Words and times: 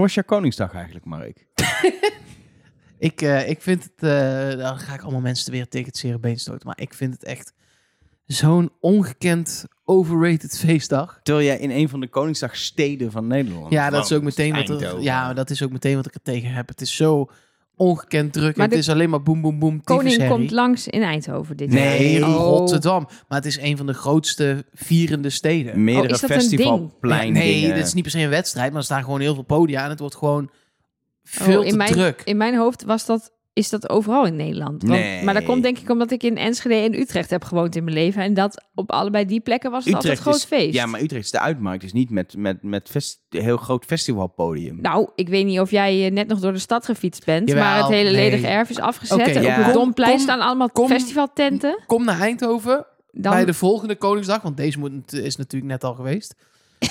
Hoe 0.00 0.08
was 0.08 0.18
jouw 0.18 0.36
Koningsdag 0.36 0.74
eigenlijk, 0.74 1.04
Mark? 1.04 1.46
Ik, 2.98 3.22
eh, 3.22 3.48
ik 3.48 3.62
vind 3.62 3.82
het, 3.82 3.92
eh, 4.10 4.58
dan 4.58 4.78
ga 4.78 4.94
ik 4.94 5.02
allemaal 5.02 5.20
mensen 5.20 5.52
weer 5.52 5.68
tegen 5.68 5.86
het 5.86 5.96
zere 5.96 6.18
been 6.18 6.38
stoten, 6.38 6.66
maar 6.66 6.80
ik 6.80 6.94
vind 6.94 7.12
het 7.12 7.24
echt 7.24 7.52
zo'n 8.26 8.72
ongekend 8.80 9.66
overrated 9.84 10.58
feestdag. 10.58 11.20
Terwijl 11.22 11.46
jij 11.46 11.58
in 11.58 11.70
een 11.70 11.88
van 11.88 12.00
de 12.00 12.08
Koningsdagsteden 12.08 13.10
van 13.10 13.26
Nederland 13.26 13.72
Ja, 13.72 13.90
dat 13.90 14.04
is 14.04 14.12
ook 14.12 14.22
meteen 14.22 14.54
wat 14.54 14.68
er, 14.68 15.00
ja, 15.00 15.34
dat 15.34 15.50
is 15.50 15.62
ook 15.62 15.70
meteen 15.70 15.96
wat 15.96 16.06
ik 16.06 16.14
er 16.14 16.22
tegen 16.22 16.50
heb. 16.50 16.68
Het 16.68 16.80
is 16.80 16.96
zo 16.96 17.30
ongekend 17.80 18.32
druk. 18.32 18.56
Maar 18.56 18.66
het 18.66 18.74
de 18.74 18.80
is 18.80 18.88
alleen 18.88 19.10
maar 19.10 19.22
boem 19.22 19.40
boem 19.40 19.58
boem. 19.58 19.84
Koning 19.84 20.28
komt 20.28 20.50
langs 20.50 20.88
in 20.88 21.02
Eindhoven 21.02 21.56
dit 21.56 21.70
Nee, 21.70 22.18
jaar. 22.18 22.28
Oh. 22.28 22.36
Rotterdam. 22.36 23.08
Maar 23.28 23.38
het 23.38 23.46
is 23.46 23.58
een 23.58 23.76
van 23.76 23.86
de 23.86 23.94
grootste 23.94 24.64
vierende 24.74 25.30
steden. 25.30 25.84
Meerdere 25.84 26.06
Oh, 26.08 26.14
is 26.14 26.20
dat 26.20 26.30
een 26.30 26.36
festivalplein 26.36 27.32
nee, 27.32 27.60
dingen. 27.60 27.76
dit 27.76 27.86
is 27.86 27.94
niet 27.94 28.02
per 28.02 28.12
se 28.12 28.18
een 28.18 28.28
wedstrijd, 28.28 28.70
maar 28.70 28.78
er 28.78 28.84
staan 28.84 29.04
gewoon 29.04 29.20
heel 29.20 29.34
veel 29.34 29.42
podia 29.42 29.84
en 29.84 29.90
het 29.90 30.00
wordt 30.00 30.16
gewoon 30.16 30.50
veel 31.22 31.58
Oh, 31.58 31.64
in 31.64 31.70
te 31.70 31.76
mijn, 31.76 31.92
druk. 31.92 32.22
In 32.24 32.36
mijn 32.36 32.56
hoofd 32.56 32.84
was 32.84 33.06
dat, 33.06 33.32
is 33.52 33.68
dat 33.68 33.88
overal 33.88 34.26
in 34.26 34.36
Nederland. 34.36 34.82
Want, 34.82 35.00
Nee. 35.00 35.24
Maar 35.24 35.34
dat 35.34 35.44
komt 35.44 35.62
denk 35.62 35.78
ik 35.78 35.90
omdat 35.90 36.10
ik 36.10 36.22
in 36.22 36.36
Enschede 36.36 36.74
en 36.74 37.00
Utrecht 37.00 37.30
heb 37.30 37.44
gewoond 37.44 37.76
in 37.76 37.84
mijn 37.84 37.96
leven. 37.96 38.22
En 38.22 38.34
dat 38.34 38.64
op 38.74 38.90
allebei 38.92 39.24
die 39.24 39.40
plekken 39.40 39.70
was 39.70 39.84
het 39.84 39.94
altijd 39.94 40.18
groot 40.18 40.34
is, 40.34 40.44
feest. 40.44 40.74
Ja, 40.74 40.86
maar 40.86 41.00
Utrecht 41.00 41.24
is 41.24 41.30
de 41.30 41.40
uitmarkt. 41.40 41.82
Dus 41.82 41.92
niet 41.92 42.10
met, 42.10 42.36
met, 42.36 42.62
met 42.62 42.88
fest, 42.90 43.20
heel 43.28 43.56
groot 43.56 43.84
festivalpodium. 43.84 44.78
Nou, 44.80 45.08
ik 45.14 45.28
weet 45.28 45.46
niet 45.46 45.60
of 45.60 45.70
jij 45.70 46.06
eh, 46.06 46.12
net 46.12 46.28
nog 46.28 46.40
door 46.40 46.52
de 46.52 46.58
stad 46.58 46.84
gefietst 46.84 47.24
bent. 47.24 47.48
Jawel, 47.48 47.64
maar 47.64 47.78
het 47.78 47.88
hele 47.88 48.10
nee. 48.10 48.30
ledige 48.30 48.46
erf 48.46 48.70
is 48.70 48.78
afgezet. 48.78 49.18
En 49.36 49.42
ja. 49.42 49.58
op 49.58 49.64
het 49.64 49.74
Domplein 49.74 50.10
kom- 50.10 50.20
staan 50.20 50.40
allemaal 50.40 50.70
kom- 50.70 50.88
festivaltenten. 50.88 51.82
Kom 51.86 52.04
naar 52.04 52.20
Eindhoven 52.20 52.86
Dan, 53.12 53.32
bij 53.32 53.44
de 53.44 53.54
volgende 53.54 53.96
Koningsdag, 53.96 54.42
want 54.42 54.56
deze 54.56 54.78
moet, 54.78 55.12
is 55.12 55.36
natuurlijk 55.36 55.72
net 55.72 55.84
al 55.84 55.94
geweest. 55.94 56.34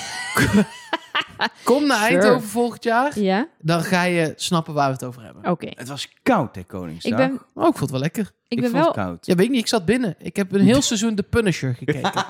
Kom 1.63 1.87
naar 1.87 1.97
Sure. 2.07 2.09
Eindhoven 2.19 2.47
volgend 2.49 2.83
jaar, 2.83 3.19
Ja, 3.19 3.47
dan 3.59 3.83
ga 3.83 4.03
je 4.03 4.33
snappen 4.35 4.73
waar 4.73 4.87
we 4.87 4.93
het 4.93 5.03
over 5.03 5.23
hebben. 5.23 5.51
oké. 5.51 5.67
Het 5.73 5.87
was 5.87 6.07
koud, 6.23 6.55
hè, 6.55 6.63
Koningsdag. 6.63 7.11
Ik 7.11 7.17
ben, 7.17 7.31
Oh, 7.53 7.67
ik 7.67 7.77
vond 7.77 7.79
het 7.79 7.91
wel 7.91 7.99
lekker. 7.99 8.23
ik 8.23 8.31
Ik 8.47 8.61
ben 8.61 8.69
vond 8.69 8.83
wel... 8.83 8.91
het 8.93 8.95
koud. 9.03 9.25
Ja, 9.25 9.35
weet 9.35 9.45
ik 9.45 9.51
niet, 9.51 9.61
ik 9.61 9.67
zat 9.67 9.85
binnen. 9.85 10.15
Ik 10.19 10.35
heb 10.35 10.51
een 10.51 10.61
heel 10.61 10.81
seizoen 10.81 11.15
The 11.15 11.23
Punisher 11.23 11.75
gekeken. 11.75 12.11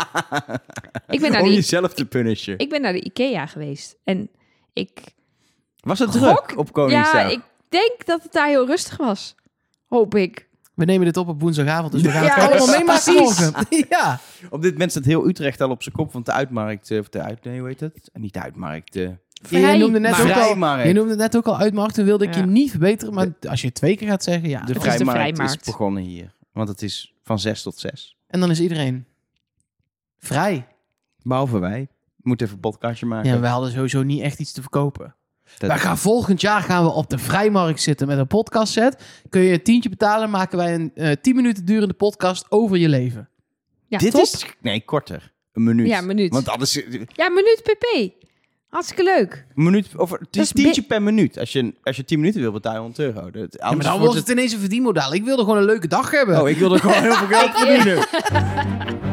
Ik 1.09 1.19
ben, 1.19 1.31
naar 1.31 1.41
Om 1.41 1.47
de, 1.47 1.53
jezelf 1.53 1.93
te 1.93 2.05
punishen. 2.05 2.57
ik 2.59 2.69
ben 2.69 2.81
naar 2.81 2.93
de 2.93 3.01
Ikea 3.03 3.45
geweest. 3.45 3.95
En 4.03 4.29
ik... 4.73 4.99
Was 5.79 5.99
het 5.99 6.09
Gok? 6.15 6.45
druk 6.47 6.57
op 6.59 6.71
Koningsdag? 6.73 7.13
Ja, 7.21 7.27
ik 7.29 7.41
denk 7.69 8.05
dat 8.05 8.23
het 8.23 8.31
daar 8.31 8.47
heel 8.47 8.65
rustig 8.65 8.97
was. 8.97 9.35
Hoop 9.87 10.15
ik. 10.15 10.47
We 10.79 10.85
nemen 10.85 11.05
dit 11.05 11.17
op 11.17 11.27
op 11.27 11.39
woensdagavond, 11.41 11.91
dus 11.91 12.01
we 12.01 12.09
gaan 12.11 12.23
Ja, 12.23 12.35
het 12.39 12.49
allemaal 12.59 12.77
meemaken 12.77 13.13
morgen. 13.13 13.53
ja. 13.89 14.19
Op 14.49 14.61
dit 14.61 14.71
moment 14.71 14.91
staat 14.91 15.05
heel 15.05 15.27
Utrecht 15.27 15.61
al 15.61 15.69
op 15.69 15.83
zijn 15.83 15.95
kop, 15.95 16.13
want 16.13 16.25
de 16.25 16.31
uitmarkt, 16.31 16.91
eh, 16.91 16.99
of 16.99 17.09
de 17.09 17.21
uit, 17.21 17.43
nee, 17.43 17.59
hoe 17.59 17.67
heet 17.67 17.79
het? 17.79 18.09
Niet 18.13 18.33
de 18.33 18.41
uitmarkt, 18.41 18.93
de 18.93 19.17
Ja, 19.49 19.59
jij 19.59 19.77
noemde 19.77 19.99
net 19.99 20.11
ook 20.11 20.19
al, 20.19 20.25
Vrijmarkt. 20.25 20.87
je 20.87 20.93
noemde 20.93 21.09
het 21.09 21.19
net 21.19 21.37
ook 21.37 21.45
al 21.45 21.57
uitmarkt 21.57 21.97
en 21.97 22.05
wilde 22.05 22.25
ik 22.25 22.33
Ja. 22.33 22.39
je 22.39 22.45
niet 22.45 22.69
verbeteren, 22.69 23.13
maar 23.13 23.27
als 23.49 23.61
je 23.61 23.67
het 23.67 23.75
twee 23.75 23.95
keer 23.97 24.07
gaat 24.07 24.23
zeggen, 24.23 24.49
ja. 24.49 24.59
de 24.59 24.67
is 24.67 24.73
de 24.73 24.79
vrijmarkt, 24.79 25.11
vrijmarkt. 25.19 25.59
is 25.61 25.65
begonnen 25.65 26.03
hier. 26.03 26.33
Want 26.53 26.69
het 26.69 26.81
is 26.81 27.13
van 27.23 27.39
zes 27.39 27.61
tot 27.61 27.79
zes. 27.79 28.17
En 28.27 28.39
dan 28.39 28.49
is 28.51 28.59
iedereen 28.59 29.05
vrij. 30.17 30.67
Behalve 31.23 31.59
wij. 31.59 31.87
Moeten 32.21 32.45
even 32.45 32.57
een 32.57 32.69
podcastje 32.69 33.05
maken. 33.05 33.29
Ja, 33.31 33.39
we 33.39 33.47
hadden 33.47 33.71
sowieso 33.71 34.03
niet 34.03 34.21
echt 34.21 34.39
iets 34.39 34.51
te 34.51 34.61
verkopen. 34.61 35.15
Dat- 35.57 35.69
Wij 35.69 35.79
gaan 35.79 35.97
volgend 35.97 36.41
jaar 36.41 36.61
gaan 36.61 36.83
we 36.83 36.89
op 36.91 37.09
de 37.09 37.17
vrijmarkt 37.17 37.81
zitten 37.81 38.07
met 38.07 38.17
een 38.17 38.27
podcast 38.27 38.73
set. 38.73 39.03
Kun 39.29 39.41
je 39.41 39.53
een 39.53 39.63
tientje 39.63 39.89
betalen, 39.89 40.29
maken 40.29 40.57
wij 40.57 40.73
een 40.73 40.91
eh 40.95 41.11
10 41.21 41.35
minuten 41.35 41.65
durende 41.65 41.93
podcast 41.93 42.45
over 42.49 42.77
je 42.77 42.89
leven. 42.89 43.29
Ja, 43.87 43.97
Dit 43.97 44.11
top. 44.11 44.21
is... 44.21 44.45
Nee, 44.61 44.85
korter. 44.85 45.31
Een 45.53 45.63
minuut. 45.63 45.87
Ja, 45.87 45.97
een 45.97 46.05
minuut. 46.05 46.31
Want 46.33 46.49
anders... 46.49 46.75
Een 46.75 47.07
Ja, 47.13 47.29
minuut 47.29 47.59
pp. 47.63 48.11
Hartstikke 48.69 49.03
leuk. 49.03 49.45
minuut... 49.53 49.95
Of, 49.97 50.11
het 50.11 50.35
is 50.37 50.51
tientje 50.51 50.81
per 50.81 51.01
minuut. 51.01 51.37
Als 51.39 51.51
je, 51.51 51.73
als 51.83 51.95
je 51.95 52.05
10 52.05 52.19
minuten 52.19 52.41
wil, 52.41 52.51
betaal 52.51 52.73
je 52.73 52.79
100 52.79 52.99
euro. 52.99 53.31
Dat- 53.31 53.55
Ja, 53.59 53.65
maar 53.71 53.77
dan 53.83 53.91
wordt 53.91 53.97
wordt 54.05 54.15
het 54.19 54.29
ineens 54.29 54.53
een 54.53 54.59
verdienmodel. 54.59 55.13
Ik 55.13 55.23
wilde 55.23 55.41
gewoon 55.41 55.57
een 55.57 55.65
leuke 55.65 55.87
dag 55.87 56.11
hebben. 56.11 56.41
Oh, 56.41 56.49
ik 56.49 56.57
wil 56.57 56.73
er 56.73 56.79
gewoon 56.79 57.01
heel 57.01 57.13
veel 57.13 57.27
geld 57.27 57.51
verdienen. 57.59 59.08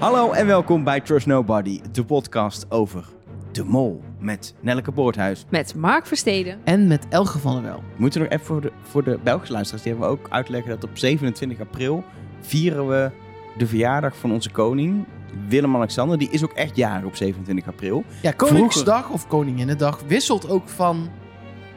Hallo 0.00 0.32
en 0.32 0.46
welkom 0.46 0.84
bij 0.84 1.00
Trust 1.00 1.26
Nobody, 1.26 1.80
de 1.92 2.04
podcast 2.04 2.66
over 2.70 3.04
de 3.52 3.64
mol 3.64 4.02
met 4.18 4.54
Nelleke 4.60 4.92
Poorthuis. 4.92 5.44
Met 5.48 5.74
Mark 5.74 6.06
Versteden. 6.06 6.58
En 6.64 6.86
met 6.86 7.06
Elge 7.08 7.38
van 7.38 7.52
der 7.52 7.62
Wel. 7.62 7.82
Moeten 7.96 8.20
we 8.20 8.26
nog 8.28 8.34
even 8.34 8.46
voor 8.46 8.60
de, 8.60 8.72
voor 8.82 9.04
de 9.04 9.18
Belgische 9.22 9.52
luisteraars, 9.52 9.84
die 9.84 9.92
hebben 9.92 10.10
we 10.10 10.16
ook 10.18 10.26
uitleggen 10.30 10.70
dat 10.70 10.84
op 10.84 10.98
27 10.98 11.60
april 11.60 12.04
vieren 12.40 12.88
we 12.88 13.10
de 13.58 13.66
verjaardag 13.66 14.16
van 14.16 14.32
onze 14.32 14.50
koning, 14.50 15.04
Willem-Alexander. 15.48 16.18
Die 16.18 16.30
is 16.30 16.44
ook 16.44 16.52
echt 16.52 16.76
jarig 16.76 17.04
op 17.04 17.16
27 17.16 17.66
april. 17.66 18.04
Ja, 18.22 18.30
Koningsdag 18.32 19.10
of 19.10 19.26
Koninginnedag 19.26 20.00
wisselt 20.06 20.48
ook 20.50 20.68
van 20.68 21.08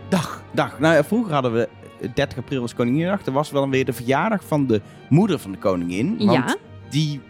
dag. 0.09 0.43
Dag. 0.51 0.79
Nou, 0.79 0.95
ja, 0.95 1.03
vroeger 1.03 1.33
hadden 1.33 1.53
we 1.53 1.69
eh, 2.01 2.09
30 2.13 2.37
april 2.37 2.61
als 2.61 2.73
Koninginnedag. 2.75 3.25
Er 3.25 3.31
was 3.31 3.51
wel 3.51 3.69
weer 3.69 3.85
de 3.85 3.93
verjaardag 3.93 4.43
van 4.45 4.67
de 4.67 4.81
moeder 5.09 5.39
van 5.39 5.51
de 5.51 5.57
koningin. 5.57 6.17
Want 6.17 6.31
Ja. 6.49 6.55
die, 6.89 7.21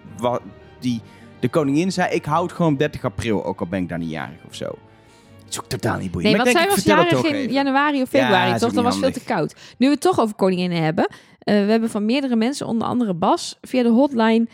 die, 0.84 1.02
de 1.40 1.50
koningin 1.50 1.92
zei, 1.92 2.14
ik 2.16 2.26
houd 2.26 2.52
gewoon 2.52 2.76
30 2.76 3.06
april, 3.06 3.46
ook 3.46 3.60
al 3.60 3.68
ben 3.68 3.82
ik 3.82 3.90
daar 3.90 3.98
niet 3.98 4.10
jarig 4.10 4.38
of 4.48 4.56
zo. 4.56 4.66
Het 4.66 5.52
is 5.52 5.60
ook 5.60 5.66
totaal 5.70 5.98
niet 6.00 6.12
boeiend. 6.12 6.36
Nee, 6.36 6.44
Maar 6.44 6.54
want 6.54 6.66
ik 6.66 6.72
zij 6.86 6.96
was 6.98 7.10
jarig 7.10 7.30
in 7.32 7.36
even. 7.36 7.54
januari 7.54 8.02
of 8.02 8.10
februari, 8.10 8.60
toch? 8.60 8.74
Dan 8.74 8.84
was 8.84 8.96
het 8.96 9.04
veel 9.04 9.14
te 9.14 9.24
koud. 9.24 9.56
Nu 9.78 9.86
we 9.88 9.92
het 9.94 10.02
toch 10.02 10.20
over 10.20 10.36
koninginnen 10.36 10.84
hebben. 10.84 11.08
eh, 11.40 11.56
we 11.66 11.72
hebben 11.72 11.90
van 11.90 12.06
meerdere 12.06 12.36
mensen, 12.36 12.68
onder 12.68 12.88
andere 12.88 13.14
Bas, 13.14 13.58
via 13.62 13.84
de 13.84 13.90
hotline 13.90 14.48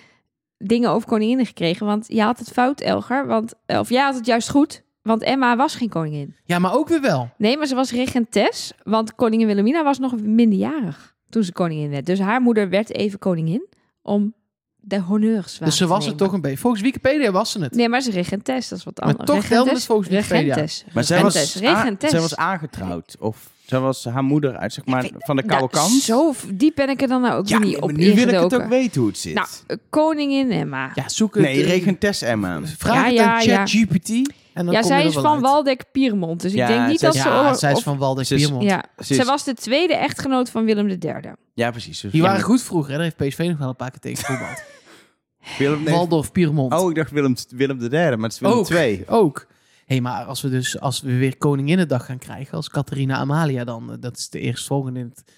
dingen 0.57 0.89
over 0.89 1.07
koninginnen 1.07 1.45
gekregen. 1.45 1.85
Want 1.85 2.05
je 2.07 2.21
had 2.21 2.39
het 2.39 2.49
fout, 2.51 2.81
Elger. 2.81 3.27
Want, 3.27 3.53
eh, 3.65 3.79
of 3.79 3.89
jij 3.89 4.03
had 4.03 4.15
het 4.15 4.25
juist 4.25 4.49
goed. 4.49 4.83
Want 5.01 5.23
Emma 5.23 5.55
was 5.55 5.75
geen 5.75 5.89
koningin. 5.89 6.35
Ja, 6.45 6.59
maar 6.59 6.73
ook 6.73 6.87
weer 6.87 7.01
wel. 7.01 7.29
Nee, 7.37 7.57
maar 7.57 7.67
ze 7.67 7.75
was 7.75 7.91
regentes. 7.91 8.71
Want 8.83 9.15
koningin 9.15 9.47
Wilhelmina 9.47 9.83
was 9.83 9.99
nog 9.99 10.21
minderjarig 10.21 11.15
toen 11.29 11.43
ze 11.43 11.51
koningin 11.51 11.89
werd. 11.89 12.05
Dus 12.05 12.19
haar 12.19 12.41
moeder 12.41 12.69
werd 12.69 12.91
even 12.93 13.19
koningin 13.19 13.67
om 14.01 14.33
de 14.81 14.99
honneurs 14.99 15.59
waar 15.59 15.67
Dus 15.69 15.77
ze 15.77 15.87
was 15.87 16.05
het 16.05 16.17
toch 16.17 16.33
een 16.33 16.41
beetje. 16.41 16.57
Volgens 16.57 16.81
Wikipedia 16.81 17.31
was 17.31 17.51
ze 17.51 17.61
het. 17.61 17.75
Nee, 17.75 17.89
maar 17.89 18.01
ze 18.01 18.11
regentes, 18.11 18.67
dat 18.69 18.77
is 18.77 18.83
wat 18.83 18.99
Maar 18.99 19.07
anders. 19.09 19.29
toch 19.29 19.45
telde 19.45 19.69
het 19.71 19.85
volgens 19.85 20.07
Wikipedia. 20.09 20.53
Regentes. 20.55 20.83
Maar 20.93 21.03
zij 21.03 21.21
was, 21.21 21.33
Regentes, 21.33 21.61
regentes. 21.61 22.09
zij 22.09 22.19
was 22.19 22.35
aangetrouwd. 22.35 23.15
Of 23.19 23.49
zij 23.65 23.79
was 23.79 24.03
haar 24.05 24.23
moeder 24.23 24.57
uit, 24.57 24.73
zeg 24.73 24.85
maar, 24.85 25.09
van 25.17 25.35
de 25.35 25.43
koude 25.43 25.67
Ja, 25.71 25.79
kant. 25.81 25.91
Zo 26.01 26.33
diep 26.53 26.75
ben 26.75 26.89
ik 26.89 27.01
er 27.01 27.07
dan 27.07 27.21
nou 27.21 27.33
ook 27.33 27.47
ja, 27.47 27.57
niet 27.59 27.73
maar 27.73 27.81
op 27.81 27.91
nu 27.91 28.13
wil 28.15 28.27
ik 28.27 28.39
het 28.39 28.53
ook 28.55 28.67
weten 28.67 29.01
hoe 29.01 29.09
het 29.09 29.17
zit. 29.19 29.33
Nou, 29.33 29.47
eh, 29.67 29.77
koningin 29.89 30.51
Emma. 30.51 30.91
Ja, 30.95 31.09
zoek 31.09 31.33
het. 31.33 31.43
nee, 31.43 31.61
eh, 31.63 31.67
regentes 31.69 32.21
Emma. 32.21 32.59
Vraag 32.77 32.95
Ja, 32.95 33.03
het 33.09 33.19
aan 33.19 33.43
ja. 33.43 33.55
ChatGPT. 33.65 34.33
En 34.59 34.65
dan 34.65 34.73
ja, 34.73 34.83
zij 34.83 35.05
is 35.05 35.13
van 35.13 35.25
uit. 35.33 35.41
Waldeck-Piermont. 35.41 36.41
Dus 36.41 36.53
Ja, 36.53 36.67
ik 36.67 36.75
denk 36.75 36.87
niet 36.87 36.99
dat 36.99 37.15
ze... 37.15 37.29
Ja, 37.29 37.53
zij 37.53 37.71
is 37.71 37.77
of- 37.77 37.83
van 37.83 37.97
Waldeck 37.97 38.27
Piermont. 38.27 38.63
Ja, 38.63 38.83
Ze 38.97 39.03
zij 39.03 39.17
is- 39.17 39.25
was 39.25 39.43
de 39.43 39.53
tweede 39.53 39.95
echtgenoot 39.95 40.49
van 40.49 40.65
Willem 40.65 40.87
III. 40.89 41.31
Ja, 41.53 41.71
precies. 41.71 41.99
Dus 42.01 42.11
Die 42.11 42.21
waren 42.21 42.41
goed 42.41 42.61
vroeger. 42.61 42.91
Hè? 42.91 42.97
Daar 42.97 43.11
heeft 43.15 43.29
PSV 43.29 43.47
nog 43.49 43.57
wel 43.57 43.69
een 43.69 43.75
paar 43.75 43.91
keer 43.91 43.99
tegen 43.99 44.25
voetbald. 44.25 44.63
Willem, 45.59 45.83
nee, 45.83 45.93
Waldorf 45.93 46.31
Piermont. 46.31 46.73
Oh, 46.73 46.89
ik 46.89 46.95
dacht 46.95 47.11
Willem, 47.11 47.35
Willem 47.49 47.79
de 47.79 47.89
derde, 47.89 48.15
maar 48.17 48.25
het 48.25 48.33
is 48.33 48.39
Willem 48.39 48.57
ook. 48.57 48.69
II. 48.69 49.03
Ook. 49.07 49.47
Hé, 49.85 49.99
maar 49.99 50.23
als 50.23 50.41
we 50.41 50.49
dus 50.49 50.79
als 50.79 51.01
we 51.01 51.17
weer 51.17 51.37
Koninginnedag 51.37 52.05
gaan 52.05 52.17
krijgen 52.17 52.53
als 52.55 52.69
Catharina 52.69 53.15
Amalia 53.17 53.63
dan, 53.63 53.91
eh, 53.91 53.95
dat 53.99 54.17
is 54.17 54.29
de 54.29 54.39
eerstvolgende 54.39 54.99
in 54.99 55.05
het 55.15 55.33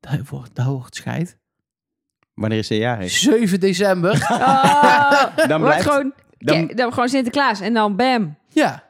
daar 0.00 0.20
wordt, 0.30 0.54
daar 0.54 0.70
wordt 0.70 0.94
scheid. 0.96 1.38
Wanneer 2.34 2.58
is 2.58 2.66
ze 2.66 2.76
jarig? 2.76 3.10
7 3.10 3.60
december. 3.60 4.12
Oh, 4.30 5.36
Dan 5.48 5.60
wordt 5.60 5.62
blijft... 5.62 5.82
gewoon, 5.82 6.12
dan 6.76 6.92
gewoon 6.92 7.08
Sinterklaas. 7.08 7.60
En 7.60 7.74
dan 7.74 7.96
bam, 7.96 8.36
ja, 8.54 8.82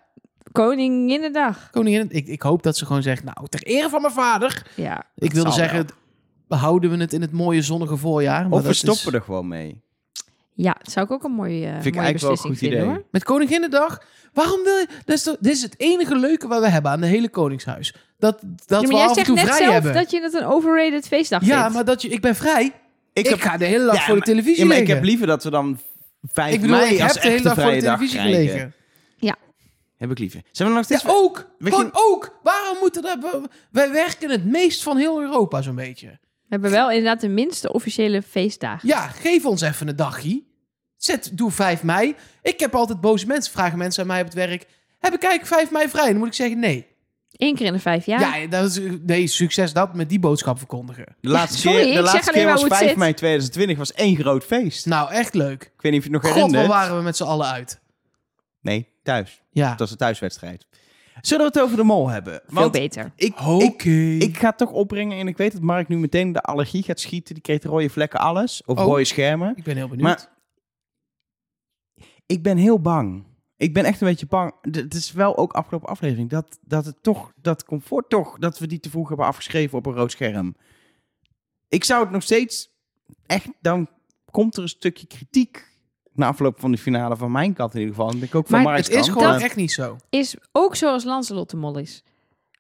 Koninginnedag. 0.53 1.69
koningin. 1.71 2.07
Ik, 2.11 2.27
ik 2.27 2.43
hoop 2.43 2.63
dat 2.63 2.77
ze 2.77 2.87
gewoon 2.87 3.03
zegt, 3.03 3.25
nou, 3.25 3.37
ter 3.49 3.63
ere 3.63 3.89
van 3.89 4.01
mijn 4.01 4.13
vader. 4.13 4.67
Ja, 4.77 5.03
Ik 5.17 5.33
wilde 5.33 5.51
zeggen, 5.53 5.87
behouden 6.49 6.91
we 6.91 6.97
het 6.97 7.13
in 7.13 7.21
het 7.21 7.33
mooie 7.33 7.63
zonnige 7.63 7.97
voorjaar. 7.97 8.49
Maar 8.49 8.59
Of 8.59 8.67
we 8.67 8.73
stoppen 8.73 9.07
is- 9.07 9.13
er 9.13 9.23
gewoon 9.23 9.49
mee. 9.49 9.83
Ja, 10.57 10.77
dat 10.83 10.93
zou 10.93 11.07
ik 11.07 11.13
ook 11.13 11.25
een 11.25 11.33
mooie, 11.33 11.67
eh 11.67 11.73
Vind 11.73 11.87
ik 11.87 11.95
mooie 11.95 12.05
eigenlijk 12.07 12.21
wel 12.21 12.31
een 12.31 12.51
goed 12.51 12.59
vinden 12.59 12.79
idee. 12.79 12.91
hoor. 12.91 13.05
Met 13.11 13.25
Koninginnedag, 13.25 14.03
waarom 14.33 14.63
wil 14.65 14.77
je... 14.77 14.87
Dat 15.05 15.17
is 15.17 15.23
toch- 15.23 15.37
dit 15.41 15.53
is 15.53 15.63
het 15.63 15.75
enige 15.77 16.17
leuke 16.17 16.49
wat 16.49 16.61
we 16.61 16.69
hebben 16.69 16.91
aan 16.91 17.01
de 17.01 17.07
hele 17.07 17.29
Koningshuis. 17.29 17.95
Dat, 18.19 18.39
dat 18.67 18.81
Ja, 18.81 18.81
we 18.81 18.87
maar 18.87 18.97
jij 18.97 19.03
af 19.03 19.09
en 19.09 19.15
zegt 19.15 19.27
toe 19.27 19.35
net 19.37 19.45
vrij 19.45 19.59
zelf 19.59 19.73
hebben. 19.73 19.93
dat 19.95 20.11
je 20.11 20.21
het 20.23 20.35
een 20.35 20.45
overrated 20.45 21.07
feestdag 21.07 21.45
Ja, 21.45 21.59
vindt. 21.61 21.75
maar 21.75 21.85
dat 21.85 22.03
je, 22.03 22.09
ik 22.09 22.21
ben 22.21 22.35
vrij. 22.35 22.73
Ik, 23.13 23.27
heb- 23.27 23.41
ga 23.41 23.57
de 23.57 23.65
hele 23.65 23.85
dag 23.85 23.95
Ja, 23.95 24.01
voor 24.01 24.09
de 24.09 24.15
maar- 24.19 24.27
televisie 24.29 24.63
Ja, 24.63 24.67
maar 24.67 24.77
ik 24.77 24.87
heb 24.87 25.03
liever 25.03 25.27
dat 25.27 25.45
we 25.45 25.51
dan 25.51 25.79
5 26.23 26.55
Ik 26.55 26.61
bedoel, 26.61 26.77
mei 26.77 26.95
ik 26.95 27.01
als 27.03 27.13
heb 27.13 27.23
de 27.23 27.29
hele 27.29 27.35
echte 27.35 27.49
dag 27.49 27.55
voor 27.55 27.65
de 27.65 27.69
vrije 27.69 27.83
dag 27.83 27.97
televisie 27.99 28.21
krijgen. 28.21 28.47
gelegen. 28.49 28.75
Heb 29.97 30.11
ik 30.11 30.19
liever. 30.19 30.43
Zijn 30.51 30.69
we 30.69 30.75
nog 30.75 30.89
Ja, 30.89 30.97
steeds... 30.97 31.15
ook. 31.15 31.51
We 31.59 31.71
Gewoon 31.71 31.91
ook. 31.93 32.39
Waarom 32.43 32.77
moeten 32.81 33.03
dat... 33.03 33.19
Wij 33.71 33.93
werken 33.93 34.31
het 34.31 34.45
meest 34.45 34.83
van 34.83 34.97
heel 34.97 35.21
Europa 35.21 35.63
zo'n 35.63 35.75
beetje. 35.75 36.07
We 36.09 36.49
hebben 36.49 36.71
wel 36.71 36.91
inderdaad 36.91 37.21
de 37.21 37.29
minste 37.29 37.73
officiële 37.73 38.23
feestdagen. 38.23 38.89
Ja, 38.89 39.07
geef 39.09 39.45
ons 39.45 39.61
even 39.61 39.89
een 39.89 39.97
dagje. 39.97 40.43
Zet, 40.97 41.31
doe 41.33 41.51
5 41.51 41.83
mei. 41.83 42.15
Ik 42.43 42.61
heb 42.61 42.75
altijd 42.75 43.01
boze 43.01 43.27
mensen, 43.27 43.53
vragen 43.53 43.79
mensen 43.79 44.03
aan 44.03 44.09
mij 44.09 44.21
op 44.21 44.25
het 44.27 44.35
werk. 44.35 44.67
Heb 44.99 45.15
ik 45.15 45.23
eigenlijk 45.23 45.55
5 45.55 45.71
mei 45.71 45.89
vrij? 45.89 46.09
Dan 46.09 46.17
moet 46.17 46.27
ik 46.27 46.35
zeggen 46.35 46.59
nee. 46.59 46.87
Eén 47.37 47.55
keer 47.55 47.67
in 47.67 47.73
de 47.73 47.79
vijf 47.79 48.07
jaar. 48.07 48.41
Ja, 48.41 48.47
dat 48.47 48.71
is, 48.71 48.81
nee, 49.03 49.27
succes 49.27 49.73
dat 49.73 49.95
met 49.95 50.09
die 50.09 50.19
boodschap 50.19 50.59
verkondigen. 50.59 51.17
De 51.21 51.29
laatste 51.29 51.59
sorry, 51.59 51.83
keer, 51.83 51.95
de 51.95 52.03
laatste 52.03 52.33
keer 52.33 52.45
was 52.47 52.61
hoe 52.61 52.69
het 52.69 52.77
5 52.77 52.89
zit. 52.89 52.99
mei 52.99 53.15
2020, 53.15 53.79
was 53.79 53.93
één 53.93 54.17
groot 54.17 54.45
feest. 54.45 54.87
Nou, 54.87 55.11
echt 55.11 55.35
leuk. 55.35 55.63
Ik 55.63 55.83
weet 55.83 55.93
niet 55.93 56.01
of 56.01 56.07
je 56.07 56.13
het 56.13 56.23
nog 56.23 56.33
God, 56.33 56.41
waar 56.41 56.51
herinnert. 56.51 56.67
waren 56.67 56.97
we 56.97 57.03
met 57.03 57.17
z'n 57.17 57.25
allen 57.25 57.47
uit? 57.47 57.81
Nee, 58.61 58.89
thuis. 59.05 59.43
Ja. 59.51 59.71
Het 59.71 59.79
was 59.79 59.91
een 59.91 59.97
thuiswedstrijd. 59.97 60.67
Zullen 61.21 61.47
we 61.47 61.53
het 61.53 61.63
over 61.63 61.77
de 61.77 61.83
mol 61.83 62.09
hebben? 62.09 62.33
Veel 62.47 62.61
Want 62.61 62.73
beter. 62.73 63.13
ik, 63.17 63.41
Oké. 63.41 63.91
ik, 63.91 64.23
ik 64.23 64.37
ga 64.37 64.49
het 64.49 64.59
toch 64.59 64.71
opbrengen 64.71 65.19
en 65.19 65.29
ik 65.29 65.37
weet 65.37 65.53
dat 65.53 65.61
Mark 65.61 65.89
nu 65.89 65.99
meteen 65.99 66.33
de 66.33 66.41
allergie 66.43 66.83
gaat 66.83 67.01
schieten. 67.01 67.35
Die 67.35 67.43
kreeg 67.43 67.59
de 67.61 67.69
rode 67.69 67.89
vlekken 67.91 68.21
alles. 68.21 68.63
Of 68.65 68.79
Oh. 68.79 68.85
rode 68.85 69.05
schermen. 69.05 69.53
Ik 69.57 69.65
ben 69.65 69.77
heel 69.77 69.89
benieuwd. 69.89 70.07
Maar 70.07 70.29
ik 72.27 72.43
ben 72.43 72.57
heel 72.57 72.81
bang. 72.81 73.25
Ik 73.57 73.73
ben 73.75 73.85
echt 73.85 74.01
een 74.01 74.07
beetje 74.09 74.27
bang. 74.27 74.53
D- 74.71 74.77
Het 74.77 74.95
is 74.95 75.13
wel 75.13 75.37
ook 75.37 75.53
afgelopen 75.53 75.89
aflevering 75.89 76.31
dat, 76.31 76.59
dat 76.61 76.85
het 76.85 77.03
toch, 77.03 77.33
dat 77.41 77.65
comfort 77.65 78.09
toch, 78.09 78.39
dat 78.39 78.59
we 78.59 78.67
die 78.67 78.81
te 78.81 78.91
vroeg 78.91 79.09
hebben 79.09 79.27
afgeschreven 79.27 79.79
op 79.79 79.87
een 79.87 79.95
rood 79.95 80.11
scherm. 80.11 80.57
Ik 81.69 81.85
zou 81.85 82.03
het 82.03 82.11
nog 82.11 82.23
steeds 82.23 82.71
echt, 83.27 83.49
dan 83.61 83.89
komt 84.31 84.57
er 84.57 84.63
een 84.63 84.69
stukje 84.69 85.07
kritiek 85.07 85.73
na 86.15 86.27
afloop 86.27 86.61
van 86.61 86.71
de 86.71 86.79
finale 86.79 87.17
van 87.17 87.33
mijn 87.33 87.53
kant 87.53 87.75
in 87.75 87.81
ieder 87.81 87.95
geval. 87.95 88.11
En 88.11 88.23
ik 88.23 88.35
ook 88.35 88.47
van 88.47 88.63
Maar 88.63 88.77
het 88.77 88.91
is 88.91 89.09
gewoon 89.09 89.41
echt 89.41 89.57
niet 89.57 89.73
zo. 89.73 89.97
Is 90.11 90.37
ook 90.53 90.77
zoals 90.77 91.05
Lancelot 91.05 91.51
de 91.51 91.57
Mol 91.57 91.79
is. 91.79 92.03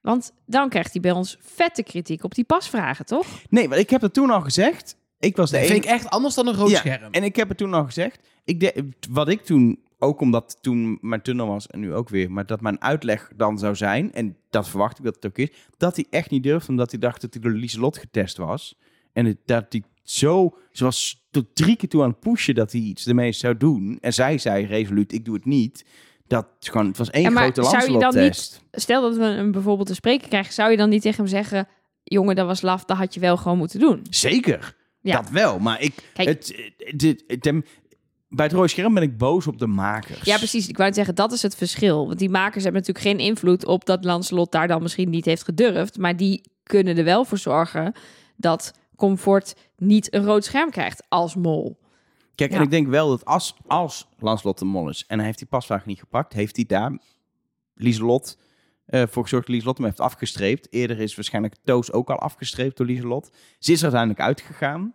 Want 0.02 0.32
dan 0.46 0.68
krijgt 0.68 0.92
hij 0.92 1.00
bij 1.00 1.10
ons 1.10 1.38
vette 1.40 1.82
kritiek 1.82 2.24
op 2.24 2.34
die 2.34 2.44
pasvragen, 2.44 3.06
toch? 3.06 3.26
Nee, 3.48 3.68
want 3.68 3.80
ik 3.80 3.90
heb 3.90 4.00
het 4.00 4.12
toen 4.14 4.30
al 4.30 4.40
gezegd. 4.40 4.96
Ik 5.18 5.36
was 5.36 5.50
de 5.50 5.58
Dat 5.58 5.66
vind 5.66 5.84
ik 5.84 5.90
echt 5.90 6.10
anders 6.10 6.34
dan 6.34 6.46
een 6.46 6.54
rood 6.54 6.70
Ja, 6.70 6.78
scherm. 6.78 7.12
En 7.12 7.22
ik 7.22 7.36
heb 7.36 7.48
het 7.48 7.58
toen 7.58 7.74
al 7.74 7.84
gezegd. 7.84 8.20
Ik 8.44 8.60
de, 8.60 8.88
wat 9.10 9.28
ik 9.28 9.44
toen, 9.44 9.84
ook 9.98 10.20
omdat 10.20 10.58
toen 10.60 10.98
mijn 11.00 11.22
tunnel 11.22 11.46
was 11.46 11.66
en 11.66 11.80
nu 11.80 11.94
ook 11.94 12.08
weer, 12.08 12.30
maar 12.30 12.46
dat 12.46 12.60
mijn 12.60 12.82
uitleg 12.82 13.30
dan 13.36 13.58
zou 13.58 13.76
zijn, 13.76 14.12
en 14.12 14.36
dat 14.50 14.68
verwacht 14.68 14.98
ik 14.98 15.04
dat 15.04 15.14
het 15.14 15.26
ook 15.26 15.38
is, 15.38 15.50
dat 15.76 15.96
hij 15.96 16.06
echt 16.10 16.30
niet 16.30 16.42
durfde, 16.42 16.70
omdat 16.70 16.90
hij 16.90 17.00
dacht 17.00 17.20
dat 17.20 17.34
hij 17.34 17.42
door 17.42 17.52
Lieselot 17.52 17.98
getest 17.98 18.36
was. 18.36 18.78
En 19.12 19.26
het, 19.26 19.38
dat 19.44 19.66
hij 19.68 19.82
zo, 20.02 20.58
ze 20.72 20.84
was 20.84 21.23
tot 21.34 21.54
drie 21.54 21.76
keer 21.76 21.88
toe 21.88 22.02
aan 22.02 22.08
het 22.08 22.20
pushen 22.20 22.54
dat 22.54 22.72
hij 22.72 22.80
iets 22.80 23.06
ermee 23.06 23.32
zou 23.32 23.56
doen. 23.56 23.98
En 24.00 24.12
zij 24.14 24.38
zei 24.38 24.66
resoluut, 24.66 25.12
ik 25.12 25.24
doe 25.24 25.34
het 25.34 25.44
niet. 25.44 25.84
Dat 26.26 26.46
gewoon, 26.60 26.86
het 26.86 26.96
was 26.98 27.10
één 27.10 27.22
Ja, 27.22 27.30
maar 27.30 27.42
grote 27.42 27.62
zou 27.70 27.82
je 27.82 27.88
dan 27.90 27.98
Lancelot-test. 28.00 28.60
Stel 28.72 29.02
dat 29.02 29.16
we 29.16 29.24
hem 29.24 29.52
bijvoorbeeld 29.52 29.88
te 29.88 29.94
spreken 29.94 30.28
krijgen, 30.28 30.52
zou 30.52 30.70
je 30.70 30.76
dan 30.76 30.88
niet 30.88 31.02
tegen 31.02 31.18
hem 31.18 31.26
zeggen: 31.26 31.68
jongen, 32.04 32.36
dat 32.36 32.46
was 32.46 32.62
laf, 32.62 32.84
dat 32.84 32.96
had 32.96 33.14
je 33.14 33.20
wel 33.20 33.36
gewoon 33.36 33.58
moeten 33.58 33.80
doen. 33.80 34.06
Zeker, 34.10 34.76
Ja. 35.00 35.20
dat 35.20 35.30
wel. 35.30 35.58
Maar 35.58 35.80
ik, 35.80 35.92
Kijk. 36.14 36.28
het, 36.28 36.54
het, 36.78 37.24
het- 37.26 37.64
bij 38.28 38.44
het 38.46 38.54
rode 38.54 38.68
scherm 38.68 38.94
ben 38.94 39.02
ik 39.02 39.18
boos 39.18 39.46
op 39.46 39.58
de 39.58 39.66
makers. 39.66 40.20
Ja, 40.22 40.36
precies. 40.36 40.68
Ik 40.68 40.74
wou 40.76 40.86
net 40.88 40.94
zeggen, 40.96 41.14
dat 41.14 41.32
is 41.32 41.42
het 41.42 41.56
verschil. 41.56 42.06
Want 42.06 42.18
die 42.18 42.28
makers 42.30 42.64
hebben 42.64 42.80
natuurlijk 42.86 43.06
geen 43.18 43.26
invloed 43.26 43.64
op 43.66 43.84
dat 43.84 44.04
Lancelot 44.04 44.52
daar 44.52 44.68
dan 44.68 44.82
misschien 44.82 45.10
niet 45.10 45.24
heeft 45.24 45.44
gedurfd. 45.44 45.98
Maar 45.98 46.16
die 46.16 46.40
kunnen 46.62 46.96
er 46.98 47.04
wel 47.04 47.24
voor 47.24 47.38
zorgen 47.38 47.92
dat 48.36 48.72
Comfort 48.96 49.56
niet 49.76 50.14
een 50.14 50.24
rood 50.24 50.44
scherm 50.44 50.70
krijgt 50.70 51.04
als 51.08 51.34
mol. 51.34 51.78
Kijk, 52.34 52.52
en 52.52 52.62
ik 52.62 52.70
denk 52.70 52.86
wel 52.86 53.08
dat 53.08 53.24
als, 53.24 53.56
als 53.66 54.08
Lancelot 54.18 54.58
de 54.58 54.64
Mol 54.64 54.88
is 54.88 55.04
en 55.06 55.16
hij 55.16 55.26
heeft 55.26 55.38
die 55.38 55.46
pasvraag 55.46 55.86
niet 55.86 55.98
gepakt, 55.98 56.32
heeft 56.32 56.56
hij 56.56 56.64
daar 56.64 56.98
Lieselot 57.74 58.38
eh 58.86 59.02
voor 59.08 59.22
gezorgd 59.22 59.46
dat 59.46 59.48
Lieselot 59.48 59.76
hem 59.76 59.86
heeft 59.86 60.00
afgestreept. 60.00 60.72
Eerder 60.72 61.00
is 61.00 61.14
waarschijnlijk 61.14 61.54
Toos 61.64 61.92
ook 61.92 62.10
al 62.10 62.18
afgestreept 62.18 62.76
door 62.76 62.86
Lieselot. 62.86 63.30
Ze 63.58 63.72
is 63.72 63.78
er 63.78 63.84
uiteindelijk 63.84 64.20
uitgegaan. 64.20 64.94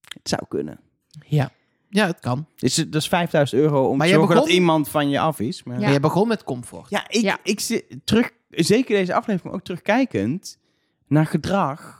Het 0.00 0.28
zou 0.28 0.42
kunnen. 0.48 0.80
Ja. 1.26 1.52
ja, 1.88 2.06
het 2.06 2.20
kan. 2.20 2.46
Dus 2.56 2.74
dat 2.74 2.94
is 2.94 3.08
5000 3.08 3.60
euro 3.60 3.88
om 3.88 3.96
Maar 3.96 4.06
te 4.06 4.12
zorgen 4.12 4.34
dat 4.34 4.48
iemand 4.48 4.88
van 4.88 5.08
je 5.08 5.20
af 5.20 5.40
is. 5.40 5.62
Maar... 5.62 5.76
Ja. 5.78 5.82
Maar 5.82 5.92
je 5.92 6.00
begon 6.00 6.28
met 6.28 6.44
comfort. 6.44 6.90
Ja, 6.90 7.08
ik, 7.08 7.20
Ja. 7.22 7.38
ik 7.42 7.60
zit 7.60 7.84
terug, 8.04 8.30
zeker 8.50 8.96
deze 8.96 9.14
aflevering, 9.14 9.54
ook 9.54 9.62
terugkijkend 9.64 10.58
naar 11.06 11.26
gedrag. 11.26 11.99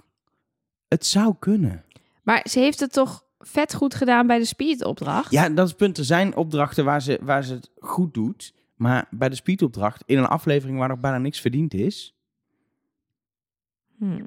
Het 0.91 1.07
zou 1.07 1.35
kunnen. 1.39 1.85
Maar 2.23 2.47
ze 2.51 2.59
heeft 2.59 2.81
het 2.81 2.93
toch 2.93 3.25
vet 3.39 3.75
goed 3.75 3.95
gedaan 3.95 4.27
bij 4.27 4.39
de 4.39 4.45
speedopdracht? 4.45 5.31
Ja, 5.31 5.49
dat 5.49 5.65
is 5.65 5.71
het 5.71 5.79
punt. 5.79 5.99
Er 5.99 6.05
zijn 6.05 6.37
opdrachten 6.37 6.85
waar 6.85 7.03
ze, 7.03 7.19
waar 7.23 7.45
ze 7.45 7.55
het 7.55 7.71
goed 7.79 8.15
doet. 8.15 8.55
Maar 8.75 9.07
bij 9.11 9.29
de 9.29 9.35
speedopdracht, 9.35 10.03
in 10.07 10.19
een 10.19 10.27
aflevering 10.27 10.79
waar 10.79 10.89
nog 10.89 11.01
bijna 11.01 11.19
niks 11.19 11.41
verdiend 11.41 11.75
is. 11.75 12.15
Hmm. 13.99 14.27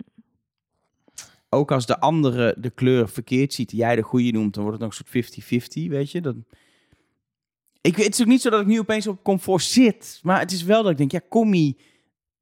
Ook 1.49 1.71
als 1.71 1.85
de 1.85 1.99
andere 1.99 2.55
de 2.57 2.69
kleur 2.69 3.09
verkeerd 3.09 3.53
ziet, 3.53 3.69
die 3.69 3.79
jij 3.79 3.95
de 3.95 4.01
goede 4.01 4.31
noemt, 4.31 4.53
dan 4.53 4.63
wordt 4.63 4.79
het 4.79 4.89
nog 4.89 4.99
een 4.99 5.23
soort 5.23 5.87
50-50, 5.87 5.89
weet 5.89 6.11
je. 6.11 6.21
Dat... 6.21 6.35
Ik, 7.81 7.95
weet- 7.95 8.05
het 8.05 8.13
is 8.13 8.21
ook 8.21 8.27
niet 8.27 8.41
zo 8.41 8.49
dat 8.49 8.61
ik 8.61 8.67
nu 8.67 8.79
opeens 8.79 9.07
op 9.07 9.23
comfort 9.23 9.63
zit. 9.63 10.19
Maar 10.23 10.39
het 10.39 10.51
is 10.51 10.63
wel 10.63 10.83
dat 10.83 10.91
ik 10.91 10.97
denk, 10.97 11.11
ja, 11.11 11.21
Commie, 11.29 11.77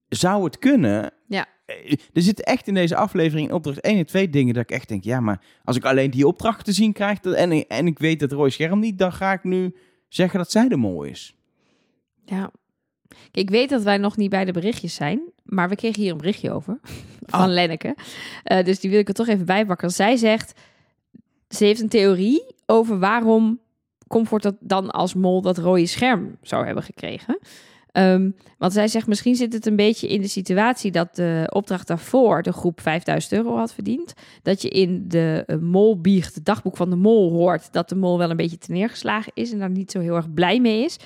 zou 0.09 0.44
het 0.44 0.59
kunnen? 0.59 1.13
Ja. 1.27 1.47
Eh, 1.85 1.91
Er 2.13 2.21
zitten 2.21 2.45
echt 2.45 2.68
in 2.68 2.73
deze 2.73 2.95
aflevering 2.95 3.47
in 3.47 3.53
opdracht 3.56 3.81
1 3.81 3.97
en 3.97 4.06
2 4.06 4.29
dingen 4.29 4.53
dat 4.53 4.63
ik 4.63 4.71
echt 4.71 4.88
denk, 4.88 5.03
ja, 5.03 5.19
maar 5.19 5.41
als 5.63 5.75
ik 5.75 5.85
alleen 5.85 6.12
die 6.12 6.27
opdracht 6.27 6.65
te 6.65 6.71
zien 6.71 6.94
krijg 6.94 7.19
dat- 7.19 7.33
en, 7.33 7.68
en 7.68 7.88
ik 7.88 8.00
weet 8.00 8.21
het 8.21 8.31
rode 8.31 8.50
scherm 8.50 8.79
niet, 8.79 8.97
dan 8.97 9.13
ga 9.13 9.31
ik 9.33 9.44
nu 9.44 9.75
zeggen 10.07 10.39
dat 10.39 10.51
zij 10.51 10.68
de 10.68 10.75
mol 10.77 11.03
is. 11.03 11.35
Ja. 12.25 12.51
Ik 13.31 13.50
weet 13.50 13.69
dat 13.69 13.83
wij 13.83 13.97
nog 13.97 14.18
niet 14.18 14.29
bij 14.29 14.45
de 14.45 14.51
berichtjes 14.51 14.95
zijn, 14.95 15.21
maar 15.44 15.69
we 15.69 15.75
kregen 15.75 16.01
hier 16.01 16.12
een 16.12 16.18
berichtje 16.18 16.51
over 16.51 16.79
van 17.25 17.39
Ah. 17.39 17.47
Lenneke. 17.47 17.95
Eh, 18.44 18.65
dus 18.65 18.79
die 18.79 18.89
wil 18.89 19.00
ik 19.00 19.07
er 19.07 19.13
toch 19.13 19.27
even 19.27 19.45
bijpakken. 19.45 19.89
Zij 19.91 20.15
zegt, 20.15 20.59
ze 21.50 21.65
heeft 21.65 21.81
een 21.81 21.89
theorie 21.89 22.45
over 22.65 23.00
waarom 23.00 23.59
Comfort 24.07 24.44
dat 24.44 24.56
dan 24.59 24.89
als 24.91 25.13
mol 25.13 25.41
dat 25.41 25.57
rode 25.57 25.85
scherm 25.85 26.38
zou 26.41 26.65
hebben 26.65 26.83
gekregen. 26.83 27.39
Ehm, 27.91 28.31
want 28.57 28.73
zij 28.73 28.88
zegt, 28.88 29.07
misschien 29.07 29.35
zit 29.35 29.53
het 29.53 29.65
een 29.65 29.75
beetje 29.75 30.07
in 30.07 30.21
de 30.21 30.27
situatie 30.27 30.91
dat 30.91 31.15
de 31.15 31.47
opdracht 31.53 31.88
daarvoor 31.88 32.41
de 32.41 32.53
groep 32.53 32.81
5000 32.81 33.33
euro 33.33 33.57
had 33.57 33.73
verdiend. 33.73 34.13
Dat 34.43 34.61
je 34.61 34.69
in 34.69 35.07
de 35.07 35.43
uh, 35.47 35.57
molbiecht, 35.57 36.35
het 36.35 36.45
dagboek 36.45 36.77
van 36.77 36.89
de 36.89 36.95
mol, 36.95 37.31
hoort 37.31 37.73
dat 37.73 37.89
de 37.89 37.95
mol 37.95 38.17
wel 38.17 38.29
een 38.29 38.38
beetje 38.38 38.57
neergeslagen 38.67 39.31
is 39.35 39.51
en 39.51 39.59
daar 39.59 39.69
niet 39.69 39.91
zo 39.91 39.99
heel 39.99 40.15
erg 40.15 40.33
blij 40.33 40.59
mee 40.59 40.83
is. 40.83 40.97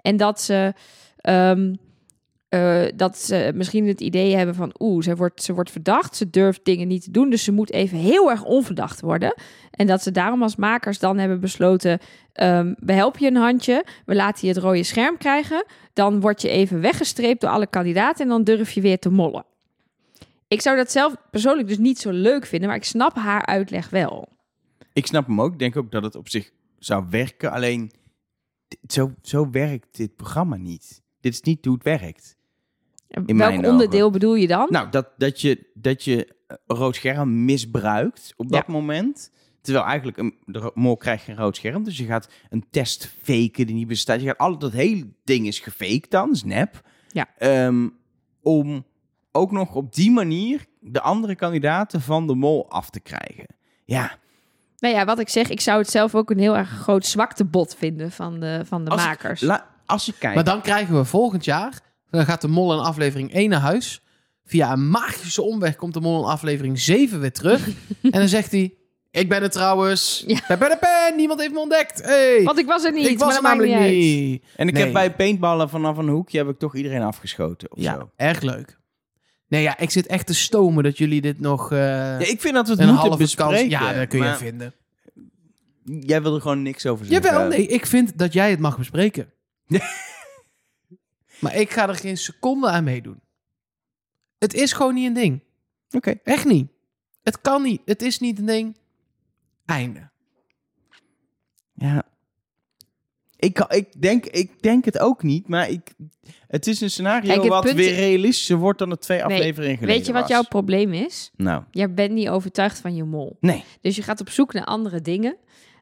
En 0.00 0.16
dat 0.16 0.40
ze, 0.40 0.74
ehm, 1.16 1.74
eh, 2.50 2.82
dat 2.94 3.18
ze 3.18 3.52
misschien 3.54 3.86
het 3.86 4.00
idee 4.00 4.36
hebben 4.36 4.54
van... 4.54 4.74
oeh, 4.78 5.02
ze 5.02 5.16
wordt, 5.16 5.42
ze 5.42 5.54
wordt 5.54 5.70
verdacht, 5.70 6.16
ze 6.16 6.30
durft 6.30 6.64
dingen 6.64 6.88
niet 6.88 7.02
te 7.02 7.10
doen... 7.10 7.30
dus 7.30 7.44
ze 7.44 7.52
moet 7.52 7.72
even 7.72 7.98
heel 7.98 8.30
erg 8.30 8.44
onverdacht 8.44 9.00
worden. 9.00 9.34
En 9.70 9.86
dat 9.86 10.02
ze 10.02 10.10
daarom 10.10 10.42
als 10.42 10.56
makers 10.56 10.98
dan 10.98 11.18
hebben 11.18 11.40
besloten... 11.40 11.98
ehm, 12.32 12.74
we 12.78 12.92
helpen 12.92 13.22
je 13.22 13.26
een 13.26 13.36
handje, 13.36 13.84
we 14.06 14.14
laten 14.14 14.48
je 14.48 14.54
het 14.54 14.62
rode 14.62 14.82
scherm 14.82 15.18
krijgen... 15.18 15.64
dan 15.92 16.20
word 16.20 16.42
je 16.42 16.48
even 16.48 16.80
weggestreept 16.80 17.40
door 17.40 17.50
alle 17.50 17.66
kandidaten... 17.66 18.22
en 18.22 18.28
dan 18.28 18.44
durf 18.44 18.70
je 18.70 18.80
weer 18.80 18.98
te 18.98 19.10
mollen. 19.10 19.44
Ik 20.48 20.60
zou 20.60 20.76
dat 20.76 20.90
zelf 20.90 21.14
persoonlijk 21.30 21.68
dus 21.68 21.78
niet 21.78 21.98
zo 21.98 22.10
leuk 22.10 22.46
vinden... 22.46 22.68
maar 22.68 22.78
ik 22.78 22.84
snap 22.84 23.16
haar 23.16 23.46
uitleg 23.46 23.90
wel. 23.90 24.28
Ik 24.92 25.06
snap 25.06 25.26
hem 25.26 25.40
ook. 25.40 25.52
Ik 25.52 25.58
denk 25.58 25.76
ook 25.76 25.90
dat 25.90 26.02
het 26.02 26.14
op 26.14 26.28
zich 26.28 26.50
zou 26.78 27.04
werken. 27.10 27.52
Alleen, 27.52 27.90
zo, 28.88 29.14
zo 29.22 29.50
werkt 29.50 29.96
dit 29.96 30.16
programma 30.16 30.56
niet. 30.56 31.02
Dit 31.20 31.32
is 31.32 31.40
niet 31.40 31.64
hoe 31.64 31.74
het 31.74 31.84
werkt. 31.84 32.38
Welk 33.10 33.32
mijn 33.32 33.66
onderdeel 33.66 34.10
bedoel 34.10 34.34
je 34.34 34.46
dan? 34.46 34.66
Nou, 34.70 34.90
dat, 34.90 35.08
dat 35.16 35.40
je, 35.40 35.70
dat 35.74 36.04
je 36.04 36.34
rood 36.66 36.94
scherm 36.94 37.44
misbruikt 37.44 38.32
op 38.36 38.48
dat 38.50 38.64
Ja. 38.66 38.72
moment. 38.72 39.30
Terwijl 39.60 39.84
eigenlijk 39.84 40.16
een, 40.18 40.34
de 40.46 40.70
mol 40.74 40.96
krijgt 40.96 41.24
geen 41.24 41.36
rood 41.36 41.56
scherm. 41.56 41.84
Dus 41.84 41.96
je 41.96 42.04
gaat 42.04 42.28
een 42.50 42.64
test 42.70 43.14
faken 43.22 43.66
die 43.66 43.74
niet 43.74 43.86
bestaat. 43.88 44.20
Je 44.20 44.26
gaat 44.26 44.38
al 44.38 44.58
dat 44.58 44.72
hele 44.72 45.06
ding 45.24 45.46
is 45.46 45.58
gefaked 45.58 46.10
dan, 46.10 46.30
is 46.30 46.44
nep. 46.44 46.80
Ja. 47.08 47.26
Ehm, 47.38 47.88
om 48.42 48.84
ook 49.32 49.50
nog 49.52 49.74
op 49.74 49.94
die 49.94 50.10
manier 50.10 50.64
de 50.80 51.00
andere 51.00 51.34
kandidaten 51.34 52.00
van 52.00 52.26
de 52.26 52.34
mol 52.34 52.70
af 52.70 52.90
te 52.90 53.00
krijgen. 53.00 53.46
Ja, 53.84 54.18
Nou 54.78 54.94
ja, 54.94 55.04
wat 55.04 55.18
ik 55.18 55.28
zeg, 55.28 55.48
ik 55.48 55.60
zou 55.60 55.78
het 55.78 55.90
zelf 55.90 56.14
ook 56.14 56.30
een 56.30 56.38
heel 56.38 56.56
erg 56.56 56.68
groot 56.68 57.06
zwaktebod 57.06 57.74
vinden 57.74 58.10
van 58.12 58.40
de, 58.40 58.62
van 58.64 58.84
de 58.84 58.90
Als 58.90 59.00
ik- 59.02 59.06
makers. 59.08 59.40
la, 59.40 59.66
als 59.86 60.06
je 60.06 60.12
kijkt... 60.18 60.34
Maar 60.34 60.44
dan 60.44 60.60
krijgen 60.60 60.94
we 60.96 61.04
volgend 61.04 61.44
jaar... 61.44 61.80
Dan 62.10 62.24
gaat 62.24 62.40
de 62.40 62.48
mol 62.48 62.72
in 62.72 62.78
aflevering 62.78 63.32
1 63.32 63.48
naar 63.50 63.60
huis. 63.60 64.02
Via 64.44 64.72
een 64.72 64.88
magische 64.90 65.42
omweg 65.42 65.76
komt 65.76 65.94
de 65.94 66.00
mol 66.00 66.18
in 66.22 66.28
aflevering 66.28 66.80
7 66.80 67.20
weer 67.20 67.32
terug. 67.32 67.66
en 68.02 68.10
dan 68.10 68.28
zegt 68.28 68.50
hij... 68.52 68.74
Ik 69.10 69.28
ben 69.28 69.42
het 69.42 69.52
trouwens. 69.52 70.24
Ja. 70.26 70.40
Pe, 70.48 70.56
de 70.56 70.76
pen. 70.80 71.16
Niemand 71.16 71.40
heeft 71.40 71.52
me 71.52 71.58
ontdekt. 71.60 72.02
Hey. 72.04 72.42
Want 72.44 72.58
ik 72.58 72.66
was 72.66 72.84
er 72.84 72.92
niet, 72.92 73.06
ik 73.06 73.18
was 73.18 73.40
maar 73.40 73.52
er 73.52 73.66
namelijk 73.66 73.90
niet. 73.90 74.44
En 74.56 74.68
ik 74.68 74.74
Nee. 74.74 74.82
heb 74.82 74.92
bij 74.92 75.14
paintballen 75.14 75.68
vanaf 75.68 75.96
een 75.96 76.08
hoekje 76.08 76.38
heb 76.38 76.48
ik 76.48 76.58
toch 76.58 76.74
iedereen 76.76 77.02
afgeschoten. 77.02 77.72
Of 77.72 77.82
Ja, 77.82 77.94
zo. 77.94 78.10
erg 78.16 78.40
leuk. 78.40 78.78
Nee, 79.48 79.62
ja, 79.62 79.78
ik 79.78 79.90
zit 79.90 80.06
echt 80.06 80.26
te 80.26 80.34
stomen 80.34 80.84
dat 80.84 80.98
jullie 80.98 81.20
dit 81.20 81.40
nog... 81.40 81.72
eh, 81.72 81.78
Ja, 81.78 82.18
ik 82.18 82.40
vind 82.40 82.54
dat 82.54 82.64
we 82.66 82.70
het 82.72 82.80
een 82.80 82.86
moeten 82.86 83.06
halve 83.08 83.22
bespreken. 83.22 83.56
kans... 83.70 83.82
Ja, 83.84 83.92
dat 83.92 84.08
kun 84.08 84.22
je 84.22 84.34
vinden. 84.36 84.74
Jij 85.84 86.22
wil 86.22 86.34
er 86.34 86.40
gewoon 86.40 86.62
niks 86.62 86.86
over 86.86 87.06
zeggen. 87.06 87.30
Jawel, 87.30 87.48
nee. 87.48 87.66
Ik 87.66 87.86
vind 87.86 88.18
dat 88.18 88.32
jij 88.32 88.50
het 88.50 88.58
mag 88.60 88.78
bespreken. 88.78 89.32
maar 91.40 91.56
ik 91.56 91.70
ga 91.70 91.88
er 91.88 91.94
geen 91.94 92.16
seconde 92.18 92.68
aan 92.68 92.84
meedoen. 92.84 93.20
Het 94.38 94.54
is 94.54 94.72
gewoon 94.72 94.94
niet 94.94 95.06
een 95.06 95.12
ding. 95.14 95.40
Oké. 95.90 96.14
Echt 96.24 96.44
niet. 96.44 96.70
Het 97.22 97.40
kan 97.40 97.62
niet. 97.62 97.80
Het 97.84 98.02
is 98.02 98.18
niet 98.18 98.38
een 98.38 98.44
ding. 98.46 98.76
Einde. 99.66 100.10
Ja. 101.74 102.02
Ik, 103.36 103.58
ik, 103.58 104.02
denk, 104.02 104.26
ik 104.26 104.62
denk 104.62 104.84
het 104.84 104.98
ook 104.98 105.22
niet, 105.22 105.48
maar 105.48 105.68
ik, 105.70 105.90
het 106.46 106.66
is 106.66 106.80
een 106.80 106.90
scenario 106.90 107.34
Kijk, 107.34 107.48
wat 107.48 107.62
punt- 107.64 107.76
weer 107.76 107.94
realistischer 107.94 108.56
wordt 108.56 108.78
dan 108.78 108.90
de 108.90 108.98
twee 108.98 109.16
Nee, 109.18 109.26
afleveringen 109.26 109.78
geleden 109.78 109.96
Weet 109.96 110.06
je 110.06 110.12
wat 110.12 110.20
was. 110.22 110.30
jouw 110.30 110.42
probleem 110.42 110.92
is? 110.92 111.30
Nou, 111.36 111.62
Jij 111.70 111.94
bent 111.94 112.12
niet 112.12 112.28
overtuigd 112.28 112.78
van 112.80 112.94
je 112.94 113.04
mol. 113.04 113.36
nee. 113.40 113.64
Dus 113.80 113.96
je 113.96 114.02
gaat 114.02 114.20
op 114.20 114.30
zoek 114.30 114.52
naar 114.52 114.64
andere 114.64 115.00
dingen. 115.00 115.36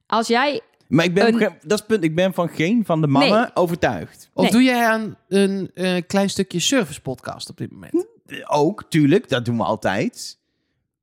Als 0.06 0.26
jij... 0.28 0.60
Maar 0.88 1.04
ik 1.04 1.14
ben, 1.14 1.26
Een- 1.26 1.38
dat 1.40 1.52
is 1.72 1.78
het 1.78 1.86
punt, 1.86 2.04
ik 2.04 2.14
ben 2.14 2.34
van 2.34 2.48
geen 2.48 2.84
van 2.84 3.00
de 3.00 3.06
mannen 3.06 3.40
Nee. 3.40 3.50
overtuigd. 3.54 4.30
Of 4.32 4.42
Nee. 4.42 4.52
doe 4.52 4.62
jij 4.62 4.86
aan 4.86 5.16
een 5.28 5.70
eh, 5.74 6.02
klein 6.06 6.30
stukje 6.30 6.58
service 6.60 7.00
podcast 7.00 7.50
op 7.50 7.56
dit 7.56 7.70
moment? 7.72 8.06
Ook, 8.46 8.84
tuurlijk, 8.88 9.28
dat 9.28 9.44
doen 9.44 9.56
we 9.56 9.62
altijd. 9.62 10.38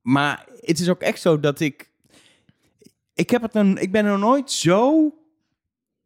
Maar 0.02 0.46
het 0.60 0.78
is 0.80 0.88
ook 0.88 1.00
echt 1.00 1.20
zo 1.20 1.40
dat 1.40 1.60
ik... 1.60 1.90
Ik, 3.14 3.30
heb 3.30 3.42
het 3.42 3.52
nog, 3.52 3.78
ik 3.78 3.92
ben 3.92 4.04
nog 4.04 4.18
nooit 4.18 4.50
zo 4.50 5.12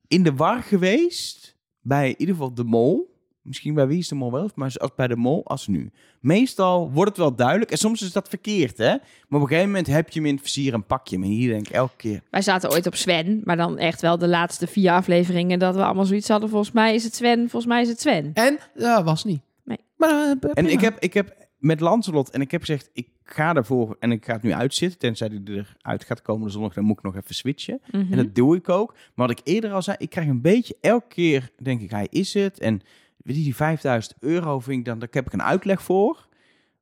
in 0.09 0.23
de 0.23 0.35
war 0.35 0.63
geweest 0.63 1.57
bij 1.81 2.09
in 2.09 2.15
ieder 2.21 2.35
geval 2.35 2.55
de 2.55 2.65
mol. 2.65 3.10
Misschien 3.51 3.75
bij 3.75 3.87
Wie 3.87 3.99
is 3.99 4.09
de 4.09 4.15
Mol 4.15 4.33
wel, 4.33 4.51
maar 4.55 4.75
als 4.77 4.95
bij 4.95 5.09
de 5.09 5.17
mol 5.17 5.47
als 5.47 5.67
nu. 5.67 5.91
Meestal 6.21 6.91
wordt 6.93 7.09
het 7.09 7.19
wel 7.19 7.35
duidelijk. 7.35 7.71
En 7.71 7.79
soms 7.79 8.03
is 8.03 8.13
dat 8.13 8.29
verkeerd, 8.29 8.79
hè? 8.79 8.89
Maar 8.89 9.01
op 9.29 9.41
een 9.41 9.47
gegeven 9.47 9.67
moment 9.67 9.87
heb 9.87 10.11
je 10.11 10.19
hem 10.19 10.29
in 10.29 10.35
het 10.35 10.43
vizier 10.43 10.73
en 10.73 10.85
pak 10.85 11.07
je 11.07 11.15
hem. 11.17 11.25
En 11.25 11.31
hier 11.31 11.51
denk 11.51 11.69
ik 11.69 11.75
elke 11.75 11.97
keer... 11.97 12.23
Wij 12.31 12.43
zaten 12.43 12.71
ooit 12.71 12.87
op 12.87 12.95
Sven, 12.95 13.41
maar 13.45 13.57
dan 13.57 13.79
echt 13.79 14.01
wel 14.01 14.19
de 14.19 14.29
laatste 14.29 14.67
vier 14.67 14.91
afleveringen 14.91 15.59
dat 15.59 15.75
we 15.75 15.85
allemaal 15.85 16.05
zoiets 16.05 16.29
hadden. 16.29 16.49
Volgens 16.49 16.73
mij 16.73 16.95
is 16.95 17.05
het 17.05 17.15
Sven, 17.15 17.39
volgens 17.39 17.67
mij 17.67 17.83
is 17.83 17.89
het 17.89 18.01
Sven. 18.01 18.31
En? 18.35 18.59
Ja, 18.75 19.05
was 19.05 19.25
niet. 19.25 19.41
Nee. 19.65 19.79
Maar, 19.97 20.37
eh, 20.41 20.51
En 20.55 20.67
ik 20.67 20.81
heb, 20.81 20.99
ik 20.99 21.15
heb 21.15 21.49
met 21.59 21.81
Lancelot 21.81 22.31
en 22.31 22.41
ik 22.41 22.51
heb 22.51 22.61
gezegd, 22.61 22.91
ik 22.93 23.09
ga 23.23 23.55
ervoor 23.55 23.97
en 23.99 24.13
ik 24.13 24.25
ga 24.25 24.33
het 24.33 24.43
nu 24.43 24.53
uitzitten. 24.53 24.99
Tenzij 24.99 25.31
hij 25.45 25.65
eruit 25.83 26.05
gaat 26.05 26.23
komen 26.23 26.47
de 26.47 26.53
zondag, 26.53 26.75
dan 26.75 26.85
moet 26.85 26.99
ik 26.99 27.05
nog 27.05 27.17
even 27.17 27.35
switchen. 27.35 27.81
Mhm. 27.91 28.13
En 28.13 28.17
dat 28.17 28.35
doe 28.35 28.57
ik 28.57 28.69
ook. 28.69 28.95
Maar 29.15 29.27
wat 29.27 29.39
ik 29.39 29.41
eerder 29.45 29.73
al 29.73 29.83
zei, 29.83 29.97
ik 30.01 30.11
krijg 30.11 30.29
een 30.29 30.41
beetje 30.41 30.77
elke 30.81 31.09
keer, 31.09 31.51
denk 31.63 31.81
ik, 31.81 31.91
hij 31.91 32.07
is 32.11 32.35
het. 32.35 32.59
En 32.59 32.81
die 33.23 33.57
5000 33.57 34.15
euro 34.21 34.61
vind 34.61 34.79
ik 34.79 34.85
dan, 34.85 34.99
daar 34.99 35.09
heb 35.11 35.27
ik 35.27 35.33
een 35.33 35.43
uitleg 35.43 35.83
voor. 35.83 36.29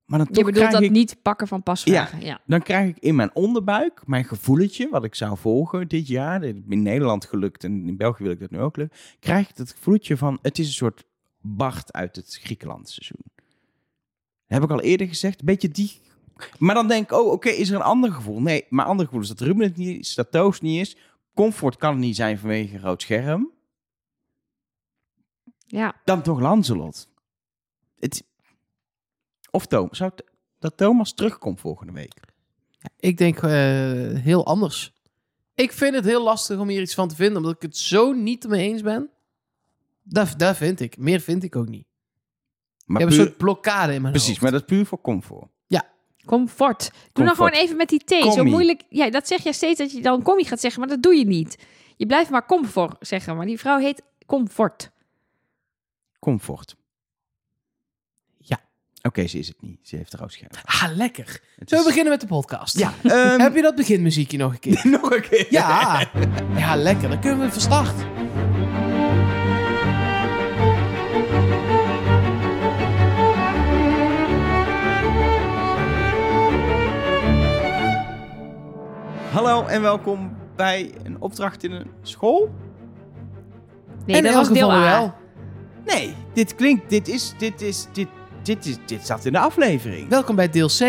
Maar 0.09 0.19
dan 0.19 0.27
Je 0.31 0.35
toch 0.35 0.45
bedoelt 0.45 0.67
krijg 0.67 0.73
dat 0.73 0.83
ik, 0.83 0.91
niet 0.91 1.23
pakken 1.23 1.49
van 1.49 1.63
pasvragen. 1.63 2.21
Ja. 2.21 2.41
dan 2.47 2.63
krijg 2.63 2.89
ik 2.89 2.99
in 2.99 3.15
mijn 3.15 3.31
onderbuik 3.35 4.03
mijn 4.07 4.25
gevoeletje, 4.25 4.89
wat 4.89 5.05
ik 5.05 5.15
zou 5.15 5.39
volgen 5.39 5.89
dit 5.89 6.07
jaar. 6.07 6.45
In 6.45 6.83
Nederland 6.83 7.25
gelukt 7.25 7.65
en 7.65 7.89
in 7.89 7.97
België 7.97 8.23
wil 8.23 8.33
ik 8.33 8.41
dat 8.41 8.51
nu 8.51 8.61
ook 8.61 8.77
lukken. 8.77 8.99
Krijg 9.21 9.49
ik 9.49 9.57
dat 9.57 9.71
gevoeletje 9.71 10.17
van, 10.17 10.39
het 10.43 10.59
is 10.59 10.67
een 10.67 10.73
soort 10.73 11.05
Bart 11.41 11.93
uit 11.93 12.17
het 12.17 12.39
Griekenland 12.43 12.89
seizoen. 12.89 13.23
Dat 14.47 14.61
heb 14.61 14.63
ik 14.63 14.71
al 14.71 14.81
eerder 14.81 15.09
gezegd. 15.09 15.41
Een 15.41 15.47
beetje 15.47 15.69
die... 15.69 16.01
Maar 16.59 16.75
dan 16.75 16.89
denk 16.89 17.05
ik, 17.05 17.19
oh, 17.19 17.33
oké, 17.33 17.49
is 17.49 17.71
er 17.71 17.77
een 17.77 17.83
ander 17.83 18.13
gevoel? 18.13 18.41
Nee, 18.41 18.65
maar 18.69 18.87
ander 18.87 19.07
gevoel 19.07 19.23
is 19.23 19.29
dat 19.29 19.41
Ruben 19.41 19.67
het 19.67 19.77
niet 19.77 19.99
is, 20.01 20.15
dat 20.15 20.31
Toos 20.31 20.61
niet 20.61 20.81
is. 20.81 20.97
Comfort 21.35 21.77
kan 21.77 21.91
het 21.91 22.01
niet 22.01 22.17
zijn 22.17 22.39
vanwege 22.39 22.75
een 22.75 22.81
rood 22.81 23.03
scherm. 23.03 23.51
Ja. 25.69 25.95
Dan 26.05 26.23
toch 26.23 26.41
Lancelot. 26.41 27.09
Het... 27.99 28.25
Of 29.51 29.67
Thomas. 29.67 29.97
Zou 29.99 30.11
het- 30.15 30.25
dat 30.59 30.77
Thomas 30.77 31.13
terugkomt 31.15 31.61
volgende 31.61 31.93
week? 31.93 32.15
Ik 32.97 33.17
denk 33.17 33.37
eh, 33.43 33.51
heel 34.23 34.47
anders. 34.47 34.93
Ik 35.55 35.73
vind 35.73 35.95
het 35.95 36.05
heel 36.05 36.23
lastig 36.23 36.59
om 36.59 36.69
hier 36.69 36.81
iets 36.81 36.95
van 36.95 37.09
te 37.09 37.15
vinden, 37.15 37.37
omdat 37.37 37.55
ik 37.55 37.63
het 37.63 37.77
zo 37.77 38.13
niet 38.13 38.49
mee 38.49 38.69
eens 38.69 38.83
ben. 38.83 39.11
Dat, 40.03 40.35
dat 40.37 40.57
vind 40.57 40.81
ik. 40.81 40.97
Meer 40.97 41.21
vind 41.21 41.43
ik 41.45 41.57
ook 41.57 41.69
niet. 41.69 41.87
Maar 42.85 43.01
ik 43.01 43.09
heb 43.09 43.11
een 43.11 43.17
puur- 43.17 43.27
soort 43.27 43.37
blokkade 43.39 43.95
in 43.95 44.01
mijn 44.01 44.13
Precies, 44.13 44.29
hoofd. 44.31 44.41
maar 44.43 44.51
dat 44.53 44.61
is 44.61 44.67
puur 44.67 44.87
voor 44.87 45.01
comfort. 45.01 45.49
Comfort. 46.27 46.91
Doe 47.13 47.25
dan 47.25 47.35
gewoon 47.35 47.51
even 47.51 47.77
met 47.77 47.89
die 47.89 48.05
T. 48.05 48.33
Zo 48.33 48.45
moeilijk. 48.45 48.83
Ja, 48.89 49.11
dat 49.11 49.29
zeg 49.29 49.43
jij 49.43 49.53
steeds 49.53 49.79
dat 49.79 49.93
je 49.93 50.03
dan 50.03 50.23
commie 50.23 50.47
gaat 50.47 50.61
zeggen, 50.61 50.81
maar 50.81 50.89
dat 50.89 51.03
doe 51.03 51.15
je 51.15 51.25
niet. 51.27 51.59
Je 51.97 52.07
blijft 52.07 52.31
maar 52.31 52.47
comfort 52.47 52.97
zeggen, 53.07 53.37
maar 53.37 53.47
die 53.47 53.59
vrouw 53.59 53.79
heet 53.79 54.03
comfort. 54.27 54.91
Comfort. 56.19 56.77
Ja. 58.37 58.59
Oké, 59.03 59.27
ze 59.27 59.39
is 59.39 59.49
het 59.49 59.63
niet. 59.63 59.89
Ze 59.89 59.97
heeft 59.97 60.13
een 60.13 60.19
rood 60.19 60.33
scherm. 60.33 60.51
Ah, 60.65 60.97
lekker. 60.97 61.25
Het 61.27 61.69
Zullen 61.69 61.69
we 61.69 61.77
is- 61.77 61.85
beginnen 61.85 62.13
met 62.13 62.21
de 62.21 62.27
podcast? 62.27 62.79
Ja. 62.79 62.93
ehm, 63.03 63.41
Heb 63.41 63.55
je 63.55 63.63
dat 63.63 63.75
beginmuziekje 63.75 64.39
nog 64.39 64.53
een 64.53 64.59
keer? 64.59 64.81
nog 65.01 65.11
een 65.11 65.23
keer. 65.23 65.47
Ja. 65.51 66.09
Ja, 66.57 66.77
lekker. 66.77 67.09
Dan 67.09 67.21
kunnen 67.21 67.41
we 67.41 67.53
van 67.53 67.61
start. 67.61 67.95
Hallo 79.33 79.67
en 79.67 79.83
welkom 79.83 80.37
bij 80.57 80.95
een 81.03 81.21
opdracht 81.21 81.65
in 81.65 81.73
een 81.73 81.91
school. 82.03 82.49
Nee, 84.07 84.17
en 84.17 84.23
dat 84.23 84.35
was 84.35 84.49
deel 84.49 84.73
A. 84.73 84.81
wel. 84.81 85.15
Nee, 85.95 86.15
dit 86.35 86.55
klinkt, 86.55 86.91
dit 86.91 87.09
is, 87.09 87.35
dit 87.39 87.61
is, 87.63 87.87
dit, 87.93 88.09
dit 88.43 88.67
is, 88.67 88.77
dit 88.87 89.07
zat 89.07 89.25
in 89.25 89.33
de 89.33 89.39
aflevering. 89.39 90.09
Welkom 90.09 90.37
bij 90.37 90.51
deel 90.51 90.69
C. 90.69 90.81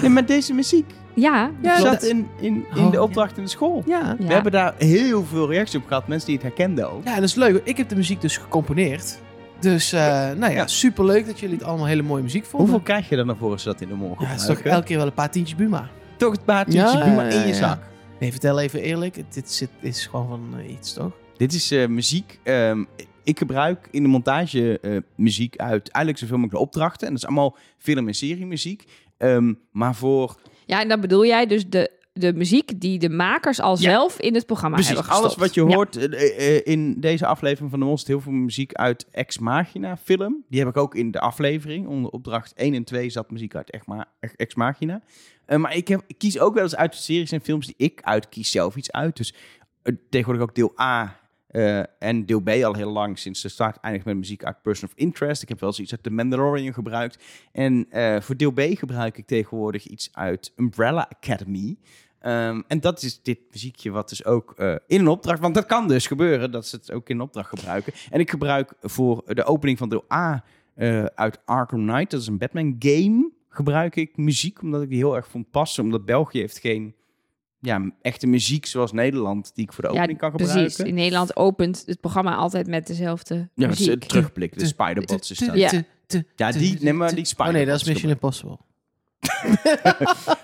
Nee, 0.00 0.10
maar 0.10 0.26
deze 0.26 0.52
muziek 0.54 0.90
Ja, 1.14 1.50
Ja, 1.62 1.80
zat 1.80 2.02
in, 2.02 2.26
in, 2.40 2.64
in 2.74 2.84
Oh, 2.84 2.90
de 2.92 3.02
opdracht 3.02 3.36
in 3.36 3.42
de 3.42 3.48
school. 3.50 3.82
Ja. 3.86 4.16
Ja. 4.18 4.26
We 4.26 4.32
hebben 4.32 4.52
daar 4.52 4.74
heel 4.78 5.24
veel 5.24 5.50
reacties 5.50 5.80
op 5.80 5.86
gehad. 5.86 6.08
Mensen 6.08 6.26
die 6.28 6.36
het 6.36 6.44
herkenden 6.46 6.90
ook. 6.92 7.04
Ja, 7.04 7.10
en 7.14 7.20
dat 7.20 7.28
is 7.28 7.34
leuk. 7.34 7.60
Ik 7.64 7.76
heb 7.76 7.88
de 7.88 7.96
muziek 7.96 8.20
dus 8.20 8.36
gecomponeerd. 8.36 9.18
Dus, 9.60 9.92
eh, 9.92 10.00
nou 10.16 10.38
ja, 10.40 10.48
Ja. 10.48 10.66
superleuk 10.66 11.26
dat 11.26 11.40
jullie 11.40 11.56
het 11.56 11.64
allemaal 11.64 11.86
hele 11.86 12.02
mooie 12.02 12.22
muziek 12.22 12.44
vonden. 12.44 12.68
Hoeveel 12.68 12.84
krijg 12.84 13.08
je 13.08 13.16
dan 13.16 13.36
voor 13.36 13.50
als 13.50 13.62
je 13.62 13.68
dat 13.70 13.80
in 13.80 13.88
de 13.88 13.94
morgen 13.94 14.24
Ja, 14.24 14.30
het 14.30 14.40
is 14.40 14.46
toch 14.46 14.58
elke 14.58 14.84
keer 14.86 14.96
wel 14.96 15.06
een 15.06 15.12
paar 15.12 15.30
tientjes 15.30 15.56
Buma. 15.58 15.88
Toch 16.16 16.32
het 16.32 16.44
baardje 16.44 16.78
Ja, 16.78 17.04
Buma 17.04 17.22
in 17.22 17.40
je 17.40 17.46
ja. 17.46 17.52
zak. 17.54 17.78
Nee, 18.20 18.30
vertel 18.30 18.60
even 18.60 18.80
eerlijk. 18.82 19.14
Dit, 19.28 19.50
zit, 19.52 19.70
is 19.80 20.06
gewoon 20.06 20.28
van 20.28 20.58
eh, 20.58 20.70
iets, 20.70 20.92
toch? 20.92 21.12
Dit 21.38 21.52
is 21.52 21.70
eh, 21.70 21.86
muziek. 21.86 22.38
ehm, 22.42 22.84
ik 23.24 23.38
gebruik 23.38 23.88
in 23.90 24.02
de 24.02 24.08
montage 24.08 24.80
eh, 24.80 24.96
muziek 25.16 25.56
uit 25.56 25.88
eigenlijk 25.88 26.18
zoveel 26.18 26.38
mogelijk 26.38 26.62
opdrachten. 26.64 27.06
En 27.06 27.12
dat 27.12 27.22
is 27.22 27.28
allemaal 27.28 27.56
film- 27.78 28.08
en 28.08 28.14
seriemuziek. 28.14 28.84
Ehm, 29.18 29.54
maar 29.72 29.94
voor 29.94 30.40
ja, 30.66 30.80
en 30.80 30.88
dan 30.88 31.00
bedoel 31.00 31.26
jij 31.26 31.46
dus 31.46 31.68
de, 31.68 31.90
de 32.12 32.32
muziek 32.32 32.80
die 32.80 32.98
de 32.98 33.08
makers 33.08 33.60
al 33.60 33.70
Ja. 33.70 33.76
zelf 33.76 34.20
in 34.20 34.34
het 34.34 34.46
programma 34.46 34.76
precies 34.76 34.94
hebben 34.94 35.12
alles 35.12 35.24
gestopt. 35.24 35.46
wat 35.46 35.54
je 35.54 35.74
hoort 35.74 35.96
eh, 35.96 36.60
in 36.66 37.00
deze 37.00 37.26
aflevering 37.26 37.70
van 37.70 37.80
de 37.80 37.96
zit 37.98 38.06
heel 38.06 38.20
veel 38.20 38.32
muziek 38.32 38.72
uit 38.72 39.06
Ex 39.10 39.38
Machina 39.38 39.96
film. 39.96 40.44
Die 40.48 40.58
heb 40.60 40.68
ik 40.68 40.76
ook 40.76 40.94
in 40.94 41.10
de 41.10 41.20
aflevering. 41.20 41.86
Onder 41.86 42.10
opdracht 42.10 42.52
1 42.54 42.74
en 42.74 42.84
2 42.84 43.10
zat 43.10 43.30
muziek 43.30 43.54
uit 43.54 43.70
Ex, 43.70 43.86
Ma- 43.86 44.08
Ex 44.36 44.54
Machina. 44.54 45.02
Maar 45.56 45.76
ik, 45.76 45.88
heb, 45.88 46.02
ik 46.06 46.18
kies 46.18 46.38
ook 46.38 46.54
wel 46.54 46.62
eens 46.62 46.76
uit 46.76 46.92
de 46.92 46.98
series 46.98 47.32
en 47.32 47.40
films 47.40 47.66
die 47.66 47.74
ik 47.78 48.00
uitkies 48.02 48.50
zelf 48.50 48.76
iets 48.76 48.92
uit. 48.92 49.16
Dus 49.16 49.34
tegenwoordig 50.10 50.42
ook 50.48 50.54
deel 50.54 50.80
A 50.80 51.16
eh, 51.58 51.82
en 51.98 52.26
deel 52.26 52.40
B 52.40 52.48
al 52.48 52.74
heel 52.74 52.90
lang 52.90 53.18
sinds 53.18 53.42
de 53.42 53.48
start 53.48 53.76
eindigt 53.80 54.04
met 54.04 54.16
muziek 54.16 54.44
uit 54.44 54.62
Person 54.62 54.88
of 54.88 54.94
Interest. 54.96 55.42
Ik 55.42 55.48
heb 55.48 55.60
wel 55.60 55.68
eens 55.68 55.80
iets 55.80 55.92
uit 55.92 56.02
The 56.02 56.10
Mandalorian 56.10 56.72
gebruikt. 56.72 57.24
En 57.52 57.86
eh, 57.90 58.20
voor 58.20 58.36
deel 58.36 58.52
B 58.52 58.60
gebruik 58.60 59.18
ik 59.18 59.26
tegenwoordig 59.26 59.86
iets 59.86 60.08
uit 60.12 60.52
Umbrella 60.56 61.10
Academy. 61.10 61.76
Ehm, 62.18 62.62
en 62.66 62.80
dat 62.80 63.02
is 63.02 63.22
dit 63.22 63.38
muziekje 63.50 63.90
wat 63.90 64.08
dus 64.08 64.24
ook 64.24 64.54
eh, 64.56 64.74
in 64.86 65.00
een 65.00 65.08
opdracht... 65.08 65.40
Want 65.40 65.54
dat 65.54 65.66
kan 65.66 65.88
dus 65.88 66.06
gebeuren, 66.06 66.50
dat 66.50 66.66
ze 66.66 66.76
het 66.76 66.92
ook 66.92 67.08
in 67.08 67.16
een 67.16 67.22
opdracht 67.22 67.48
gebruiken. 67.48 67.92
En 68.10 68.20
ik 68.20 68.30
gebruik 68.30 68.74
voor 68.80 69.22
de 69.26 69.44
opening 69.44 69.78
van 69.78 69.88
deel 69.88 70.04
A 70.12 70.44
uit 71.14 71.40
Arkham 71.44 71.86
Knight... 71.86 72.10
dat 72.10 72.20
is 72.20 72.26
een 72.26 72.38
Batman 72.38 72.76
game, 72.78 73.30
gebruik 73.48 73.96
ik 73.96 74.16
muziek... 74.16 74.62
omdat 74.62 74.82
ik 74.82 74.88
die 74.88 74.98
heel 74.98 75.16
erg 75.16 75.28
vond 75.28 75.50
passen. 75.50 75.84
Omdat 75.84 76.04
België 76.04 76.38
heeft 76.38 76.58
geen 76.58 76.94
ja, 77.60 77.90
echte 78.02 78.26
muziek 78.26 78.66
zoals 78.66 78.92
Nederland... 78.92 79.50
die 79.54 79.64
ik 79.64 79.72
voor 79.72 79.84
de 79.84 79.90
Ja, 79.92 79.96
opening 79.98 80.18
kan 80.18 80.30
gebruiken. 80.30 80.62
precies. 80.62 80.84
In 80.84 80.94
Nederland 80.94 81.36
opent 81.36 81.82
het 81.86 82.00
programma 82.00 82.34
altijd 82.34 82.66
met 82.66 82.86
dezelfde 82.86 83.48
Ja, 83.54 83.66
muziek. 83.68 84.04
terugblik, 84.04 84.58
de 84.58 84.66
Spiderbots 84.66 85.30
is 85.30 85.38
dat. 85.38 85.56
Ja. 85.56 85.70
Ja, 86.36 86.52
die, 86.52 86.78
nee, 86.80 86.92
maar 86.92 87.14
die 87.14 87.26
Oh 87.36 87.48
nee, 87.48 87.66
dat 87.66 87.80
is 87.80 87.84
Mission 87.86 88.10
Impossible. 88.10 88.58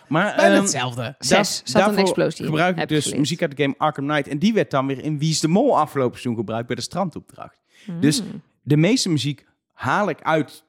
Maar 0.08 0.52
hetzelfde. 0.52 1.14
Zes. 1.18 1.60
Zat 1.64 1.88
een 1.88 1.96
explosie 1.98 2.40
in, 2.44 2.50
gebruik 2.50 2.78
ik 2.78 2.88
dus 2.88 3.02
geleerd. 3.02 3.20
muziek 3.20 3.42
uit 3.42 3.56
de 3.56 3.62
game 3.62 3.74
Arkham 3.78 4.06
Knight. 4.06 4.28
En 4.28 4.38
die 4.38 4.52
werd 4.52 4.70
dan 4.70 4.86
weer 4.86 5.02
in 5.04 5.18
Wie 5.18 5.30
is 5.30 5.40
de 5.40 5.48
Mol 5.48 5.78
afgelopen 5.78 6.12
seizoen 6.12 6.36
gebruikt 6.36 6.66
bij 6.66 6.76
de 6.76 6.82
strandopdracht. 6.82 7.62
Dus 8.00 8.22
de 8.62 8.76
meeste 8.76 9.08
muziek 9.08 9.44
haal 9.72 10.08
ik 10.08 10.22
uit 10.22 10.64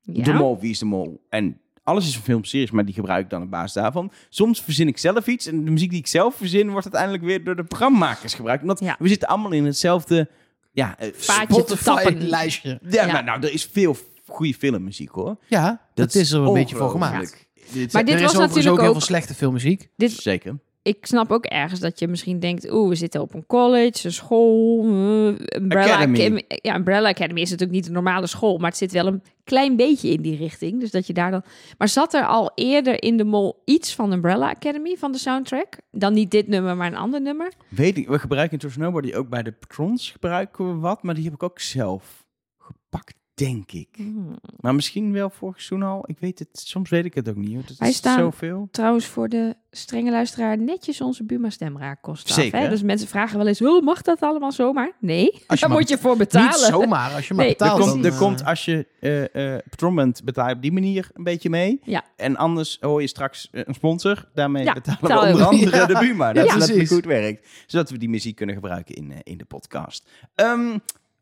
Ja. 0.00 0.24
de 0.24 0.32
Mol, 0.32 0.58
Wie 0.60 0.70
is 0.70 0.78
de 0.78 0.84
Mol. 0.84 1.26
En 1.28 1.60
alles 1.88 2.08
is 2.08 2.14
een 2.14 2.22
filmseries, 2.22 2.70
maar 2.70 2.84
die 2.84 2.94
gebruik 2.94 3.24
ik 3.24 3.30
dan 3.30 3.42
op 3.42 3.50
basis 3.50 3.72
daarvan. 3.72 4.12
Soms 4.28 4.62
verzin 4.62 4.88
ik 4.88 4.98
zelf 4.98 5.26
iets 5.26 5.46
en 5.46 5.64
de 5.64 5.70
muziek 5.70 5.90
die 5.90 5.98
ik 5.98 6.06
zelf 6.06 6.34
verzin 6.34 6.70
wordt 6.70 6.84
uiteindelijk 6.84 7.22
weer 7.22 7.44
door 7.44 7.56
de 7.56 7.64
programmakers 7.64 8.34
gebruikt. 8.34 8.62
Omdat 8.62 8.80
Ja. 8.80 8.96
we 8.98 9.08
zitten 9.08 9.28
allemaal 9.28 9.52
in 9.52 9.64
hetzelfde 9.64 10.28
ja, 10.72 10.98
eh. 10.98 11.08
Spotify-lijstje. 11.18 12.78
Ja, 12.82 13.04
Ja. 13.06 13.12
Maar, 13.12 13.24
nou, 13.24 13.42
er 13.42 13.52
is 13.52 13.68
veel 13.72 13.96
goede 14.26 14.54
filmmuziek 14.54 15.10
hoor. 15.10 15.36
Ja, 15.46 15.80
dat, 15.94 16.14
is 16.14 16.30
er 16.30 16.40
een 16.40 16.52
beetje 16.52 16.76
voor 16.76 16.90
gemaakt. 16.90 17.46
Maar 17.92 18.04
dit 18.04 18.14
er 18.14 18.22
was 18.22 18.32
is 18.32 18.38
natuurlijk 18.38 18.68
ook 18.68 18.80
heel 18.80 18.92
veel 18.92 19.00
slechte 19.00 19.34
filmmuziek. 19.34 19.88
Dit, 19.96 20.12
Zeker. 20.12 20.58
Ik 20.88 21.06
snap 21.06 21.30
ook 21.30 21.44
ergens 21.44 21.80
dat 21.80 21.98
je 21.98 22.08
misschien 22.08 22.40
denkt... 22.40 22.72
oeh, 22.72 22.88
we 22.88 22.94
zitten 22.94 23.20
op 23.20 23.34
een 23.34 23.46
college, 23.46 24.06
een 24.06 24.12
school... 24.12 24.84
eh, 24.84 25.60
Umbrella 25.60 25.94
Academy. 25.94 26.18
Academy. 26.18 26.44
Ja, 26.48 26.74
Umbrella 26.74 27.08
Academy 27.08 27.40
is 27.40 27.50
natuurlijk 27.50 27.78
niet 27.78 27.86
een 27.86 27.92
normale 27.92 28.26
school... 28.26 28.58
maar 28.58 28.68
het 28.68 28.78
zit 28.78 28.92
wel 28.92 29.06
een 29.06 29.22
klein 29.44 29.76
beetje 29.76 30.08
in 30.08 30.22
die 30.22 30.36
richting. 30.36 30.80
Dus 30.80 30.90
dat 30.90 31.06
je 31.06 31.12
daar 31.12 31.30
dan... 31.30 31.42
Maar 31.78 31.88
zat 31.88 32.14
er 32.14 32.26
al 32.26 32.50
eerder 32.54 33.02
in 33.02 33.16
de 33.16 33.24
mol 33.24 33.62
iets 33.64 33.94
van 33.94 34.12
Umbrella 34.12 34.48
Academy, 34.48 34.96
van 34.96 35.12
de 35.12 35.18
soundtrack? 35.18 35.78
Dan 35.90 36.12
niet 36.12 36.30
dit 36.30 36.48
nummer, 36.48 36.76
maar 36.76 36.86
een 36.86 36.96
ander 36.96 37.20
nummer? 37.20 37.52
Weet 37.68 37.96
ik, 37.96 38.08
we 38.08 38.18
gebruiken 38.18 38.58
in 38.58 38.70
Nobody 38.76 39.14
ook 39.14 39.28
bij 39.28 39.42
de 39.42 39.52
patrons 39.52 40.10
gebruiken 40.10 40.68
we 40.68 40.78
wat, 40.80 41.02
maar 41.02 41.14
die 41.14 41.24
heb 41.24 41.34
ik 41.34 41.42
ook 41.42 41.58
zelf 41.58 42.26
gepakt, 42.58 43.14
denk 43.38 43.72
ik. 43.72 43.88
Hmm. 43.96 44.36
Maar 44.60 44.74
misschien 44.74 45.12
wel 45.12 45.30
vorig 45.30 45.60
seizoen 45.62 45.88
al. 45.88 46.04
Ik 46.06 46.18
weet 46.18 46.38
het, 46.38 46.48
soms 46.52 46.90
weet 46.90 47.04
ik 47.04 47.14
het 47.14 47.28
ook 47.28 47.36
niet. 47.36 47.52
hoor. 47.54 47.62
Het 47.66 47.78
Wij 47.78 47.88
is 47.88 47.96
staan- 47.96 48.18
zoveel. 48.18 48.68
Trouwens, 48.70 49.06
voor 49.06 49.28
de 49.28 49.54
strenge 49.70 50.10
luisteraar 50.10 50.58
netjes 50.58 51.00
onze 51.00 51.24
Buma 51.24 51.50
stemraak 51.50 52.02
kost 52.02 52.28
af. 52.28 52.34
Zeker. 52.34 52.58
Hè? 52.58 52.68
Dus 52.68 52.82
mensen 52.82 53.08
vragen 53.08 53.38
wel 53.38 53.46
eens, 53.46 53.62
oh, 53.62 53.84
mag 53.84 54.02
dat 54.02 54.20
allemaal 54.20 54.52
zomaar? 54.52 54.92
Nee, 55.00 55.30
Als 55.32 55.40
je 55.40 55.46
daar 55.56 55.68
maar 55.68 55.78
moet 55.78 55.88
je 55.88 55.98
voor 55.98 56.16
betalen. 56.16 56.48
Niet 56.50 56.58
zomaar, 56.58 57.12
als 57.14 57.28
je 57.28 57.34
maar 57.34 57.44
Nee, 57.44 57.52
Er 57.56 57.58
betaalt. 57.58 57.80
komt, 57.80 57.92
dan, 58.02 58.04
er 58.04 58.12
eh, 58.12 58.18
komt 58.18 58.44
als 58.44 58.64
je 58.64 58.86
eh 59.00 59.54
eh 59.54 59.62
patron 59.70 59.94
bent, 59.94 60.24
betaal 60.24 60.48
je 60.48 60.54
op 60.54 60.62
die 60.62 60.72
manier 60.72 61.10
een 61.12 61.24
beetje 61.24 61.50
mee. 61.50 61.80
Ja. 61.84 62.04
En 62.16 62.36
anders 62.36 62.76
hoor 62.80 63.00
je 63.00 63.06
straks 63.06 63.48
eh, 63.52 63.62
een 63.64 63.74
sponsor. 63.74 64.28
Daarmee 64.34 64.64
Ja, 64.64 64.72
betalen 64.72 65.26
we 65.26 65.32
onder 65.32 65.46
andere 65.52 65.76
Ja. 65.76 65.86
de 65.86 65.98
Buma. 65.98 66.32
Dat 66.32 66.46
Ja, 66.46 66.58
het 66.58 67.04
werkt. 67.04 67.48
Zodat 67.66 67.90
we 67.90 67.98
die 67.98 68.08
muziek 68.08 68.36
kunnen 68.36 68.54
gebruiken 68.54 68.94
in, 68.94 69.12
eh, 69.12 69.18
in 69.22 69.38
de 69.38 69.44
podcast. 69.44 70.08
Ehm, 70.34 70.78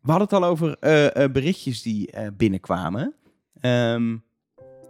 we 0.07 0.13
hadden 0.13 0.29
het 0.31 0.45
al 0.45 0.51
over 0.51 0.77
eh, 0.81 1.25
eh, 1.25 1.33
berichtjes 1.33 1.83
die 1.83 2.11
eh, 2.11 2.27
binnenkwamen. 2.37 3.15
Ehm, 3.61 4.17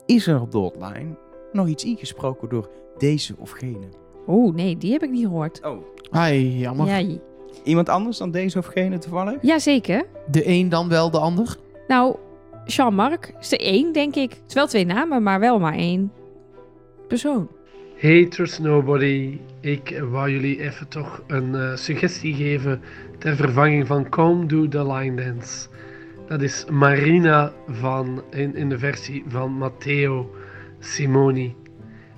is 0.06 0.26
er 0.26 0.40
op 0.40 0.50
de 0.52 0.58
hotline 0.58 1.18
nog 1.52 1.68
iets 1.68 1.84
ingesproken 1.84 2.48
door 2.48 2.70
deze 2.98 3.34
of 3.38 3.50
gene? 3.50 3.88
Oeh, 4.26 4.54
nee, 4.54 4.76
die 4.76 4.92
heb 4.92 5.02
ik 5.02 5.10
niet 5.10 5.24
gehoord. 5.24 5.64
Oh, 5.64 5.84
Ai, 6.10 6.58
jammer. 6.58 6.86
Ja, 6.86 7.18
iemand 7.64 7.88
anders 7.88 8.16
dan 8.18 8.30
deze 8.30 8.58
of 8.58 8.66
gene 8.66 8.98
toevallig? 8.98 9.36
Jazeker. 9.42 10.06
De 10.30 10.48
een 10.48 10.68
dan 10.68 10.88
wel 10.88 11.10
de 11.10 11.18
ander. 11.18 11.56
Nou, 11.88 12.16
Jean-Marc 12.64 13.34
is 13.40 13.52
er 13.52 13.60
één, 13.60 13.92
denk 13.92 14.14
ik. 14.14 14.30
Het 14.30 14.42
is 14.48 14.54
wel 14.54 14.66
twee 14.66 14.86
namen, 14.86 15.22
maar 15.22 15.40
wel 15.40 15.58
maar 15.58 15.74
één 15.74 16.12
persoon. 17.08 17.48
Hey 17.98 18.26
Trust 18.26 18.58
Nobody, 18.60 19.40
ik 19.60 20.02
wou 20.10 20.30
jullie 20.30 20.60
even 20.60 20.88
toch 20.88 21.22
een 21.26 21.54
eh, 21.54 21.76
suggestie 21.76 22.34
geven 22.34 22.80
ter 23.18 23.36
vervanging 23.36 23.86
van 23.86 24.08
Come 24.08 24.46
Do 24.46 24.68
The 24.68 24.92
Line 24.92 25.22
Dance. 25.22 25.68
Dat 26.28 26.42
is 26.42 26.64
Marina 26.70 27.52
van, 27.68 28.22
in, 28.30 28.56
in 28.56 28.68
de 28.68 28.78
versie 28.78 29.24
van 29.28 29.52
Matteo 29.52 30.34
Simoni. 30.78 31.54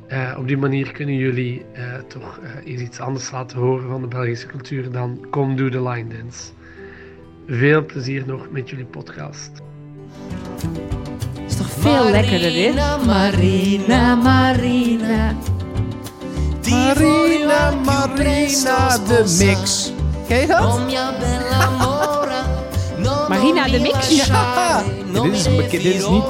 Eh, 0.09 0.37
op 0.39 0.49
die 0.49 0.57
manier 0.57 0.93
kunnen 0.93 1.15
jullie 1.15 1.65
eh, 1.73 1.95
toch 2.09 2.41
eh, 2.43 2.73
eens 2.73 2.81
iets 2.81 3.01
anders 3.01 3.31
laten 3.31 3.59
horen 3.59 3.89
van 3.89 4.01
de 4.01 4.09
Belgische 4.09 4.47
cultuur 4.47 4.91
dan 4.91 5.27
Come 5.31 5.55
Do 5.55 5.69
The 5.69 5.83
Line 5.89 6.15
Dance. 6.15 6.53
Veel 7.47 7.85
plezier 7.85 8.23
nog 8.27 8.51
met 8.51 8.71
jullie 8.71 8.85
podcast. 8.85 9.51
is 11.47 11.57
toch 11.57 11.71
veel 11.71 12.11
lekkerder 12.11 12.53
dit? 12.53 12.75
Marina, 12.75 12.97
Marina. 13.07 14.15
Marina, 14.15 15.35
Marina, 16.71 17.71
de 19.07 19.37
mix. 19.39 19.93
Ken 20.29 20.41
je 20.41 20.47
dat? 20.47 20.79
Marina 23.29 23.65
de 23.69 23.79
Mix? 23.81 24.27
Ja. 24.27 24.83
Dit 25.13 25.33
is, 25.33 25.45
een 25.47 25.57
beke- 25.57 25.79
dit, 25.83 25.95
is 25.95 26.09
niet, 26.09 26.25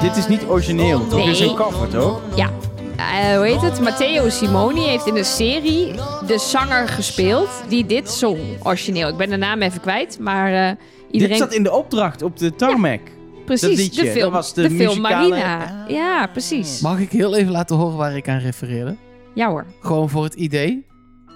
dit 0.00 0.16
is 0.16 0.28
niet 0.28 0.44
origineel. 0.48 1.08
Dit 1.08 1.26
is 1.26 1.40
een 1.40 1.54
cover, 1.54 1.88
toch? 1.88 2.20
Ja. 2.34 2.50
Eh, 2.96 3.36
hoe 3.36 3.46
heet 3.46 3.60
het? 3.60 3.80
Matteo 3.80 4.28
Simoni 4.28 4.80
heeft 4.86 5.06
in 5.06 5.16
een 5.16 5.24
serie 5.24 5.92
de 6.26 6.38
zanger 6.38 6.88
gespeeld 6.88 7.48
die 7.68 7.86
dit 7.86 8.10
zong, 8.10 8.40
origineel. 8.62 9.08
Ik 9.08 9.16
ben 9.16 9.30
de 9.30 9.36
naam 9.36 9.62
even 9.62 9.80
kwijt, 9.80 10.18
maar 10.20 10.52
eh, 10.52 10.76
iedereen... 11.10 11.38
Dit 11.38 11.46
zat 11.48 11.52
in 11.56 11.62
de 11.62 11.72
opdracht 11.72 12.22
op 12.22 12.38
de 12.38 12.54
tarmac. 12.54 13.00
precies, 13.44 13.90
de 13.90 14.02
dat 14.02 14.12
film, 14.12 14.32
was 14.32 14.54
de 14.54 14.62
film 14.62 14.78
muzikale- 14.78 15.28
Marina. 15.28 15.56
Ah. 15.84 15.90
Ja, 15.90 16.26
precies. 16.26 16.80
Mag 16.80 16.98
ik 16.98 17.10
heel 17.10 17.36
even 17.36 17.52
laten 17.52 17.76
horen 17.76 17.96
waar 17.96 18.16
ik 18.16 18.28
aan 18.28 18.38
refereerde? 18.38 18.96
Ja 19.34 19.48
hoor. 19.48 19.66
Gewoon 19.80 20.10
voor 20.10 20.24
het 20.24 20.34
idee. 20.34 20.86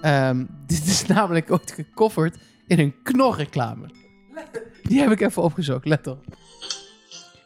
Ehm, 0.01 0.45
dit 0.67 0.85
is 0.85 1.05
namelijk 1.05 1.51
ooit 1.51 1.71
gecoverd 1.71 2.37
in 2.67 2.79
een 2.79 2.95
knorreclame. 3.03 3.89
Die 4.83 4.99
heb 4.99 5.11
ik 5.11 5.21
even 5.21 5.41
opgezocht, 5.43 5.85
let 5.85 6.07
op. 6.07 6.23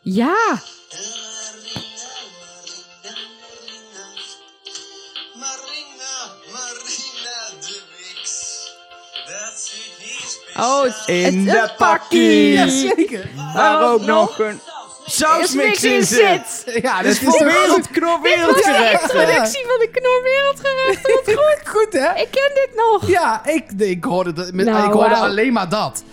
Ja, 0.03 0.35
oh, 10.57 10.85
In 11.05 11.47
het- 11.47 11.67
de 11.69 11.73
pakkie. 11.77 12.51
Jazeker. 12.51 13.29
Waar 13.53 13.91
ook 13.91 14.05
nog 14.05 14.39
een 14.39 14.59
sausmix 15.25 15.83
in 15.83 16.03
zit. 16.03 16.79
Ja, 16.81 17.01
Dat 17.01 17.11
is 17.11 17.19
is 17.21 17.25
toch 17.25 17.39
wereldknop 17.39 18.21
wereldgerecht. 18.23 19.01
de 19.01 19.07
productie 19.07 19.65
van 19.65 19.79
de 19.79 19.89
Knor 19.91 20.21
Wereldgerecht. 20.23 21.01
Wat 21.01 21.35
goed. 21.39 21.69
goed, 21.69 21.93
hè? 21.93 22.21
Ik 22.21 22.27
ken 22.31 22.51
dit 22.53 22.69
nog. 22.75 23.07
Ja, 23.09 23.45
ik, 23.47 23.71
ik 23.77 24.03
hoorde, 24.03 24.33
dat, 24.33 24.53
Nou, 24.53 24.85
ik 24.87 24.91
hoorde 24.93 25.15
alleen 25.15 25.53
maar 25.53 25.69
dat. 25.69 26.03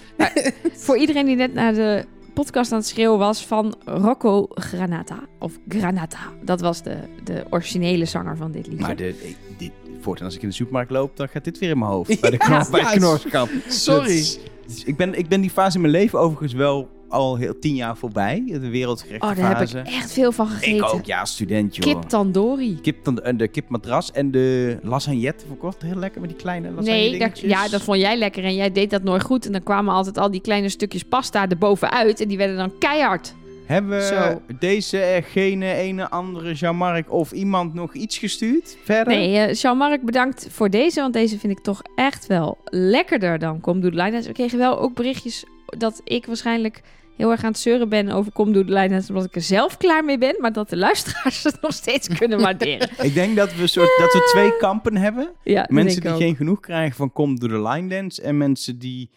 Voor 0.77 0.97
iedereen 0.97 1.27
die 1.27 1.37
net 1.37 1.55
naar 1.55 1.75
de 1.75 2.05
podcast 2.35 2.73
aan 2.73 2.79
het 2.79 2.87
schreeuwen 2.87 3.19
was 3.19 3.47
van 3.47 3.75
Rocco 3.85 4.47
Granata. 4.55 5.19
Of 5.39 5.53
Granata. 5.69 6.19
Dat 6.43 6.61
was 6.61 6.83
de, 6.83 6.97
de 7.25 7.45
originele 7.51 8.05
zanger 8.05 8.37
van 8.37 8.51
dit 8.53 8.67
liedje. 8.67 8.87
Maar 8.87 8.97
de, 8.97 9.15
dit, 9.59 9.71
voortaan 10.01 10.25
als 10.27 10.35
ik 10.35 10.43
in 10.43 10.49
de 10.49 10.55
supermarkt 10.55 10.91
loop, 10.91 11.17
dan 11.17 11.29
gaat 11.29 11.45
dit 11.45 11.59
weer 11.59 11.71
in 11.71 11.79
mijn 11.79 11.91
hoofd. 11.91 12.21
Bij 12.21 12.31
de 12.31 12.37
knor, 12.37 12.59
Ja, 12.59 12.71
bij 12.71 12.81
ja, 12.81 12.91
de 12.93 12.99
knorskap. 12.99 13.49
Sorry. 13.69 14.27
Dus- 14.69 14.85
ik, 14.85 14.97
ben, 14.97 15.19
ik 15.19 15.29
ben 15.29 15.41
die 15.41 15.51
fase 15.51 15.77
in 15.77 15.81
mijn 15.81 15.93
leven 15.93 16.19
overigens 16.19 16.53
wel 16.53 16.89
al 17.09 17.37
heel 17.37 17.59
tien 17.59 17.75
jaar 17.75 17.97
voorbij. 17.97 18.45
De 18.47 18.69
wereldgerechte 18.69 19.27
oh, 19.27 19.37
daar 19.37 19.49
heb 19.49 19.57
fase. 19.57 19.79
ik 19.79 19.87
echt 19.87 20.13
veel 20.13 20.33
van 20.33 20.47
gegeten. 20.47 20.77
Ik 20.77 20.95
ook, 20.95 21.05
ja, 21.05 21.25
student 21.25 21.77
joh. 21.77 21.87
Kip 21.87 22.03
tandoori. 22.03 22.81
Kip 22.81 23.05
dan, 23.05 23.21
en 23.21 23.37
de 23.37 23.49
kipmatras 23.49 24.13
en 24.13 24.31
de 24.31 24.79
lasagnette 24.83 25.45
ook 25.61 25.75
heel 25.79 25.95
lekker 25.95 26.21
met 26.21 26.31
die 26.31 26.39
kleine 26.39 26.71
lasagne 26.71 26.91
Nee, 26.91 27.19
dat, 27.19 27.39
ja, 27.39 27.69
dat 27.69 27.83
vond 27.83 28.01
jij 28.01 28.17
lekker 28.17 28.45
en 28.45 28.55
jij 28.55 28.73
deed 28.73 28.91
dat 28.91 29.03
nooit 29.03 29.23
goed. 29.23 29.47
En 29.47 29.53
dan 29.53 29.63
kwamen 29.63 29.95
altijd 29.95 30.19
al 30.19 30.31
die 30.31 30.41
kleine 30.41 30.69
stukjes 30.69 31.03
pasta 31.03 31.49
erbovenuit. 31.49 32.21
En 32.21 32.29
die 32.29 32.37
werden 32.37 32.57
dan 32.57 32.73
keihard. 32.79 33.35
Hebben 33.69 34.03
Zo. 34.03 34.43
deze, 34.59 35.21
gene, 35.25 35.73
ene, 35.75 36.11
andere 36.11 36.53
Jean-Marc 36.53 37.13
of 37.13 37.33
iemand 37.33 37.75
nog 37.75 37.95
iets 37.95 38.19
gestuurd? 38.19 38.77
Verder? 38.85 39.15
Nee, 39.15 39.37
eh, 39.37 39.55
Jean-Marc, 39.55 40.03
bedankt 40.03 40.47
voor 40.51 40.71
deze. 40.71 41.01
Want 41.01 41.13
deze 41.13 41.39
vind 41.39 41.53
ik 41.59 41.65
toch 41.65 41.83
echt 41.95 42.27
wel 42.27 42.59
lekkerder 42.65 43.39
dan 43.39 43.61
Kom 43.61 43.81
Doe 43.81 43.91
de 43.91 43.97
Line 43.97 44.11
Dance. 44.11 44.29
We 44.29 44.35
kregen 44.35 44.59
wel 44.59 44.79
ook 44.79 44.95
berichtjes 44.95 45.45
dat 45.67 46.01
ik 46.05 46.27
waarschijnlijk 46.27 46.81
heel 47.17 47.31
erg 47.31 47.45
aan 47.45 47.51
het 47.51 47.59
zeuren 47.61 47.89
ben 47.89 48.09
over 48.09 48.33
Kom 48.33 48.53
Doe 48.53 48.65
de 48.65 48.73
Line 48.73 48.89
Dance. 48.89 49.09
Omdat 49.13 49.25
ik 49.25 49.35
er 49.35 49.43
zelf 49.43 49.77
klaar 49.77 50.05
mee 50.05 50.19
ben. 50.19 50.37
Maar 50.41 50.53
dat 50.53 50.71
de 50.71 50.77
luisteraars 50.77 51.43
het 51.53 51.61
nog 51.61 51.73
steeds 51.73 52.09
kunnen 52.09 52.41
waarderen. 52.41 52.89
Ik 53.07 53.15
denk 53.15 53.37
dat 53.37 53.55
we, 53.55 53.67
soort, 53.67 53.91
dat 53.99 54.13
we 54.13 54.29
twee 54.33 54.57
kampen 54.57 54.97
hebben. 54.97 55.33
Ja, 55.45 55.67
Mensen 55.69 56.01
die 56.01 56.11
ook. 56.11 56.19
geen 56.19 56.37
genoeg 56.37 56.61
krijgen 56.61 56.97
van 56.97 57.13
Kom 57.13 57.39
Doe 57.39 57.49
de 57.49 57.63
Line 57.63 57.89
Dance. 57.89 58.23
En 58.23 58.37
mensen 58.37 58.79
die 58.79 59.11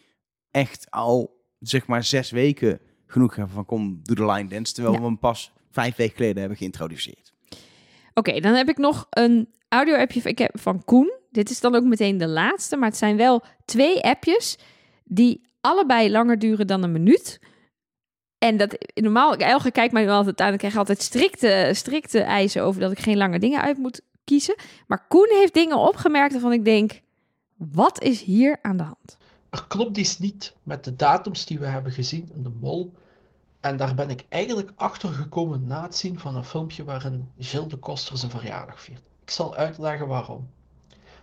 echt 0.51 0.87
al, 0.89 1.39
zeg 1.59 1.87
maar, 1.87 2.03
zes 2.03 2.31
weken 2.31 2.79
genoeg 3.11 3.35
hebben 3.35 3.53
van 3.55 3.65
Kom 3.65 3.99
Doe 4.03 4.15
de 4.15 4.25
Line 4.25 4.49
Dance. 4.49 4.73
Terwijl 4.73 4.95
Ja. 4.95 5.01
we 5.01 5.05
hem 5.07 5.19
pas 5.19 5.51
vijf 5.71 5.95
weken 5.95 6.15
geleden 6.15 6.39
hebben 6.39 6.57
geïntroduceerd. 6.57 7.33
Oké, 8.13 8.39
dan 8.39 8.53
heb 8.53 8.69
ik 8.69 8.77
nog 8.77 9.07
een 9.09 9.49
audio-appje 9.69 10.49
van 10.53 10.83
Koen. 10.85 11.11
Dit 11.31 11.49
is 11.49 11.59
dan 11.59 11.75
ook 11.75 11.83
meteen 11.83 12.17
de 12.17 12.27
laatste, 12.27 12.75
maar 12.77 12.89
het 12.89 12.97
zijn 12.97 13.17
wel 13.17 13.43
twee 13.65 14.01
appjes 14.03 14.57
die 15.03 15.41
allebei 15.61 16.11
langer 16.11 16.39
duren 16.39 16.67
dan 16.67 16.83
een 16.83 16.91
minuut. 16.91 17.39
En 18.37 18.57
dat 18.57 18.77
normaal, 18.93 19.35
Elge 19.35 19.71
kijkt 19.71 19.93
mij 19.93 20.03
nu 20.03 20.09
altijd 20.09 20.41
aan. 20.41 20.53
Ik 20.53 20.59
krijg 20.59 20.77
altijd 20.77 21.01
strikte, 21.01 21.69
strikte 21.73 22.19
eisen 22.19 22.63
over 22.63 22.81
dat 22.81 22.91
ik 22.91 22.99
geen 22.99 23.17
lange 23.17 23.39
dingen 23.39 23.61
uit 23.61 23.77
moet 23.77 24.01
kiezen. 24.23 24.55
Maar 24.87 25.05
Koen 25.07 25.27
heeft 25.29 25.53
dingen 25.53 25.77
opgemerkt 25.77 26.31
waarvan 26.31 26.53
ik 26.53 26.65
denk: 26.65 27.01
wat 27.57 28.01
is 28.03 28.21
hier 28.21 28.57
aan 28.61 28.77
de 28.77 28.83
hand? 28.83 29.17
Er 29.51 29.65
klopt 29.67 29.97
iets 29.97 30.19
niet 30.19 30.55
met 30.63 30.83
de 30.83 30.95
datums 30.95 31.45
die 31.45 31.59
we 31.59 31.65
hebben 31.65 31.91
gezien 31.91 32.29
in 32.33 32.43
de 32.43 32.49
mol. 32.59 32.93
En 33.59 33.77
daar 33.77 33.95
ben 33.95 34.09
ik 34.09 34.25
eigenlijk 34.29 34.71
achter 34.75 35.09
gekomen 35.09 35.67
na 35.67 35.81
het 35.81 35.95
zien 35.95 36.19
van 36.19 36.35
een 36.35 36.43
filmpje 36.43 36.83
waarin 36.83 37.31
Gilles 37.37 37.67
de 37.67 37.77
Koster 37.77 38.17
zijn 38.17 38.31
verjaardag 38.31 38.81
viert. 38.81 39.01
Ik 39.21 39.29
zal 39.29 39.55
uitleggen 39.55 40.07
waarom. 40.07 40.49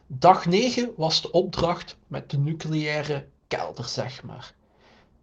Dag 0.06 0.46
9 0.46 0.92
was 0.96 1.22
de 1.22 1.30
opdracht 1.30 1.96
met 2.06 2.30
de 2.30 2.38
nucleaire 2.38 3.28
kelder, 3.46 3.84
zeg 3.84 4.22
maar. 4.22 4.54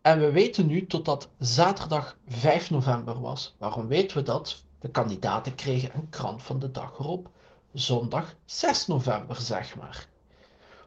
En 0.02 0.20
we 0.20 0.32
weten 0.32 0.68
nu 0.68 0.86
tot 0.86 1.06
dat 1.06 1.30
zaterdag 1.40 2.18
5 2.28 2.70
november 2.70 3.22
was. 3.22 3.56
Waarom 3.58 3.88
weten 3.88 4.18
we 4.18 4.24
dat? 4.24 4.64
De 4.80 4.90
kandidaten 4.90 5.56
kregen 5.56 5.92
een 5.94 6.10
krant 6.10 6.44
van 6.44 6.60
de 6.60 6.72
dag 6.72 7.00
erop. 7.00 7.30
Zondag 7.74 8.36
6 8.46 8.88
november, 8.88 9.36
zeg 9.36 9.76
maar. 9.76 10.08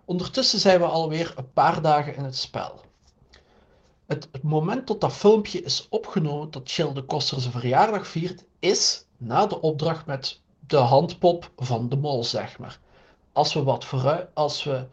Ondertussen 0.09 0.59
zijn 0.59 0.81
we 0.81 0.87
alweer 0.87 1.33
een 1.37 1.53
paar 1.53 1.83
dagen 1.83 2.15
in 2.15 2.25
het 2.25 2.37
spel. 2.37 2.81
Het, 4.07 4.29
moment 4.43 4.87
dat 4.87 5.01
dat 5.01 5.13
filmpje 5.13 5.63
is 5.63 5.87
opgenomen, 5.89 6.51
dat 6.51 6.71
Gilles 6.71 6.95
de 6.95 7.03
Koster 7.03 7.41
zijn 7.41 7.53
verjaardag 7.53 8.07
viert, 8.07 8.45
is 8.59 9.05
na 9.17 9.47
de 9.47 9.61
opdracht 9.61 10.07
met 10.07 10.41
de 10.67 10.77
handpop 10.77 11.51
van 11.57 11.89
de 11.89 11.97
mol, 11.97 12.25
zeg 12.25 12.59
maar. 12.59 12.79
als 13.33 13.55
we 13.55 13.63
wat 13.63 13.85
vooruit, 13.85 14.29
als 14.35 14.65
we 14.65 14.87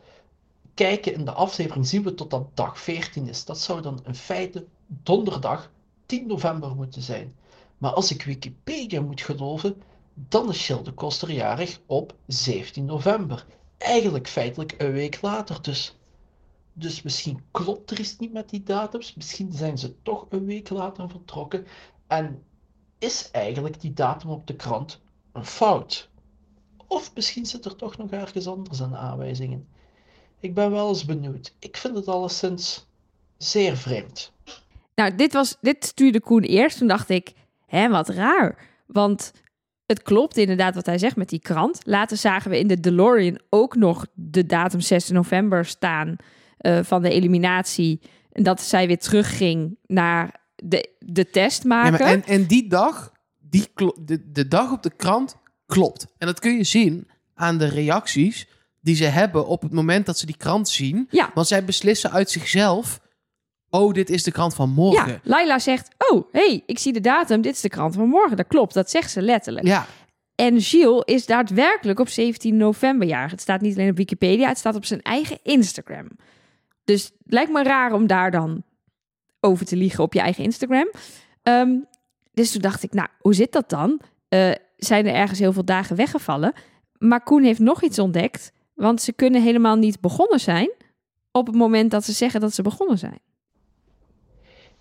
kijken 0.74 1.14
in 1.14 1.26
de 1.26 1.32
aflevering, 1.32 1.88
zien 1.88 2.04
we 2.04 2.14
tot 2.14 2.30
dat 2.30 2.48
dag 2.54 2.80
14 2.80 3.28
is. 3.28 3.46
Dat 3.46 3.60
zou 3.60 3.82
dan 3.82 4.00
in 4.06 4.16
feite 4.16 4.66
donderdag 4.88 5.72
10 6.06 6.28
november 6.28 6.76
moeten 6.76 7.02
zijn. 7.02 7.36
Maar 7.78 7.94
als 7.94 8.12
ik 8.12 8.24
Wikipedia 8.24 9.02
moet 9.02 9.22
geloven, 9.22 9.82
dan 10.14 10.50
is 10.50 10.66
Gilles 10.66 10.84
de 10.84 10.92
Koster 10.92 11.32
jarig 11.32 11.80
op 11.86 12.16
17 12.28 12.86
november. 12.86 13.46
Eigenlijk 13.78 14.28
feitelijk 14.28 14.76
een 14.78 14.92
week 14.92 15.22
later 15.22 15.62
dus. 15.62 15.96
Dus 16.74 17.02
misschien 17.02 17.44
klopt 17.52 17.92
er 17.92 18.00
iets 18.00 18.18
niet 18.18 18.34
met 18.34 18.50
die 18.50 18.64
datums. 18.64 19.14
Misschien 19.16 19.52
zijn 19.52 19.78
ze 19.78 20.02
toch 20.02 20.26
een 20.30 20.46
week 20.46 20.70
later 20.70 21.10
vertrokken. 21.10 21.66
En 22.08 22.44
is 23.00 23.32
eigenlijk 23.32 23.82
die 23.82 23.94
datum 23.94 24.30
op 24.30 24.48
de 24.48 24.56
krant 24.56 25.02
een 25.32 25.46
fout? 25.46 26.10
Of 26.88 27.12
misschien 27.16 27.46
zit 27.46 27.66
er 27.66 27.76
toch 27.76 27.98
nog 27.98 28.12
ergens 28.12 28.48
anders 28.48 28.82
aan 28.82 28.96
aanwijzingen. 28.96 29.68
Ik 30.40 30.54
ben 30.54 30.72
wel 30.72 30.88
eens 30.88 31.06
benieuwd. 31.06 31.56
Ik 31.60 31.78
vind 31.78 31.96
het 31.96 32.08
alleszins 32.08 32.88
zeer 33.38 33.78
vreemd. 33.78 34.32
Nou, 34.96 35.16
dit, 35.16 35.34
was, 35.34 35.58
dit 35.62 35.86
stuurde 35.86 36.22
Koen 36.22 36.44
eerst. 36.44 36.78
Toen 36.78 36.88
dacht 36.88 37.10
ik, 37.10 37.34
hè, 37.66 37.90
wat 37.90 38.10
raar. 38.10 38.70
Want 38.86 39.34
het 39.86 40.02
klopt 40.02 40.38
inderdaad 40.38 40.76
wat 40.76 40.86
hij 40.86 40.98
zegt 40.98 41.16
met 41.16 41.30
die 41.30 41.40
krant. 41.40 41.80
Later 41.84 42.18
zagen 42.18 42.52
we 42.52 42.60
in 42.60 42.68
de 42.68 42.80
DeLorean 42.80 43.40
ook 43.50 43.76
nog 43.76 44.06
de 44.14 44.46
datum 44.46 44.80
6 44.80 45.10
november 45.10 45.66
staan 45.66 46.16
eh, 46.58 46.80
van 46.84 47.02
de 47.02 47.10
eliminatie. 47.10 48.02
En 48.32 48.44
dat 48.44 48.62
zij 48.62 48.88
weer 48.88 49.00
terugging 49.00 49.78
naar 49.86 50.42
de, 50.56 50.90
de 51.00 51.30
test 51.30 51.64
Ja, 51.64 51.70
maken. 51.70 51.92
maar 51.92 52.02
en, 52.02 52.24
en 52.26 52.46
die 52.46 52.68
dag, 52.68 53.12
die 53.40 53.68
de, 54.06 54.32
de 54.32 54.48
dag 54.48 54.72
op 54.72 54.84
de 54.84 54.92
krant, 54.96 55.36
klopt. 55.66 56.08
En 56.18 56.28
dat 56.28 56.40
kun 56.40 56.58
je 56.58 56.64
zien 56.64 57.08
aan 57.34 57.58
de 57.58 57.68
reacties 57.68 58.48
die 58.82 58.96
ze 58.96 59.04
hebben 59.06 59.48
op 59.48 59.62
het 59.62 59.72
moment 59.72 60.06
dat 60.06 60.18
ze 60.18 60.26
die 60.26 60.38
krant 60.38 60.70
zien. 60.70 61.08
Ja. 61.12 61.32
Want 61.34 61.48
zij 61.48 61.66
beslissen 61.66 62.12
uit 62.12 62.30
zichzelf, 62.30 63.00
oh, 63.70 63.94
dit 63.94 64.10
is 64.10 64.24
de 64.24 64.32
krant 64.32 64.56
van 64.56 64.70
morgen. 64.70 65.12
Ja, 65.12 65.20
Laila 65.24 65.60
zegt, 65.60 65.96
oh, 65.98 66.32
hey, 66.32 66.64
ik 66.66 66.80
zie 66.80 66.94
de 66.94 67.00
datum, 67.00 67.42
dit 67.42 67.54
is 67.54 67.62
de 67.62 67.70
krant 67.70 67.96
van 67.96 68.08
morgen. 68.08 68.38
Dat 68.38 68.48
klopt, 68.48 68.74
dat 68.74 68.90
zegt 68.90 69.12
ze 69.12 69.22
letterlijk. 69.22 69.68
Ja, 69.68 69.86
En 70.36 70.62
Gilles 70.62 71.02
is 71.06 71.26
daadwerkelijk 71.26 72.00
op 72.00 72.08
17 72.10 72.58
november 72.58 73.08
jarig. 73.08 73.32
Het 73.32 73.42
staat 73.42 73.62
niet 73.62 73.76
alleen 73.76 73.90
op 73.90 73.98
Wikipedia, 73.98 74.48
het 74.48 74.58
staat 74.58 74.76
op 74.76 74.86
zijn 74.86 75.02
eigen 75.02 75.40
Instagram. 75.44 76.08
Dus 76.84 77.04
het 77.04 77.34
lijkt 77.34 77.52
me 77.52 77.64
raar 77.64 77.94
om 77.94 78.08
daar 78.08 78.32
dan 78.32 78.64
over 79.40 79.66
te 79.66 79.76
liegen 79.76 80.04
op 80.04 80.14
je 80.14 80.20
eigen 80.20 80.44
Instagram. 80.44 80.92
Ehm, 81.44 81.76
dus 82.34 82.52
toen 82.52 82.62
dacht 82.62 82.84
ik, 82.84 82.94
nou, 82.94 83.08
hoe 83.20 83.34
zit 83.34 83.52
dat 83.52 83.70
dan? 83.70 84.02
Eh, 84.30 84.52
zijn 84.78 85.06
er 85.06 85.14
ergens 85.14 85.40
heel 85.40 85.54
veel 85.54 85.66
dagen 85.66 85.96
weggevallen? 85.96 86.54
Maar 86.98 87.24
Koen 87.24 87.44
heeft 87.44 87.60
nog 87.60 87.84
iets 87.84 88.00
ontdekt. 88.00 88.52
Want 88.74 89.02
ze 89.02 89.14
kunnen 89.14 89.42
helemaal 89.42 89.76
niet 89.76 90.00
begonnen 90.00 90.40
zijn 90.40 90.72
op 91.32 91.48
het 91.48 91.56
moment 91.56 91.92
dat 91.92 92.06
ze 92.06 92.12
zeggen 92.12 92.42
dat 92.42 92.54
ze 92.54 92.62
begonnen 92.62 92.98
zijn. 92.98 93.20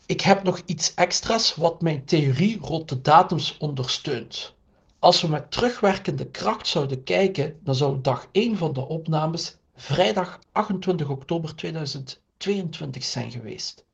Ik 0.07 0.21
heb 0.21 0.43
nog 0.43 0.62
iets 0.67 0.95
extra's 0.95 1.55
wat 1.55 1.83
mijn 1.83 2.05
theorie 2.05 2.59
rond 2.61 2.88
de 2.88 3.01
datums 3.01 3.57
ondersteunt. 3.59 4.55
Als 4.99 5.21
we 5.23 5.29
met 5.29 5.51
terugwerkende 5.51 6.27
kracht 6.27 6.67
zouden 6.67 7.03
kijken, 7.03 7.59
dan 7.62 7.75
zou 7.75 8.01
dag 8.01 8.29
1 8.33 8.57
van 8.57 8.73
de 8.73 8.88
opnames 8.88 9.57
vrijdag 9.77 10.38
28 10.53 11.09
oktober 11.09 11.57
2022 11.57 13.05
zijn 13.05 13.31
geweest. 13.31 13.85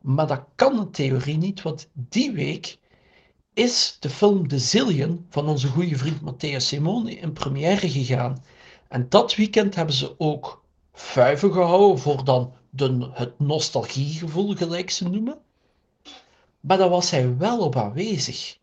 Maar 0.00 0.26
dat 0.26 0.44
kan 0.54 0.78
in 0.78 0.90
theorie 0.90 1.36
niet, 1.36 1.62
want 1.62 1.88
die 1.92 2.32
week 2.32 2.78
is 3.52 3.96
de 4.00 4.10
film 4.10 4.48
The 4.48 4.58
Zillion 4.58 5.26
van 5.30 5.48
onze 5.48 5.68
goede 5.68 5.96
vriend 5.96 6.20
Matteo 6.20 6.58
Simone 6.58 7.14
in 7.14 7.32
première 7.32 7.90
gegaan. 7.90 8.44
En 8.88 9.08
dat 9.08 9.34
weekend 9.34 9.74
hebben 9.74 9.94
ze 9.94 10.14
ook 10.18 10.64
vuiven 10.92 11.52
gehouden 11.52 11.98
voor 11.98 12.24
dan 12.24 12.52
het 13.12 13.38
nostalgiegevoel, 13.38 14.54
gelijk 14.54 14.90
ze 14.90 15.08
noemen. 15.08 15.38
Maar 16.60 16.78
daar 16.78 16.88
was 16.88 17.10
hij 17.10 17.36
wel 17.36 17.60
op 17.60 17.76
aanwezig. 17.76 18.58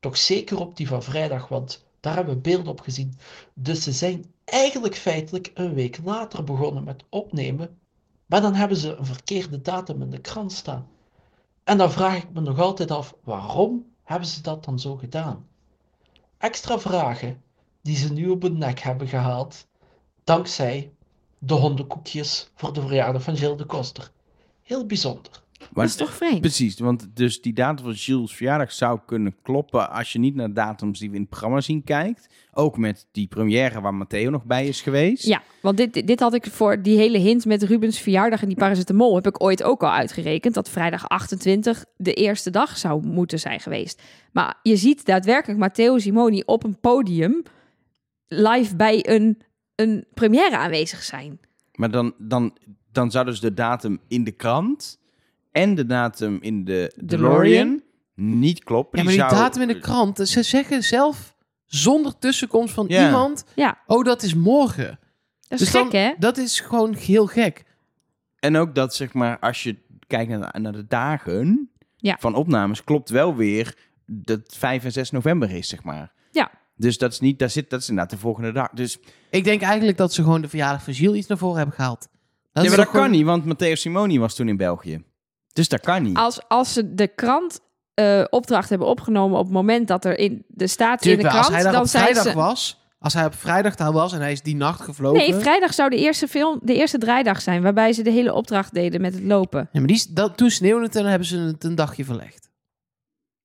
Toch 0.00 0.16
zeker 0.16 0.60
op 0.60 0.76
die 0.76 0.88
van 0.88 1.02
vrijdag, 1.02 1.48
want 1.48 1.84
daar 2.00 2.14
hebben 2.14 2.34
we 2.34 2.40
beelden 2.40 2.72
op 2.72 2.80
gezien. 2.80 3.18
Dus 3.54 3.82
ze 3.82 3.92
zijn 3.92 4.24
eigenlijk 4.44 4.96
feitelijk 4.96 5.50
een 5.54 5.74
week 5.74 5.98
later 6.04 6.44
begonnen 6.44 6.84
met 6.84 7.04
opnemen. 7.08 7.78
Maar 8.26 8.40
dan 8.40 8.54
hebben 8.54 8.76
ze 8.76 8.94
een 8.94 9.06
verkeerde 9.06 9.60
datum 9.60 10.02
in 10.02 10.10
de 10.10 10.20
krant 10.20 10.52
staan. 10.52 10.88
En 11.64 11.78
dan 11.78 11.92
vraag 11.92 12.16
ik 12.16 12.32
me 12.32 12.40
nog 12.40 12.58
altijd 12.58 12.90
af, 12.90 13.14
waarom 13.24 13.86
hebben 14.02 14.28
ze 14.28 14.42
dat 14.42 14.64
dan 14.64 14.78
zo 14.78 14.96
gedaan? 14.96 15.46
Extra 16.38 16.78
vragen 16.78 17.42
die 17.82 17.96
ze 17.96 18.12
nu 18.12 18.28
op 18.28 18.42
hun 18.42 18.58
nek 18.58 18.78
hebben 18.78 19.08
gehaald, 19.08 19.66
dankzij 20.24 20.92
de 21.44 21.54
hondenkoekjes 21.54 22.50
voor 22.54 22.72
de 22.72 22.80
verjaardag 22.80 23.22
van 23.22 23.36
Gilles 23.36 23.58
de 23.58 23.64
Koster. 23.64 24.10
Heel 24.62 24.86
bijzonder. 24.86 25.42
Maar 25.58 25.84
dat 25.84 25.84
is 25.84 25.96
toch 25.96 26.14
vreemd? 26.14 26.40
Precies, 26.40 26.78
want 26.78 27.08
dus 27.14 27.40
die 27.40 27.52
datum 27.52 27.84
van 27.84 27.94
Gilles' 27.94 28.34
verjaardag 28.34 28.72
zou 28.72 29.00
kunnen 29.06 29.36
kloppen 29.42 29.90
als 29.90 30.12
je 30.12 30.18
niet 30.18 30.34
naar 30.34 30.48
de 30.48 30.54
datums 30.54 30.98
die 30.98 31.08
we 31.08 31.14
in 31.14 31.20
het 31.20 31.30
programma 31.30 31.60
zien 31.60 31.84
kijkt. 31.84 32.28
Ook 32.52 32.78
met 32.78 33.06
die 33.12 33.26
première 33.26 33.80
waar 33.80 33.94
Matteo 33.94 34.30
nog 34.30 34.44
bij 34.44 34.66
is 34.66 34.80
geweest. 34.80 35.24
Ja, 35.24 35.42
want 35.62 35.76
dit, 35.76 36.06
dit 36.06 36.20
had 36.20 36.34
ik 36.34 36.46
voor 36.46 36.82
die 36.82 36.96
hele 36.96 37.18
hint 37.18 37.44
met 37.44 37.62
Rubens 37.62 38.00
verjaardag 38.00 38.42
en 38.42 38.48
die 38.48 38.56
paracetamol... 38.56 39.14
heb 39.14 39.26
ik 39.26 39.42
ooit 39.42 39.62
ook 39.62 39.82
al 39.82 39.92
uitgerekend 39.92 40.54
dat 40.54 40.68
vrijdag 40.68 41.08
28 41.08 41.84
de 41.96 42.14
eerste 42.14 42.50
dag 42.50 42.78
zou 42.78 43.06
moeten 43.06 43.38
zijn 43.38 43.60
geweest. 43.60 44.02
Maar 44.32 44.58
je 44.62 44.76
ziet 44.76 45.06
daadwerkelijk 45.06 45.58
Matteo 45.58 45.98
Simoni 45.98 46.42
op 46.46 46.64
een 46.64 46.80
podium... 46.80 47.42
live 48.28 48.76
bij 48.76 49.08
een, 49.08 49.42
een 49.74 50.06
première 50.14 50.56
aanwezig 50.58 51.02
zijn. 51.02 51.40
Maar 51.74 51.90
dan, 51.90 52.14
dan, 52.18 52.56
dan 52.92 53.10
zou 53.10 53.24
dus 53.24 53.40
de 53.40 53.54
datum 53.54 53.98
in 54.08 54.24
de 54.24 54.30
krant 54.32 55.00
en 55.52 55.74
de 55.74 55.86
datum 55.86 56.38
in 56.40 56.64
de 56.64 56.92
DeLorean 57.04 57.32
DeLorean 57.34 57.82
niet 58.14 58.64
kloppen. 58.64 58.98
ja 58.98 59.04
maar 59.04 59.12
die 59.12 59.22
zou- 59.22 59.34
datum 59.34 59.62
in 59.62 59.68
de 59.68 59.78
krant, 59.78 60.28
ze 60.28 60.42
zeggen 60.42 60.82
zelf 60.82 61.36
zonder 61.66 62.18
tussenkomst 62.18 62.74
van 62.74 62.84
Ja. 62.88 63.06
iemand, 63.06 63.44
Ja, 63.54 63.78
oh, 63.86 64.04
dat 64.04 64.22
is 64.22 64.34
morgen. 64.34 64.98
dat 65.48 65.50
is 65.50 65.58
Dus 65.58 65.68
gek, 65.70 65.90
dan- 65.90 66.00
hè? 66.00 66.12
Dat 66.18 66.36
is 66.38 66.60
gewoon 66.60 66.94
heel 66.94 67.26
gek. 67.26 67.64
En 68.38 68.56
ook 68.56 68.74
dat, 68.74 68.94
zeg 68.94 69.12
maar, 69.12 69.38
als 69.38 69.62
je 69.62 69.76
kijkt 70.06 70.30
naar 70.30 70.52
de, 70.52 70.58
naar 70.58 70.72
de 70.72 70.86
dagen 70.86 71.70
Ja. 71.96 72.16
van 72.20 72.34
opnames, 72.34 72.84
klopt 72.84 73.10
wel 73.10 73.36
weer 73.36 73.76
dat 74.06 74.40
5 74.56 74.84
en 74.84 74.92
6 74.92 75.10
november 75.10 75.50
is, 75.50 75.68
zeg 75.68 75.82
maar. 75.82 76.12
Ja. 76.30 76.50
Dus 76.82 76.98
dat 76.98 77.12
is 77.12 77.20
niet, 77.20 77.38
daar 77.38 77.50
zit, 77.50 77.70
dat 77.70 77.80
is 77.80 77.88
inderdaad 77.88 78.12
de 78.14 78.18
volgende 78.20 78.52
dag. 78.52 78.68
Dus 78.74 78.98
Ik 79.30 79.44
denk 79.44 79.62
eigenlijk 79.62 79.96
dat 79.98 80.12
ze 80.12 80.22
gewoon 80.22 80.40
de 80.40 80.48
verjaardag 80.48 80.82
van 80.82 80.94
Gilles 80.94 81.18
iets 81.18 81.26
naar 81.26 81.38
voren 81.38 81.56
hebben 81.56 81.74
gehaald. 81.74 82.08
Dat 82.52 82.62
nee, 82.62 82.76
maar 82.76 82.84
dat 82.84 82.94
kan 82.94 83.10
niet, 83.10 83.24
want 83.24 83.44
Matteo 83.44 83.74
Simoni 83.74 84.18
was 84.18 84.34
toen 84.34 84.48
in 84.48 84.56
België. 84.56 85.02
Dus 85.52 85.68
dat 85.68 85.80
kan 85.80 86.02
niet. 86.02 86.16
Als, 86.16 86.40
als 86.48 86.72
ze 86.72 86.94
de 86.94 87.08
krant 87.08 87.60
eh, 87.94 88.24
opdracht 88.30 88.68
hebben 88.68 88.86
opgenomen 88.88 89.38
op 89.38 89.44
het 89.44 89.52
moment 89.52 89.88
dat 89.88 90.04
er 90.04 90.18
in 90.18 90.44
de 90.48 90.66
staat 90.66 91.04
in 91.04 91.16
de 91.16 91.22
wel, 91.22 91.32
als 91.32 91.40
krant... 91.40 91.54
hij 91.54 91.62
daar 91.62 91.72
dan 91.72 91.82
op 91.82 91.88
zijn 91.88 92.04
vrijdag 92.04 92.24
ze... 92.24 92.32
was, 92.32 92.80
als 92.98 93.14
hij 93.14 93.24
op 93.24 93.34
vrijdag 93.34 93.76
daar 93.76 93.92
was 93.92 94.12
en 94.12 94.20
hij 94.20 94.32
is 94.32 94.42
die 94.42 94.56
nacht 94.56 94.80
gevlogen. 94.80 95.18
Nee, 95.18 95.34
vrijdag 95.34 95.74
zou 95.74 95.90
de 95.90 95.96
eerste 95.96 96.28
film, 96.28 96.60
de 96.62 96.74
eerste 96.74 96.98
draaidag 96.98 97.40
zijn, 97.40 97.62
waarbij 97.62 97.92
ze 97.92 98.02
de 98.02 98.10
hele 98.10 98.32
opdracht 98.34 98.74
deden 98.74 99.00
met 99.00 99.14
het 99.14 99.22
lopen. 99.22 99.60
Ja, 99.72 99.78
maar 99.78 99.86
die, 99.88 99.96
is- 99.96 100.06
dat, 100.06 100.36
toen 100.36 100.50
sneeuwde 100.50 100.84
het 100.84 100.94
en 100.96 101.00
dan 101.00 101.10
hebben 101.10 101.28
ze 101.28 101.38
het 101.38 101.64
een 101.64 101.74
dagje 101.74 102.04
verlegd. 102.04 102.50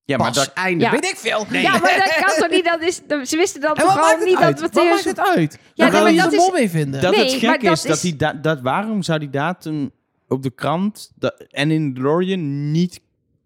Ja, 0.08 0.18
maar 0.18 0.28
Pas, 0.28 0.36
dat, 0.46 0.54
einde. 0.54 0.84
Ja. 0.84 0.92
Weet 0.92 1.06
ik 1.06 1.16
veel. 1.18 1.46
Nee. 1.50 1.62
Ja, 1.62 1.72
maar 1.72 1.82
dat 1.82 2.26
kan 2.26 2.36
toch 2.38 2.50
niet? 2.50 2.66
Dat 2.72 2.82
is, 2.82 3.02
dat- 3.08 3.28
ze 3.28 3.38
wisten 3.38 3.62
dan 3.62 3.76
En 3.76 3.86
wat 3.86 3.96
toch 3.96 4.10
het 4.12 4.24
niet 4.26 4.36
uit? 4.38 4.60
dat 4.60 4.74
Wat 4.74 4.84
Matthäus... 4.84 4.90
maakt 4.90 5.04
het 5.04 5.20
uit? 5.20 5.54
Ja, 5.54 5.60
Ja, 5.74 5.84
nee, 5.84 5.92
dan 5.92 6.04
maar 6.14 6.24
dat 6.24 6.32
je 6.32 6.38
is- 6.48 6.52
mee 6.52 6.70
vinden. 6.70 7.02
dat 7.02 7.12
Nee, 7.16 7.24
het 7.34 7.42
maar 7.42 7.52
gek 7.52 7.62
dat 7.64 7.72
is, 7.74 7.82
dat 7.82 7.96
is- 7.96 8.02
die 8.02 8.16
da- 8.16 8.34
dat 8.34 8.62
waarom 8.62 9.04
zou 9.04 9.20
die 9.20 9.30
datum 9.30 9.92
op 10.28 10.44
de 10.44 10.50
krant 10.52 11.12
da- 11.16 11.36
en 11.50 11.72
in 11.72 11.94
de 11.94 12.00
DeLorean 12.02 12.72
niet 12.72 13.02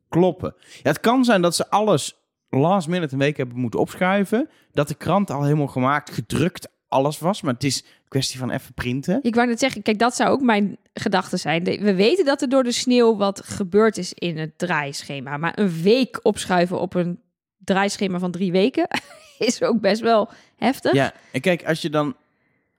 kloppen? 0.10 0.56
Ja, 0.60 0.90
het 0.90 1.00
kan 1.00 1.24
zijn 1.26 1.42
dat 1.42 1.56
ze 1.56 1.70
alles 1.70 2.16
last 2.50 2.88
minute 2.88 3.14
een 3.14 3.20
week 3.20 3.38
hebben 3.38 3.58
moeten 3.58 3.80
opschuiven, 3.80 4.50
dat 4.74 4.88
de 4.88 4.96
krant 4.96 5.32
al 5.32 5.44
helemaal 5.44 5.68
gemaakt, 5.68 6.10
gedrukt, 6.14 6.68
alles 6.88 7.20
was, 7.20 7.42
maar 7.42 7.54
het 7.54 7.64
is 7.64 7.84
kwestie 8.12 8.40
van 8.40 8.52
even 8.52 8.74
printen. 8.74 9.20
Ik 9.22 9.36
wou 9.36 9.48
net 9.48 9.60
zeggen, 9.60 9.82
kijk, 9.82 10.00
dat 10.00 10.16
zou 10.16 10.30
ook 10.30 10.42
mijn 10.42 10.78
gedachte 10.94 11.38
zijn. 11.38 11.64
We 11.64 11.96
weten 11.96 12.26
dat 12.26 12.42
er 12.42 12.50
door 12.50 12.64
de 12.64 12.72
sneeuw 12.72 13.16
wat 13.18 13.42
gebeurd 13.46 13.98
is 13.98 14.14
in 14.14 14.38
het 14.38 14.58
draaischema. 14.58 15.38
Maar 15.38 15.60
een 15.60 15.82
week 15.82 16.20
opschuiven 16.22 16.80
op 16.80 16.94
een 16.94 17.20
draaischema 17.58 18.20
van 18.20 18.32
drie 18.32 18.52
weken 18.52 18.88
is 19.48 19.62
ook 19.62 19.80
best 19.80 20.02
wel 20.02 20.30
heftig. 20.56 20.94
Ja, 20.94 21.14
en 21.32 21.42
kijk, 21.42 21.66
als 21.66 21.82
je 21.82 21.90
dan, 21.90 22.16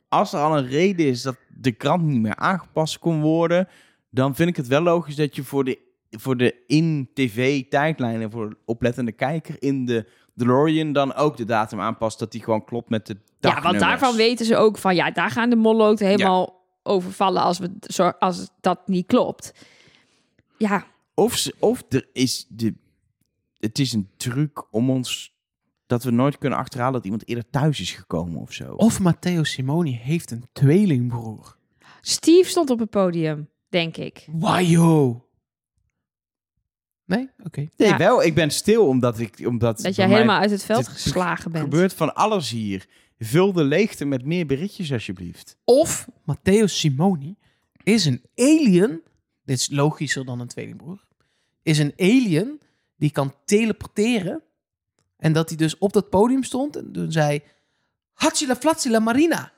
als 0.09 0.33
er 0.33 0.41
al 0.41 0.59
een 0.59 0.69
reden 0.69 1.07
is 1.07 1.23
dat 1.23 1.37
de 1.49 1.73
krant 1.73 2.03
niet 2.03 2.21
meer 2.21 2.37
aangepast 2.37 2.99
kon 2.99 3.21
worden, 3.21 3.69
dan 4.11 4.35
vind 4.35 4.49
ik 4.49 4.57
het 4.57 4.67
wel 4.67 4.83
logisch 4.83 5.17
dat 5.17 5.37
je 5.37 5.45
voor 5.45 5.65
de, 5.65 5.79
voor 6.11 6.37
de 6.37 6.55
in-tv-tijdlijnen, 6.67 8.31
voor 8.31 8.51
de 8.51 8.57
oplettende 8.65 9.13
kijker 9.13 9.57
in 9.59 9.85
de 9.85 10.07
DeLorean 10.35 10.93
dan 10.93 11.15
ook 11.15 11.37
de 11.37 11.45
datum 11.45 11.81
aanpast, 11.81 12.19
dat 12.19 12.33
die 12.33 12.43
gewoon 12.43 12.65
klopt 12.65 12.89
met 12.91 13.07
de 13.07 13.17
Ja, 13.41 13.61
want 13.63 13.79
daarvan 13.81 14.17
weten 14.17 14.47
ze 14.47 14.57
ook 14.57 14.79
van, 14.79 14.95
ja, 14.95 15.11
daar 15.11 15.31
gaan 15.31 15.51
de 15.51 15.57
molloten 15.57 16.07
helemaal 16.07 16.61
overvallen 16.83 17.43
als, 17.43 17.59
we, 17.59 17.71
zo- 17.81 18.13
als 18.19 18.49
dat 18.61 18.89
niet 18.89 19.07
klopt. 19.07 19.55
Ja, 20.59 20.85
Of, 21.15 21.37
ze, 21.37 21.55
of 21.59 21.83
er 21.89 22.09
is 22.13 22.47
de, 22.49 22.75
het 23.59 23.79
is 23.79 23.93
een 23.93 24.09
truc 24.17 24.67
om 24.75 24.91
ons 24.91 25.31
dat 25.87 26.03
we 26.05 26.11
nooit 26.11 26.39
kunnen 26.39 26.59
achterhalen 26.59 26.93
dat 26.95 27.05
iemand 27.05 27.29
eerder 27.29 27.51
thuis 27.51 27.81
is 27.81 27.91
gekomen 27.91 28.41
of 28.41 28.53
zo. 28.53 28.73
Of 28.75 29.01
Matteo 29.01 29.43
Simoni 29.43 29.97
heeft 29.97 30.31
een 30.31 30.45
tweelingbroer. 30.53 31.57
Steve 32.01 32.49
stond 32.49 32.71
op 32.71 32.79
het 32.79 32.91
podium, 32.91 33.49
denk 33.69 33.97
ik. 33.97 34.27
Wajo. 34.33 35.25
Nee? 37.17 37.31
Oké. 37.45 37.69
nee, 37.77 37.89
ja. 37.89 37.97
wel, 37.97 38.23
ik 38.23 38.35
ben 38.35 38.51
stil 38.51 38.87
omdat 38.87 39.19
ik... 39.19 39.43
Omdat 39.47 39.81
Dat 39.83 39.95
jij 39.95 40.09
helemaal 40.09 40.41
uit 40.41 40.51
het 40.51 40.65
veld 40.65 40.89
geslagen 40.89 41.53
bent. 41.53 41.65
gebeurt 41.65 41.93
van 41.93 42.15
alles 42.15 42.51
hier. 42.51 42.87
Vul 43.19 43.53
de 43.53 43.65
leegte 43.65 44.05
met 44.05 44.25
meer 44.25 44.47
berichtjes 44.47 44.93
alsjeblieft. 44.93 45.57
Of 45.65 46.09
Matteo 46.25 46.67
Simoni 46.67 47.37
is 47.83 48.05
een 48.05 48.23
alien. 48.37 49.03
Dit 49.45 49.59
is 49.59 49.71
logischer 49.71 50.25
dan 50.25 50.41
een 50.41 50.49
tweelingbroer. 50.49 51.05
Is 51.63 51.79
een 51.79 51.93
alien 51.97 52.61
die 52.97 53.11
kan 53.11 53.35
teleporteren. 53.45 54.43
En 55.17 55.33
dat 55.33 55.49
hij 55.49 55.59
dus 55.59 55.79
op 55.79 55.93
dat 55.93 56.11
podium 56.11 56.43
stond. 56.43 56.77
En 56.77 56.93
toen 56.93 57.13
zei... 57.13 57.43
Hatsila 58.13 58.57
Flatsila 58.57 58.99
Marina. 58.99 59.53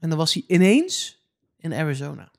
En 0.00 0.08
dan 0.08 0.18
was 0.18 0.34
hij 0.34 0.44
ineens 0.46 1.22
in 1.56 1.72
Arizona. 1.72 2.30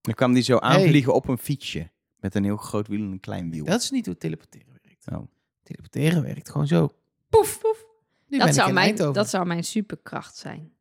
Dan 0.00 0.14
kwam 0.14 0.32
die 0.32 0.42
zo 0.42 0.58
aanvliegen 0.58 1.14
op 1.14 1.28
een 1.28 1.38
fietsje. 1.38 1.90
Met 2.20 2.34
een 2.34 2.44
heel 2.44 2.56
groot 2.56 2.88
wiel 2.88 3.00
en 3.00 3.12
een 3.12 3.20
klein 3.20 3.50
wiel. 3.50 3.64
Dat 3.64 3.82
is 3.82 3.90
niet 3.90 4.06
hoe 4.06 4.16
teleporteren 4.16 4.78
werkt. 4.82 5.06
Oh. 5.12 5.28
Teleporteren 5.62 6.22
werkt 6.22 6.50
gewoon 6.50 6.66
zo. 6.66 6.90
Poef, 7.28 7.60
poef. 7.60 7.84
Nu 8.26 8.38
ben 8.38 8.38
Dat 8.38 8.48
ik 8.48 8.54
zou, 8.54 8.68
in 8.68 8.74
mijn, 8.74 8.96
dat 8.96 9.28
zou 9.28 9.46
mijn 9.46 9.64
superkracht 9.64 10.36
zijn. 10.36 10.72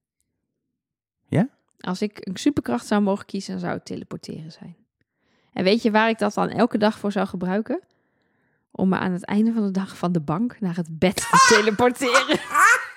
Ja? 1.28 1.50
Als 1.80 2.02
ik 2.02 2.18
een 2.22 2.38
superkracht 2.38 2.86
zou 2.86 3.02
mogen 3.02 3.26
kiezen, 3.26 3.52
dan 3.52 3.60
zou 3.60 3.74
het 3.74 3.86
teleporteren 3.86 4.52
zijn. 4.52 4.76
En 5.54 5.64
weet 5.64 5.82
je 5.82 5.92
waar 5.92 6.10
ik 6.10 6.18
dat 6.18 6.34
dan 6.34 6.50
elke 6.50 6.78
dag 6.78 7.00
voor 7.00 7.12
zou 7.12 7.28
gebruiken? 7.28 7.82
Om 8.72 8.90
me 8.90 8.98
aan 8.98 9.12
het 9.12 9.26
einde 9.26 9.54
van 9.54 9.64
de 9.64 9.72
dag 9.72 9.98
van 9.98 10.12
de 10.12 10.22
bank 10.22 10.60
naar 10.60 10.76
het 10.76 11.00
bed 11.00 11.16
te 11.16 11.46
teleporteren. 11.56 12.40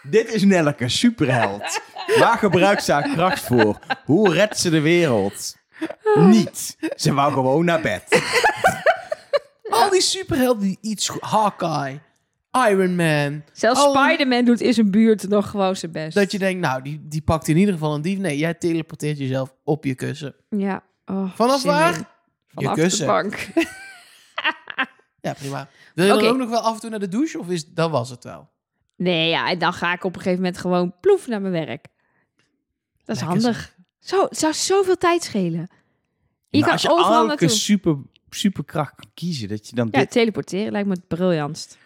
Dit 0.03 0.35
is 0.35 0.45
Nelleke, 0.45 0.89
superheld. 0.89 1.81
Waar 2.19 2.39
gebruikt 2.39 2.85
ze 2.85 2.93
haar 2.93 3.09
kracht 3.09 3.43
voor? 3.43 3.79
Hoe 4.05 4.33
redt 4.33 4.59
ze 4.59 4.71
de 4.71 4.81
wereld? 4.81 5.57
Niet. 6.15 6.77
Ze 6.97 7.15
wou 7.15 7.33
gewoon 7.33 7.65
naar 7.65 7.81
bed. 7.81 8.03
Al 9.71 9.91
die 9.91 10.01
superhelden 10.01 10.63
die 10.63 10.79
iets... 10.81 11.09
Hawkeye, 11.21 12.01
Iron 12.69 12.95
Man. 12.97 13.43
Zelfs 13.53 13.81
Al- 13.81 13.95
Spider-Man 13.95 14.45
doet 14.45 14.61
in 14.61 14.75
zijn 14.75 14.91
buurt 14.91 15.29
nog 15.29 15.51
gewoon 15.51 15.77
zijn 15.77 15.93
best. 15.93 16.15
Dat 16.15 16.33
je 16.33 16.39
denkt, 16.39 16.61
nou, 16.61 16.83
die, 16.83 17.01
die 17.09 17.23
pakt 17.23 17.49
in 17.49 17.57
ieder 17.57 17.75
geval 17.75 17.95
een 17.95 18.03
dief. 18.03 18.19
Nee, 18.19 18.39
jij 18.39 18.55
teleporteert 18.55 19.19
jezelf 19.19 19.55
op 19.65 19.85
je 19.85 19.95
kussen. 19.95 20.35
Ja. 20.49 20.83
Oh, 21.07 21.31
Vanaf 21.35 21.61
zin 21.61 21.71
waar? 21.71 21.95
in. 21.95 22.07
Je 22.49 22.65
Vanaf 22.69 22.91
de 22.91 23.05
bank. 23.05 23.39
Ja, 25.23 25.33
prima. 25.33 25.69
Wil 25.95 26.07
je 26.07 26.13
Oké. 26.13 26.23
dan 26.23 26.33
ook 26.33 26.39
nog 26.39 26.49
wel 26.49 26.61
af 26.61 26.75
en 26.75 26.81
toe 26.81 26.91
naar 26.91 26.99
de 26.99 27.09
douche? 27.09 27.39
Of 27.39 27.49
is, 27.49 27.67
dat 27.67 27.91
was 27.91 28.11
het 28.11 28.25
wel? 28.25 28.49
Nee, 28.97 29.29
ja, 29.29 29.51
en 29.51 29.59
dan 29.59 29.73
ga 29.73 29.93
ik 29.93 30.05
op 30.05 30.15
een 30.15 30.21
gegeven 30.21 30.43
moment 30.43 30.61
gewoon 30.61 30.95
ploef 31.01 31.27
naar 31.27 31.41
mijn 31.41 31.53
werk. 31.67 31.87
Dat 33.05 33.17
is 33.17 33.23
Lekker 33.23 33.27
handig. 33.27 33.75
Zo, 34.01 34.23
het 34.25 34.39
zou 34.39 34.53
zoveel 34.55 34.97
tijd 34.97 35.23
schelen. 35.23 35.69
Je 36.49 36.59
Maar 36.59 36.63
kan 36.63 36.73
als 36.73 36.83
je 36.83 36.91
overal 36.91 37.15
elke 37.15 37.27
naartoe. 37.27 37.49
super, 37.49 37.97
superkracht 38.31 38.95
kan 38.95 39.11
kiezen, 39.15 39.49
dat 39.49 39.69
je 39.69 39.75
dan 39.75 39.89
Ja, 39.91 39.99
dit... 40.01 40.11
teleporteren 40.11 40.73
lijkt 40.73 40.89
me 40.89 40.95
het 40.95 41.09
briljantst. 41.09 41.79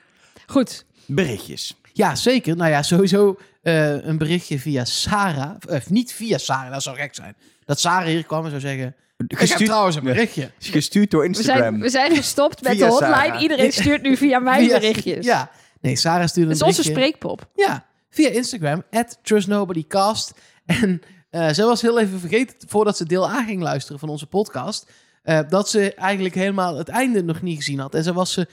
Goed. 0.47 0.85
Berichtjes. 1.07 1.77
Ja, 1.93 2.15
zeker. 2.15 2.57
Nou 2.57 2.71
ja, 2.71 2.83
sowieso 2.83 3.39
eh, 3.63 4.05
een 4.07 4.19
berichtje 4.19 4.59
via 4.59 4.85
Sarah. 4.85 5.57
Of 5.69 5.91
niet 5.91 6.13
via 6.13 6.39
Sarah, 6.39 6.73
dat 6.73 6.83
zou 6.83 6.97
gek 6.97 7.15
zijn. 7.15 7.37
Dat 7.65 7.81
Sarah 7.81 8.07
hier 8.07 8.25
kwam 8.25 8.43
en 8.45 8.49
zou 8.51 8.61
zeggen... 8.61 8.95
Ik 9.17 9.31
heb 9.31 9.39
Gestuurd, 9.39 9.65
trouwens 9.65 9.97
een 9.97 10.03
berichtje. 10.05 10.51
gestuurd 10.59 11.11
door 11.11 11.21
We 11.21 11.27
Instagram. 11.27 11.59
zijn, 11.63 11.81
we 11.81 11.89
zijn 11.89 12.17
gestopt 12.17 12.63
met 12.63 12.73
Via 12.73 12.87
de 12.87 12.93
hotline. 12.93 13.15
Sarah. 13.15 13.43
Iedereen 13.43 13.73
stuurt 13.73 14.03
nu 14.03 14.17
via 14.17 14.39
mijn 14.39 14.65
Via- 14.65 14.79
berichtjes. 14.79 15.25
Ja. 15.25 15.51
Nee, 15.81 15.97
Sarah 15.97 16.27
stuurde 16.27 16.51
Het 16.53 16.61
een 16.61 16.69
is 16.69 16.77
onze 16.79 16.91
berichtje. 16.93 17.19
spreekpop. 17.19 17.51
Ja, 17.55 17.87
via 18.11 18.29
Instagram, 18.29 18.83
at 18.91 19.19
TrustNobodyCast. 19.23 20.33
En 20.67 21.01
eh 21.35 21.49
zij 21.53 21.65
was 21.65 21.83
heel 21.83 21.99
even 21.99 22.21
vergeten, 22.21 22.69
voordat 22.69 22.97
ze 22.97 23.07
deel 23.07 23.31
A 23.31 23.43
ging 23.43 23.63
luisteren 23.63 23.99
van 23.99 24.09
onze 24.09 24.27
podcast, 24.27 24.91
eh, 25.23 25.41
dat 25.49 25.69
ze 25.69 25.95
eigenlijk 25.95 26.35
helemaal 26.35 26.77
het 26.77 26.89
einde 26.89 27.23
nog 27.23 27.43
niet 27.43 27.57
gezien 27.57 27.79
had. 27.79 27.95
En 27.95 28.03
ze 28.03 28.13
was 28.13 28.33
ze 28.33 28.49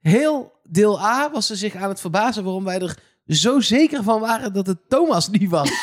heel 0.00 0.52
deel 0.62 1.00
A, 1.00 1.30
was 1.30 1.46
ze 1.46 1.56
zich 1.56 1.74
aan 1.74 1.88
het 1.88 2.00
verbazen 2.00 2.44
waarom 2.44 2.64
wij 2.64 2.80
er 2.80 2.98
zo 3.26 3.60
zeker 3.60 4.02
van 4.02 4.20
waren 4.20 4.52
dat 4.52 4.66
het 4.66 4.78
Thomas 4.88 5.28
niet 5.28 5.50
was. 5.50 5.70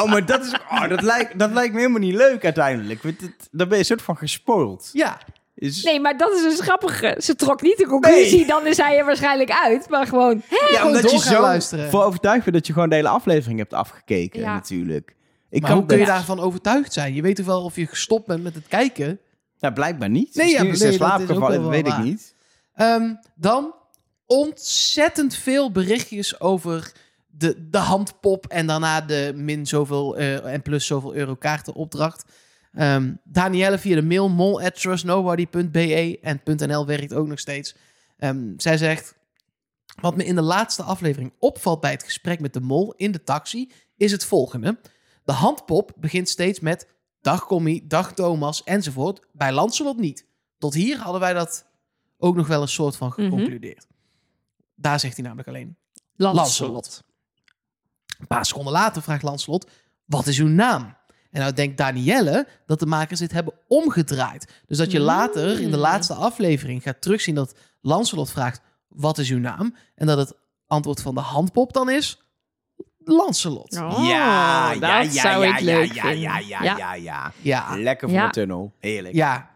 Oh, 0.00 0.10
maar 0.10 0.26
dat, 0.26 0.44
is, 0.44 0.52
oh, 0.70 0.88
dat, 0.88 1.02
lijkt, 1.02 1.38
dat 1.38 1.50
lijkt 1.50 1.72
me 1.72 1.78
helemaal 1.80 2.00
niet 2.00 2.14
leuk 2.14 2.44
uiteindelijk. 2.44 3.02
Dan 3.50 3.68
ben 3.68 3.68
je 3.68 3.76
een 3.78 3.84
soort 3.84 4.02
van 4.02 4.16
gespoild. 4.16 4.90
ja, 4.92 5.18
Is, 5.60 5.82
Nee, 5.82 6.00
maar 6.00 6.16
dat 6.16 6.32
is 6.32 6.42
dus 6.42 6.60
grappig. 6.60 7.14
Ze 7.22 7.34
trok 7.36 7.62
niet 7.62 7.78
de 7.78 7.86
conclusie, 7.86 8.36
Nee. 8.38 8.46
dan 8.46 8.66
is 8.66 8.76
hij 8.76 8.98
er 8.98 9.04
waarschijnlijk 9.04 9.50
uit. 9.50 9.88
Maar 9.88 10.06
gewoon, 10.06 10.42
hè? 10.48 10.56
ja, 10.56 10.76
gewoon 10.78 10.96
omdat 10.96 11.10
je 11.10 11.18
zo 11.18 11.40
luisteren. 11.40 11.90
voor 11.90 12.04
overtuigd 12.04 12.42
bent 12.44 12.56
dat 12.56 12.66
je 12.66 12.72
gewoon 12.72 12.88
de 12.88 12.94
hele 12.94 13.08
aflevering 13.08 13.58
hebt 13.58 13.72
afgekeken 13.74 14.40
Ja. 14.40 14.54
natuurlijk. 14.54 15.14
Ik 15.50 15.60
maar 15.60 15.70
kan 15.70 15.78
hoe 15.78 15.88
kun 15.88 15.98
je 15.98 16.04
best- 16.04 16.16
daarvan 16.16 16.40
overtuigd 16.40 16.92
zijn? 16.92 17.14
Je 17.14 17.22
weet 17.22 17.36
toch 17.36 17.46
wel 17.46 17.62
of 17.64 17.76
je 17.76 17.86
gestopt 17.86 18.26
bent 18.26 18.42
met 18.42 18.54
het 18.54 18.66
kijken? 18.68 19.20
Ja, 19.58 19.70
blijkbaar 19.70 20.08
niet. 20.10 20.34
Nee, 20.34 20.44
Misschien 20.44 20.66
ja, 20.66 20.72
is 20.72 20.80
nee, 20.80 20.92
slaap 20.92 21.16
is 21.20 21.22
ook 21.22 21.28
gevallen, 21.34 21.62
wel 21.62 21.70
dat 21.70 21.82
weet 21.82 21.92
ik 21.92 21.98
niet. 21.98 22.34
Ehm, 22.74 23.14
dan 23.34 23.74
ontzettend 24.26 25.34
veel 25.34 25.72
berichtjes 25.72 26.40
over 26.40 26.92
de, 27.26 27.68
de 27.70 27.78
handpop 27.78 28.46
en 28.46 28.66
daarna 28.66 29.00
de 29.00 29.32
min 29.34 29.66
zoveel 29.66 30.16
eh, 30.16 30.52
en 30.52 30.62
plus 30.62 30.86
zoveel 30.86 31.14
euro 31.14 31.34
kaarten 31.34 31.74
opdracht. 31.74 32.24
Ehm 32.72 33.14
Danielle 33.24 33.78
via 33.78 33.94
de 33.94 34.02
mail 34.02 34.28
mol 34.28 34.60
at 34.62 34.80
trustnobody.be 34.80 36.18
en 36.22 36.40
.nl 36.44 36.86
werkt 36.86 37.14
ook 37.14 37.26
nog 37.26 37.38
steeds. 37.38 37.74
Ehm, 38.16 38.52
zij 38.56 38.76
zegt, 38.76 39.14
wat 40.00 40.16
me 40.16 40.24
in 40.24 40.34
de 40.34 40.42
laatste 40.42 40.82
aflevering 40.82 41.32
opvalt 41.38 41.80
bij 41.80 41.90
het 41.90 42.02
gesprek 42.04 42.40
met 42.40 42.52
de 42.52 42.60
mol 42.60 42.94
in 42.96 43.12
de 43.12 43.22
taxi 43.24 43.70
is 43.96 44.12
het 44.12 44.24
volgende. 44.24 44.80
De 45.24 45.32
handpop 45.32 45.92
begint 45.96 46.28
steeds 46.28 46.60
met 46.60 46.88
dag 47.20 47.46
Commie, 47.46 47.86
dag 47.86 48.14
Thomas 48.14 48.64
enzovoort. 48.64 49.26
Bij 49.32 49.52
Lancelot 49.52 49.96
niet. 49.96 50.26
Tot 50.58 50.74
hier 50.74 50.98
hadden 50.98 51.20
wij 51.20 51.32
dat 51.32 51.66
ook 52.18 52.36
nog 52.36 52.46
wel 52.46 52.62
een 52.62 52.68
soort 52.68 52.96
van 52.96 53.08
Mhm. 53.08 53.22
geconcludeerd. 53.22 53.86
Daar 54.74 55.00
zegt 55.00 55.14
hij 55.14 55.22
namelijk 55.24 55.48
alleen 55.48 55.76
Lancelot. 56.16 56.36
Lancelot. 56.46 57.02
Een 58.18 58.26
paar 58.26 58.46
seconden 58.46 58.72
later 58.72 59.02
vraagt 59.02 59.22
Lancelot, 59.22 59.70
wat 60.04 60.26
is 60.26 60.38
uw 60.38 60.48
naam? 60.48 60.96
En 61.30 61.40
nou 61.40 61.52
denkt 61.52 61.76
Danielle 61.76 62.46
dat 62.66 62.78
de 62.78 62.86
makers 62.86 63.20
dit 63.20 63.32
hebben 63.32 63.54
omgedraaid. 63.68 64.52
Dus 64.66 64.78
dat 64.78 64.90
je 64.92 64.98
Mm. 64.98 65.04
later 65.04 65.60
in 65.60 65.70
de 65.70 65.76
laatste 65.76 66.14
aflevering 66.14 66.82
gaat 66.82 67.00
terugzien 67.02 67.34
dat 67.34 67.54
Lancelot 67.80 68.30
vraagt, 68.30 68.60
wat 68.88 69.18
is 69.18 69.30
uw 69.30 69.38
naam? 69.38 69.74
En 69.94 70.06
dat 70.06 70.18
het 70.18 70.34
antwoord 70.66 71.02
van 71.02 71.14
de 71.14 71.20
handpop 71.20 71.72
dan 71.72 71.90
is, 71.90 72.22
Lancelot. 73.04 73.76
Oh, 73.80 74.04
ja, 74.08 74.70
dat 74.72 74.80
ja, 74.80 75.00
ja, 75.00 75.10
zou 75.10 75.44
ja, 75.46 75.52
ik 75.52 75.58
ja, 75.58 75.64
leuk 75.64 75.92
ja, 75.92 76.02
vinden. 76.02 76.20
ja, 76.20 76.38
ja, 76.38 76.74
ja, 76.76 76.94
ja. 76.94 77.32
Ja, 77.42 77.76
Lekker 77.76 78.08
voor 78.08 78.18
Ja. 78.18 78.26
de 78.26 78.32
tunnel. 78.32 78.72
Heerlijk. 78.78 79.14
Ja, 79.14 79.50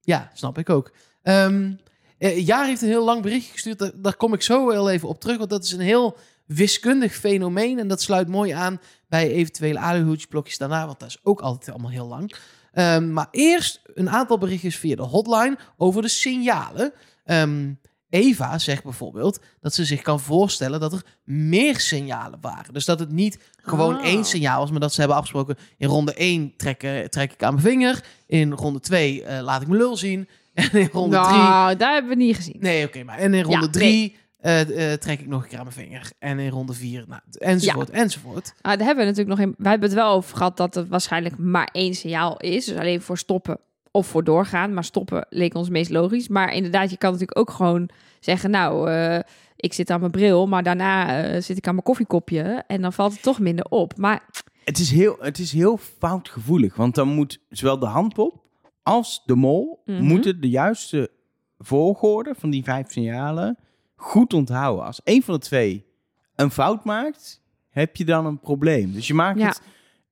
ja, 0.00 0.30
snap 0.34 0.58
ik 0.58 0.70
ook. 0.70 0.92
Ehm 1.22 1.72
eh, 2.18 2.46
Jaar 2.46 2.66
heeft 2.66 2.82
een 2.82 2.88
heel 2.88 3.04
lang 3.04 3.22
berichtje 3.22 3.52
gestuurd. 3.52 3.78
Daar, 3.78 3.90
daar 3.94 4.16
kom 4.16 4.34
ik 4.34 4.42
zo 4.42 4.66
wel 4.66 4.90
even 4.90 5.08
op 5.08 5.20
terug. 5.20 5.38
Want 5.38 5.50
dat 5.50 5.64
is 5.64 5.72
een 5.72 5.80
heel 5.80 6.16
wiskundig 6.48 7.14
fenomeen. 7.14 7.78
En 7.78 7.88
dat 7.88 8.02
sluit 8.02 8.28
mooi 8.28 8.50
aan 8.50 8.80
bij 9.08 9.30
eventuele 9.30 9.78
aluhoedjesblokjes 9.78 10.58
daarna. 10.58 10.86
Want 10.86 11.00
dat 11.00 11.08
is 11.08 11.18
ook 11.22 11.40
altijd 11.40 11.70
allemaal 11.70 11.90
heel 11.90 12.06
lang. 12.06 12.34
Ehm, 12.72 13.12
maar 13.12 13.28
eerst 13.30 13.80
een 13.94 14.10
aantal 14.10 14.38
berichtjes 14.38 14.76
via 14.76 14.96
de 14.96 15.02
hotline 15.02 15.58
over 15.76 16.02
de 16.02 16.08
signalen. 16.08 16.92
Ehm, 17.24 17.72
Eva 18.10 18.58
zegt 18.58 18.82
bijvoorbeeld 18.82 19.40
dat 19.60 19.74
ze 19.74 19.84
zich 19.84 20.02
kan 20.02 20.20
voorstellen 20.20 20.80
dat 20.80 20.92
er 20.92 21.02
meer 21.24 21.80
signalen 21.80 22.38
waren. 22.40 22.74
Dus 22.74 22.84
dat 22.84 22.98
het 22.98 23.12
niet 23.12 23.38
gewoon 23.62 23.96
Oh. 23.96 24.04
één 24.04 24.24
signaal 24.24 24.60
was, 24.60 24.70
maar 24.70 24.80
dat 24.80 24.92
ze 24.92 24.98
hebben 25.00 25.16
afgesproken 25.16 25.56
in 25.76 25.88
ronde 25.88 26.12
1 26.16 26.52
trek, 26.56 26.82
eh, 26.82 27.04
trek 27.04 27.32
ik 27.32 27.42
aan 27.42 27.52
mijn 27.54 27.66
vinger. 27.66 28.04
In 28.26 28.52
ronde 28.52 28.80
2 28.80 29.22
eh, 29.22 29.42
laat 29.42 29.62
ik 29.62 29.68
mijn 29.68 29.80
lul 29.80 29.96
zien. 29.96 30.28
En 30.54 30.70
in 30.72 30.88
ronde 30.92 31.20
3... 31.20 31.36
Nou, 31.36 31.76
daar 31.76 31.92
hebben 31.92 32.10
we 32.10 32.24
niet 32.24 32.36
gezien. 32.36 32.56
Nee, 32.58 32.86
oké, 32.86 33.02
maar 33.04 33.18
en 33.18 33.34
in 33.34 33.42
ronde 33.42 33.84
Ja, 33.84 34.10
3 34.40 34.98
trek 34.98 35.20
ik 35.20 35.26
nog 35.26 35.42
een 35.42 35.48
keer 35.48 35.58
aan 35.58 35.64
mijn 35.64 35.76
vinger. 35.76 36.12
En 36.18 36.38
in 36.38 36.50
ronde 36.50 36.72
4, 36.72 37.04
nou, 37.08 37.20
enzovoort, 37.38 37.90
enzovoort. 37.90 38.54
Ah, 38.60 38.76
daar 38.76 38.86
hebben 38.86 39.04
we 39.04 39.10
natuurlijk 39.10 39.38
nog 39.38 39.46
in. 39.46 39.54
Wij 39.58 39.70
hebben 39.70 39.88
het 39.88 39.98
wel 39.98 40.12
over 40.12 40.36
gehad 40.36 40.56
dat 40.56 40.74
het 40.74 40.88
waarschijnlijk 40.88 41.38
maar 41.38 41.68
één 41.72 41.94
signaal 41.94 42.36
is. 42.36 42.64
Dus 42.64 42.76
alleen 42.76 43.00
voor 43.00 43.18
stoppen 43.18 43.58
of 43.90 44.06
voor 44.06 44.24
doorgaan. 44.24 44.74
Maar 44.74 44.84
stoppen 44.84 45.26
leek 45.30 45.54
ons 45.54 45.68
meest 45.68 45.90
logisch. 45.90 46.28
Maar 46.28 46.54
inderdaad, 46.54 46.90
je 46.90 46.96
kan 46.96 47.12
natuurlijk 47.12 47.38
ook 47.38 47.50
gewoon 47.50 47.88
zeggen: 48.20 48.50
Nou, 48.50 48.90
eh, 48.90 49.20
ik 49.56 49.72
zit 49.72 49.90
aan 49.90 50.00
mijn 50.00 50.12
bril, 50.12 50.46
maar 50.46 50.62
daarna 50.62 51.22
eh, 51.22 51.42
zit 51.42 51.56
ik 51.56 51.66
aan 51.66 51.74
mijn 51.74 51.86
koffiekopje. 51.86 52.64
En 52.66 52.82
dan 52.82 52.92
valt 52.92 53.12
het 53.12 53.22
toch 53.22 53.38
minder 53.38 53.64
op. 53.64 53.96
Maar 53.96 54.22
Het 54.64 54.78
is, 54.78 54.90
heel, 54.90 55.16
het 55.20 55.38
is 55.38 55.52
heel 55.52 55.76
foutgevoelig. 55.76 56.76
Want 56.76 56.94
dan 56.94 57.08
moet 57.08 57.40
zowel 57.48 57.78
de 57.78 57.86
handpop 57.86 58.46
als 58.82 59.22
de 59.26 59.34
mol... 59.34 59.82
Mhm. 59.84 60.02
moeten 60.02 60.40
de 60.40 60.48
juiste 60.48 61.10
volgorde 61.58 62.34
van 62.38 62.50
die 62.50 62.64
vijf 62.64 62.90
signalen 62.90 63.58
goed 64.00 64.32
onthouden. 64.32 64.84
Als 64.84 65.00
één 65.02 65.22
van 65.22 65.34
de 65.34 65.40
twee 65.40 65.86
een 66.34 66.50
fout 66.50 66.84
maakt, 66.84 67.42
heb 67.68 67.96
je 67.96 68.04
dan 68.04 68.26
een 68.26 68.40
probleem. 68.40 68.92
Dus 68.92 69.06
je 69.06 69.14
maakt 69.14 69.38
Ja. 69.38 69.46
het... 69.46 69.62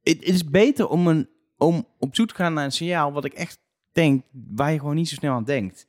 Het 0.02 0.22
is 0.22 0.44
beter 0.44 0.88
om, 0.88 1.06
een, 1.06 1.28
om 1.56 1.86
op 1.98 2.14
zoek 2.16 2.28
te 2.28 2.34
gaan 2.34 2.52
naar 2.54 2.64
een 2.64 2.72
signaal... 2.72 3.12
wat 3.12 3.24
ik 3.24 3.32
echt 3.32 3.58
denk, 3.92 4.22
waar 4.54 4.72
je 4.72 4.78
gewoon 4.78 4.94
niet 4.94 5.08
zo 5.08 5.14
snel 5.14 5.34
aan 5.34 5.44
denkt. 5.44 5.86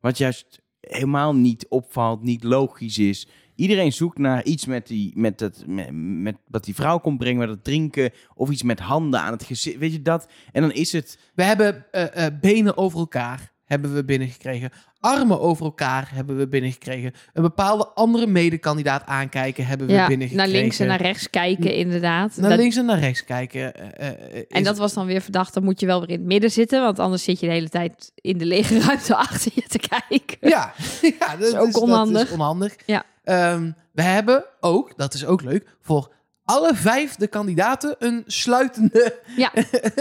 Wat 0.00 0.18
juist 0.18 0.60
helemaal 0.80 1.34
niet 1.34 1.66
opvalt, 1.68 2.22
niet 2.22 2.44
logisch 2.44 2.98
is... 2.98 3.28
Iedereen 3.54 3.92
zoekt 3.92 4.18
naar 4.18 4.44
iets 4.44 4.66
met, 4.66 4.86
die, 4.86 5.12
met, 5.14 5.40
het, 5.40 5.64
met, 5.66 5.88
met 5.92 6.36
wat 6.48 6.64
die 6.64 6.74
vrouw 6.74 6.98
komt 6.98 7.18
brengen, 7.18 7.38
met 7.38 7.48
het 7.48 7.64
drinken. 7.64 8.10
Of 8.34 8.50
iets 8.50 8.62
met 8.62 8.80
handen 8.80 9.20
aan 9.20 9.32
het 9.32 9.44
gezicht. 9.44 9.78
Weet 9.78 9.92
je 9.92 10.02
dat? 10.02 10.28
En 10.52 10.62
dan 10.62 10.72
is 10.72 10.92
het... 10.92 11.18
We 11.34 11.42
hebben 11.42 11.86
eh, 11.90 12.26
eh, 12.26 12.40
benen 12.40 12.76
over 12.76 12.98
elkaar 12.98 13.52
hebben 13.64 13.94
we 13.94 14.04
binnengekregen. 14.04 14.70
Armen 15.00 15.40
over 15.40 15.64
elkaar 15.64 16.10
hebben 16.14 16.36
we 16.36 16.48
binnengekregen. 16.48 17.12
Een 17.32 17.42
bepaalde 17.42 17.86
andere 17.94 18.26
medekandidaat 18.26 19.06
aankijken 19.06 19.66
hebben 19.66 19.86
we 19.86 19.92
Ja, 19.92 20.06
binnengekregen. 20.06 20.50
naar 20.52 20.60
links 20.62 20.78
en 20.78 20.86
naar 20.86 21.00
rechts 21.02 21.30
kijken, 21.30 21.74
inderdaad. 21.74 22.36
Naar 22.36 22.50
Dat- 22.50 22.58
links 22.58 22.76
en 22.76 22.84
naar 22.84 22.98
rechts 22.98 23.24
kijken. 23.24 23.74
eh, 23.96 24.08
eh, 24.08 24.44
en 24.48 24.64
dat 24.64 24.78
was 24.78 24.92
dan 24.94 25.06
weer 25.06 25.20
verdacht. 25.20 25.54
Dan 25.54 25.64
moet 25.64 25.80
je 25.80 25.86
wel 25.86 26.00
weer 26.00 26.08
in 26.10 26.18
het 26.18 26.26
midden 26.26 26.50
zitten. 26.50 26.80
Want 26.82 26.98
anders 26.98 27.24
zit 27.24 27.40
je 27.40 27.46
de 27.46 27.52
hele 27.52 27.68
tijd 27.68 28.12
in 28.14 28.38
de 28.38 28.44
lege 28.46 28.80
ruimte 28.86 29.16
achter 29.16 29.52
je 29.54 29.62
te 29.62 29.78
kijken. 29.78 30.36
Ja, 30.48 30.72
ja 31.20 31.36
dat, 31.36 31.48
is 31.48 31.54
ook 31.54 31.72
dat 31.72 31.82
onhandig. 31.82 32.22
is 32.26 32.32
onhandig. 32.32 32.74
Ja. 32.86 33.02
Ehm, 33.24 33.70
we 33.92 34.02
hebben 34.02 34.44
ook, 34.60 34.92
dat 34.96 35.14
is 35.14 35.24
ook 35.26 35.42
leuk, 35.42 35.76
voor 35.80 36.12
alle 36.50 36.74
vijf 36.74 37.14
de 37.14 37.26
kandidaten 37.26 37.96
een 37.98 38.24
sluitende 38.26 39.20
Ja. 39.36 39.52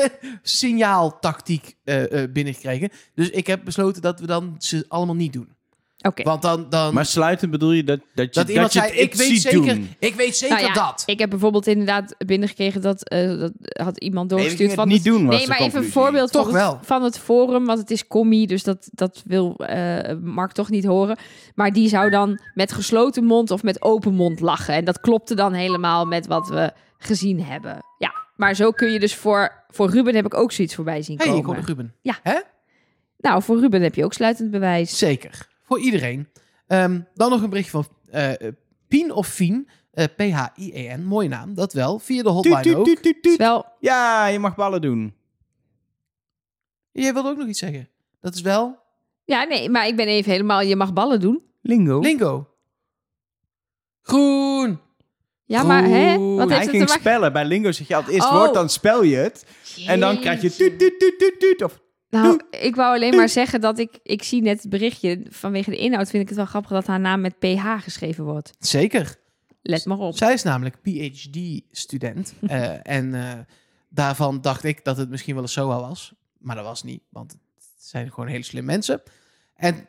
signaaltactiek 0.41 1.75
eh, 1.83 2.23
binnengekregen. 2.29 2.89
Dus 3.15 3.29
ik 3.29 3.47
heb 3.47 3.63
besloten 3.63 4.01
dat 4.01 4.19
we 4.19 4.25
dan 4.25 4.55
ze 4.57 4.85
allemaal 4.87 5.15
niet 5.15 5.33
doen. 5.33 5.57
Oké. 6.01 6.23
Want 6.23 6.41
dan, 6.41 6.65
dan 6.69 6.93
Maar 6.93 7.05
sluiten 7.05 7.49
bedoel 7.49 7.71
je 7.71 7.83
dat, 7.83 7.99
dat 8.13 8.25
je, 8.35 8.39
dat 8.39 8.49
iemand 8.49 8.73
je 8.73 8.79
zei, 8.79 8.91
het 8.91 9.01
ik 9.01 9.15
weet 9.15 9.27
ziet 9.27 9.41
zeker, 9.41 9.75
doen? 9.75 9.95
ik 9.99 10.15
weet 10.15 10.37
zeker 10.37 10.55
Nou 10.55 10.67
ja, 10.67 10.73
dat. 10.73 11.03
Ik 11.05 11.19
heb 11.19 11.29
bijvoorbeeld 11.29 11.67
inderdaad 11.67 12.15
binnengekregen 12.25 12.81
dat, 12.81 13.09
eh, 13.09 13.39
dat 13.39 13.51
had 13.63 13.99
iemand 13.99 14.29
Nee, 14.29 14.39
doorgestuurd 14.39 14.71
gingen 14.71 14.75
van 14.75 14.93
het 14.93 14.93
niet 14.93 15.13
doen, 15.13 15.25
was 15.25 15.37
Nee, 15.37 15.47
maar 15.47 15.59
even 15.59 15.83
een 15.83 15.91
voorbeeld 15.91 16.31
Toch 16.31 16.49
van 16.49 16.59
het, 16.59 16.85
van 16.85 17.03
het 17.03 17.19
forum, 17.19 17.65
want 17.65 17.79
het 17.79 17.91
is 17.91 18.07
commie, 18.07 18.47
dus 18.47 18.63
dat, 18.63 18.89
dat 18.91 19.21
wil 19.25 19.55
eh 19.55 20.15
Mark 20.21 20.51
toch 20.51 20.69
niet 20.69 20.85
horen. 20.85 21.17
Maar 21.55 21.73
die 21.73 21.89
zou 21.89 22.09
dan 22.09 22.41
met 22.53 22.71
gesloten 22.71 23.23
mond 23.23 23.51
of 23.51 23.63
met 23.63 23.81
open 23.81 24.13
mond 24.13 24.39
lachen. 24.39 24.73
En 24.73 24.85
dat 24.85 24.99
klopte 24.99 25.35
dan 25.35 25.53
helemaal 25.53 26.05
met 26.05 26.27
wat 26.27 26.47
we 26.47 26.71
gezien 26.97 27.43
hebben. 27.43 27.77
Ja, 27.97 28.13
maar 28.35 28.55
zo 28.55 28.71
kun 28.71 28.91
je 28.91 28.99
dus 28.99 29.15
voor, 29.15 29.63
voor 29.69 29.89
Ruben 29.89 30.15
heb 30.15 30.25
ik 30.25 30.33
ook 30.33 30.51
zoiets 30.51 30.75
voorbij 30.75 31.01
zien 31.01 31.17
hey, 31.17 31.25
komen. 31.25 31.39
ik 31.39 31.45
hoor 31.45 31.65
Ruben. 31.65 31.93
Ja. 32.01 32.19
Hè? 32.23 32.39
Nou, 33.17 33.41
voor 33.41 33.59
Ruben 33.59 33.81
heb 33.81 33.95
je 33.95 34.03
ook 34.03 34.13
sluitend 34.13 34.51
bewijs. 34.51 34.97
Zeker. 34.97 35.47
Voor 35.69 35.79
iedereen. 35.79 36.27
Ehm, 36.67 37.01
dan 37.13 37.29
nog 37.29 37.41
een 37.41 37.49
berichtje 37.49 37.71
van 37.71 37.87
eh 38.11 38.49
Pien 38.87 39.11
of 39.11 39.27
Fien. 39.27 39.67
eh, 39.91 40.05
P-H-I-E-N. 40.15 41.03
Mooie 41.03 41.27
naam, 41.29 41.53
dat 41.53 41.73
wel. 41.73 41.99
Via 41.99 42.23
de 42.23 42.29
hotline 42.29 42.81
Tuut, 43.01 43.35
wel, 43.37 43.65
Ja, 43.79 44.27
je 44.27 44.39
mag 44.39 44.55
ballen 44.55 44.81
doen. 44.81 45.13
Jij 46.91 47.13
wilde 47.13 47.29
ook 47.29 47.37
nog 47.37 47.47
iets 47.47 47.59
zeggen. 47.59 47.89
Dat 48.21 48.35
is 48.35 48.41
wel 48.41 48.77
ja, 49.25 49.43
nee, 49.43 49.69
maar 49.69 49.87
ik 49.87 49.95
ben 49.95 50.07
even 50.07 50.31
helemaal, 50.31 50.61
je 50.61 50.75
mag 50.75 50.93
ballen 50.93 51.19
doen. 51.19 51.41
Lingo. 51.61 51.99
lingo. 51.99 52.47
Groen. 54.01 54.79
Ja, 55.45 55.63
maar 55.63 55.83
hè? 55.83 56.17
Wat 56.17 56.49
Hij 56.49 56.57
ging 56.59 56.71
te 56.71 56.77
maken? 56.77 56.93
spellen. 56.99 57.33
Bij 57.33 57.45
Lingo 57.45 57.71
zeg 57.71 57.87
je 57.87 57.95
altijd 57.95 58.15
eerst 58.15 58.27
Oh. 58.27 58.33
woord, 58.33 58.53
dan 58.53 58.69
spel 58.69 59.03
je 59.03 59.15
het. 59.15 59.45
En 59.87 59.99
dan 59.99 60.19
krijg 60.19 60.41
je 60.41 60.51
tuut, 60.55 60.79
tuut, 60.79 60.99
tuut, 60.99 61.19
tuut, 61.19 61.39
tuut. 61.39 61.63
Of 61.63 61.79
Nou, 62.09 62.41
ik 62.49 62.75
wou 62.75 62.95
alleen 62.95 63.15
maar 63.15 63.29
zeggen 63.29 63.61
dat 63.61 63.79
ik, 63.79 63.99
ik 64.03 64.23
zie 64.23 64.41
net 64.41 64.61
het 64.61 64.69
berichtje. 64.69 65.25
Vanwege 65.29 65.69
de 65.69 65.77
inhoud 65.77 66.09
vind 66.09 66.21
ik 66.23 66.27
het 66.27 66.37
wel 66.37 66.45
grappig 66.45 66.71
dat 66.71 66.87
haar 66.87 66.99
naam 66.99 67.21
met 67.21 67.39
PH 67.39 67.65
geschreven 67.79 68.23
wordt. 68.23 68.53
Zeker. 68.59 69.17
Let 69.61 69.85
maar 69.85 69.97
op. 69.97 70.17
Zij 70.17 70.33
is 70.33 70.43
namelijk 70.43 70.81
PhD-student. 70.81 72.33
eh, 72.47 72.87
en 72.87 73.13
eh, 73.15 73.39
daarvan 73.89 74.41
dacht 74.41 74.63
ik 74.63 74.83
dat 74.83 74.97
het 74.97 75.09
misschien 75.09 75.33
wel 75.33 75.43
een 75.43 75.49
SOA 75.49 75.79
was. 75.79 76.13
Maar 76.37 76.55
dat 76.55 76.65
was 76.65 76.83
niet, 76.83 77.01
want 77.09 77.31
het 77.31 77.39
zijn 77.77 78.11
gewoon 78.11 78.29
hele 78.29 78.43
slim 78.43 78.65
mensen. 78.65 79.01
En 79.55 79.87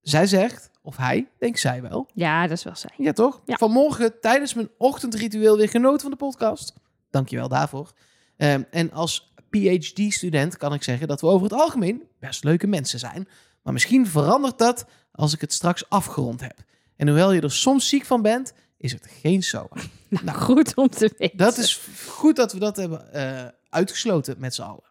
zij 0.00 0.26
zegt, 0.26 0.70
of 0.82 0.96
hij, 0.96 1.28
denk 1.38 1.56
zij 1.56 1.82
wel. 1.82 2.08
Ja, 2.14 2.42
dat 2.42 2.56
is 2.56 2.64
wel 2.64 2.76
zij. 2.76 2.94
Ja, 2.96 3.12
toch? 3.12 3.42
Ja. 3.44 3.56
Vanmorgen 3.56 4.20
tijdens 4.20 4.54
mijn 4.54 4.70
ochtendritueel 4.78 5.56
weer 5.56 5.68
genoten 5.68 6.00
van 6.00 6.10
de 6.10 6.16
podcast. 6.16 6.74
Dankjewel 7.10 7.48
daarvoor. 7.48 7.92
Ehm, 8.36 8.62
en 8.70 8.92
als 8.92 9.29
PhD-student 9.50 10.56
kan 10.56 10.72
ik 10.72 10.82
zeggen 10.82 11.08
dat 11.08 11.20
we 11.20 11.26
over 11.26 11.42
het 11.42 11.60
algemeen 11.60 12.02
best 12.18 12.44
leuke 12.44 12.66
mensen 12.66 12.98
zijn. 12.98 13.28
Maar 13.62 13.72
misschien 13.72 14.06
verandert 14.06 14.58
dat 14.58 14.84
als 15.12 15.34
ik 15.34 15.40
het 15.40 15.52
straks 15.52 15.88
afgerond 15.88 16.40
heb. 16.40 16.58
En 16.96 17.06
hoewel 17.06 17.32
je 17.32 17.40
er 17.40 17.52
soms 17.52 17.88
ziek 17.88 18.04
van 18.04 18.22
bent, 18.22 18.52
is 18.76 18.92
het 18.92 19.06
geen 19.20 19.42
SOA. 19.42 19.68
Nou, 20.24 20.38
goed 20.38 20.74
om 20.74 20.88
te 20.88 21.14
weten. 21.18 21.36
Dat 21.36 21.58
is 21.58 21.80
goed 22.08 22.36
dat 22.36 22.52
we 22.52 22.58
dat 22.58 22.76
hebben 22.76 23.12
eh, 23.12 23.46
uitgesloten 23.68 24.34
met 24.38 24.54
z'n 24.54 24.62
allen. 24.62 24.90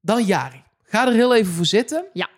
Dan 0.00 0.24
Jari. 0.24 0.62
Ga 0.82 1.06
er 1.06 1.12
heel 1.12 1.34
even 1.34 1.52
voor 1.52 1.66
zitten. 1.66 2.04
Ja. 2.12 2.28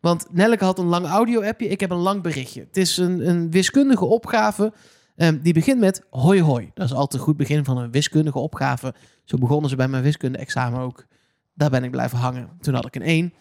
Want 0.00 0.26
Nelleke 0.30 0.64
had 0.64 0.78
een 0.78 0.86
lang 0.86 1.06
audio-appje. 1.06 1.68
Ik 1.68 1.80
heb 1.80 1.90
een 1.90 1.96
lang 1.96 2.22
berichtje. 2.22 2.60
Het 2.60 2.76
is 2.76 2.96
een, 2.96 3.28
een 3.28 3.50
wiskundige 3.50 4.04
opgave. 4.04 4.72
Ehm, 5.16 5.38
die 5.42 5.52
begint 5.52 5.80
met 5.80 6.06
hoi 6.10 6.42
hoi. 6.42 6.70
Dat 6.74 6.86
is 6.86 6.92
altijd 6.92 7.20
een 7.20 7.26
goed 7.26 7.36
begin 7.36 7.64
van 7.64 7.78
een 7.78 7.90
wiskundige 7.90 8.38
opgave. 8.38 8.94
Zo 9.24 9.38
begonnen 9.38 9.70
ze 9.70 9.76
bij 9.76 9.88
mijn 9.88 10.02
wiskunde-examen 10.02 10.80
ook. 10.80 11.06
Daar 11.54 11.70
ben 11.70 11.84
ik 11.84 11.90
blijven 11.90 12.18
hangen. 12.18 12.48
Toen 12.60 12.74
had 12.74 12.86
ik 12.86 12.94
een 12.94 13.02
1. 13.02 13.32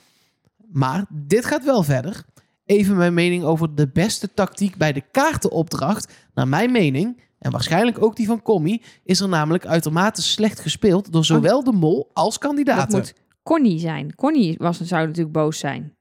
Maar 0.72 1.06
dit 1.10 1.46
gaat 1.46 1.66
wel 1.66 1.84
verder. 1.84 2.26
Even 2.66 2.96
mijn 2.96 3.14
mening 3.14 3.44
over 3.44 3.76
de 3.76 3.88
beste 3.88 4.34
tactiek 4.34 4.78
bij 4.78 4.94
de 4.94 5.02
kaartenopdracht. 5.12 6.14
Naar 6.34 6.48
mijn 6.48 6.72
mening, 6.72 7.22
en 7.40 7.52
waarschijnlijk 7.52 8.04
ook 8.04 8.16
die 8.16 8.26
van 8.26 8.42
Commie, 8.42 8.82
is 9.04 9.20
er 9.20 9.30
namelijk 9.30 9.66
uitermate 9.66 10.22
slecht 10.22 10.60
gespeeld 10.60 11.12
door 11.12 11.26
zowel 11.26 11.64
de 11.64 11.72
mol 11.72 12.10
als 12.14 12.34
dat 12.34 12.44
kandidaten. 12.44 12.98
moet 12.98 13.14
Connie 13.44 13.80
zijn. 13.80 14.16
Connie 14.16 14.56
was, 14.58 14.82
zou 14.82 15.06
natuurlijk 15.06 15.36
boos 15.36 15.60
zijn. 15.60 15.94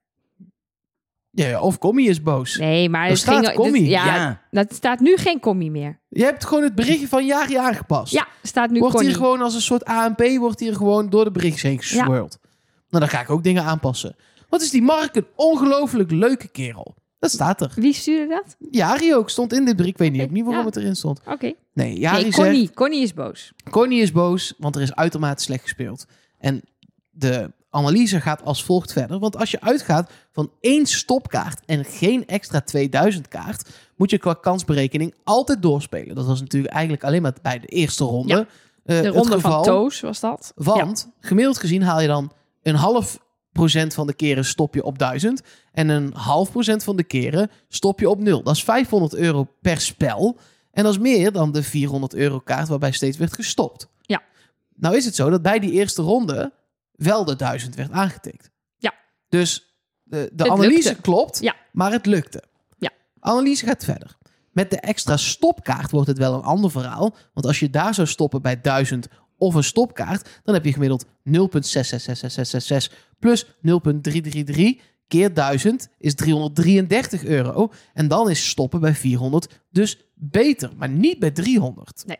Ja, 1.37 1.61
of 1.61 1.79
Commie 1.79 2.09
is 2.09 2.23
boos. 2.23 2.57
Nee, 2.57 2.89
maar 2.89 3.05
Er 3.05 3.09
het 3.11 3.19
staat 3.19 3.45
ging, 3.47 3.57
Commie. 3.57 3.81
dit- 3.83 3.91
ja, 3.91 4.05
Ja. 4.17 4.41
dat 4.51 4.75
staat 4.75 5.01
nu 5.01 5.17
geen 5.17 5.41
Commie 5.41 5.71
meer. 5.71 6.01
Je 6.09 6.23
hebt 6.25 6.45
gewoon 6.45 6.63
het 6.63 6.75
berichtje 6.75 7.09
van 7.09 7.27
Jari 7.27 7.55
aangepast. 7.57 8.13
Ja, 8.13 8.27
staat 8.43 8.71
nu 8.71 8.79
wordt 8.79 8.95
Connie. 8.95 9.11
hier 9.13 9.21
gewoon 9.23 9.41
als 9.43 9.55
een 9.55 9.61
soort 9.61 9.85
ANP, 9.85 10.23
wordt 10.39 10.61
hier 10.61 10.75
gewoon 10.75 11.11
door 11.11 11.25
de 11.25 11.31
berichtjes 11.31 11.63
heen 11.63 11.79
geswirld. 11.79 12.39
Nou, 12.89 13.05
dan 13.05 13.09
ga 13.09 13.21
ik 13.21 13.31
ook 13.31 13.43
dingen 13.45 13.63
aanpassen. 13.65 14.17
Wat 14.49 14.63
is 14.63 14.71
die 14.71 14.83
Mark 14.83 15.17
een 15.17 15.27
ongelooflijk 15.35 16.11
leuke 16.11 16.49
kerel. 16.49 16.95
Dat 17.19 17.31
staat 17.31 17.61
er. 17.61 17.73
Wie 17.77 17.93
stuurde 17.93 18.29
dat? 18.29 18.57
Jari 18.71 19.15
ook 19.15 19.31
stond 19.31 19.53
in 19.53 19.65
dit 19.65 19.77
bericht. 19.77 19.95
Ik 19.95 20.01
weet 20.01 20.13
niet, 20.13 20.23
ook 20.23 20.31
niet 20.31 20.45
waarom 20.45 20.61
ja. 20.63 20.67
het 20.69 20.77
erin 20.77 20.97
stond. 20.97 21.21
Oké. 21.27 21.53
Nee, 21.73 21.99
Jari 21.99 22.23
Nee, 22.23 22.33
zegt... 22.33 22.37
Connie. 22.49 22.71
Connie 22.75 23.03
is 23.03 23.15
boos. 23.15 23.53
Connie 23.71 24.01
is 24.03 24.13
boos, 24.13 24.55
want 24.59 24.77
er 24.77 24.83
is 24.83 24.95
uitermate 24.95 25.43
slecht 25.43 25.63
gespeeld. 25.63 26.07
En 26.39 26.63
de 27.11 27.51
analyse 27.75 28.21
gaat 28.21 28.45
als 28.45 28.65
volgt 28.65 28.93
verder. 28.93 29.19
Want 29.19 29.37
als 29.37 29.51
je 29.51 29.61
uitgaat 29.61 30.11
van 30.33 30.51
één 30.61 30.87
stopkaart 30.87 31.61
en 31.67 31.85
geen 31.85 32.27
extra 32.27 32.61
2000 32.61 33.29
kaart, 33.29 33.69
moet 33.97 34.11
je 34.11 34.19
qua 34.19 34.35
kansberekening 34.35 35.15
altijd 35.25 35.63
doorspelen. 35.63 36.15
Dat 36.15 36.27
was 36.27 36.41
natuurlijk 36.41 36.73
eigenlijk 36.73 37.05
alleen 37.05 37.23
maar 37.23 37.35
bij 37.43 37.59
de 37.59 37.67
eerste 37.67 38.05
ronde. 38.05 38.35
Ja, 38.35 38.47
eh, 38.85 39.03
De 39.03 39.09
ronde 39.09 39.41
van 39.41 39.63
Toos 39.63 40.01
was 40.01 40.21
dat. 40.21 40.53
Want 40.55 41.09
gemiddeld 41.21 41.59
gezien 41.59 41.83
haal 41.83 42.01
je 42.01 42.07
dan 42.07 42.33
een 42.63 42.75
half 42.75 43.19
procent 43.53 43.95
van 43.95 44.07
de 44.07 44.15
keren 44.15 44.45
stop 44.45 44.75
je 44.75 44.85
op 44.85 44.99
1000 44.99 45.43
en 45.73 45.89
een 45.89 46.13
half 46.15 46.51
procent 46.51 46.85
van 46.85 46.97
de 46.97 47.05
keren 47.05 47.51
stop 47.69 48.01
je 48.01 48.09
op 48.09 48.21
0. 48.21 48.43
Dat 48.43 48.55
is 48.55 48.65
500 48.65 49.15
euro 49.15 49.49
per 49.61 49.81
spel. 49.81 50.39
En 50.71 50.83
dat 50.83 50.93
is 50.93 50.99
meer 50.99 51.33
dan 51.33 51.53
de 51.53 51.63
400 51.63 52.15
euro 52.15 52.39
kaart 52.39 52.69
waarbij 52.69 52.93
steeds 52.93 53.17
werd 53.17 53.33
gestopt. 53.33 53.89
Ja. 54.01 54.23
Nou 54.75 54.97
is 54.97 55.05
het 55.05 55.15
zo 55.15 55.31
dat 55.31 55.43
bij 55.43 55.59
die 55.59 55.71
eerste 55.71 56.03
ronde 56.03 56.53
wel 56.97 57.25
de 57.25 57.37
1000 57.37 57.75
werd 57.75 57.91
aangetikt. 57.91 58.51
Ja. 58.77 58.95
Dus 59.29 59.75
de, 60.03 60.31
de 60.33 60.51
analyse 60.51 60.89
lukte. 60.89 61.03
klopt, 61.03 61.39
Ja. 61.41 61.55
maar 61.73 61.93
het 61.93 62.07
lukte. 62.07 62.43
Ja. 62.79 62.91
Analyse 63.21 63.67
gaat 63.67 63.85
verder. 63.85 64.17
Met 64.53 64.71
de 64.71 64.81
extra 64.81 65.17
stopkaart 65.17 65.91
wordt 65.91 66.09
het 66.09 66.19
wel 66.19 66.35
een 66.35 66.43
ander 66.43 66.71
verhaal. 66.71 67.15
Want 67.35 67.47
als 67.47 67.59
je 67.61 67.71
daar 67.71 67.95
zou 67.95 68.07
stoppen 68.07 68.43
bij 68.43 68.61
1000 68.61 69.09
of 69.37 69.55
een 69.55 69.65
stopkaart, 69.65 70.41
dan 70.45 70.55
heb 70.55 70.65
je 70.65 70.73
gemiddeld 70.73 71.05
0,666666 71.05 72.93
plus 73.19 73.47
0,333 73.61 74.83
keer 75.09 75.35
1000 75.35 75.89
is 75.99 76.15
333 76.15 77.25
euro. 77.25 77.73
En 77.95 78.09
dan 78.09 78.31
is 78.31 78.49
stoppen 78.49 78.81
bij 78.81 78.95
400 78.95 79.61
dus 79.71 79.99
beter, 80.15 80.71
maar 80.77 80.89
niet 80.89 81.19
bij 81.19 81.31
300. 81.31 82.03
Nee. 82.07 82.19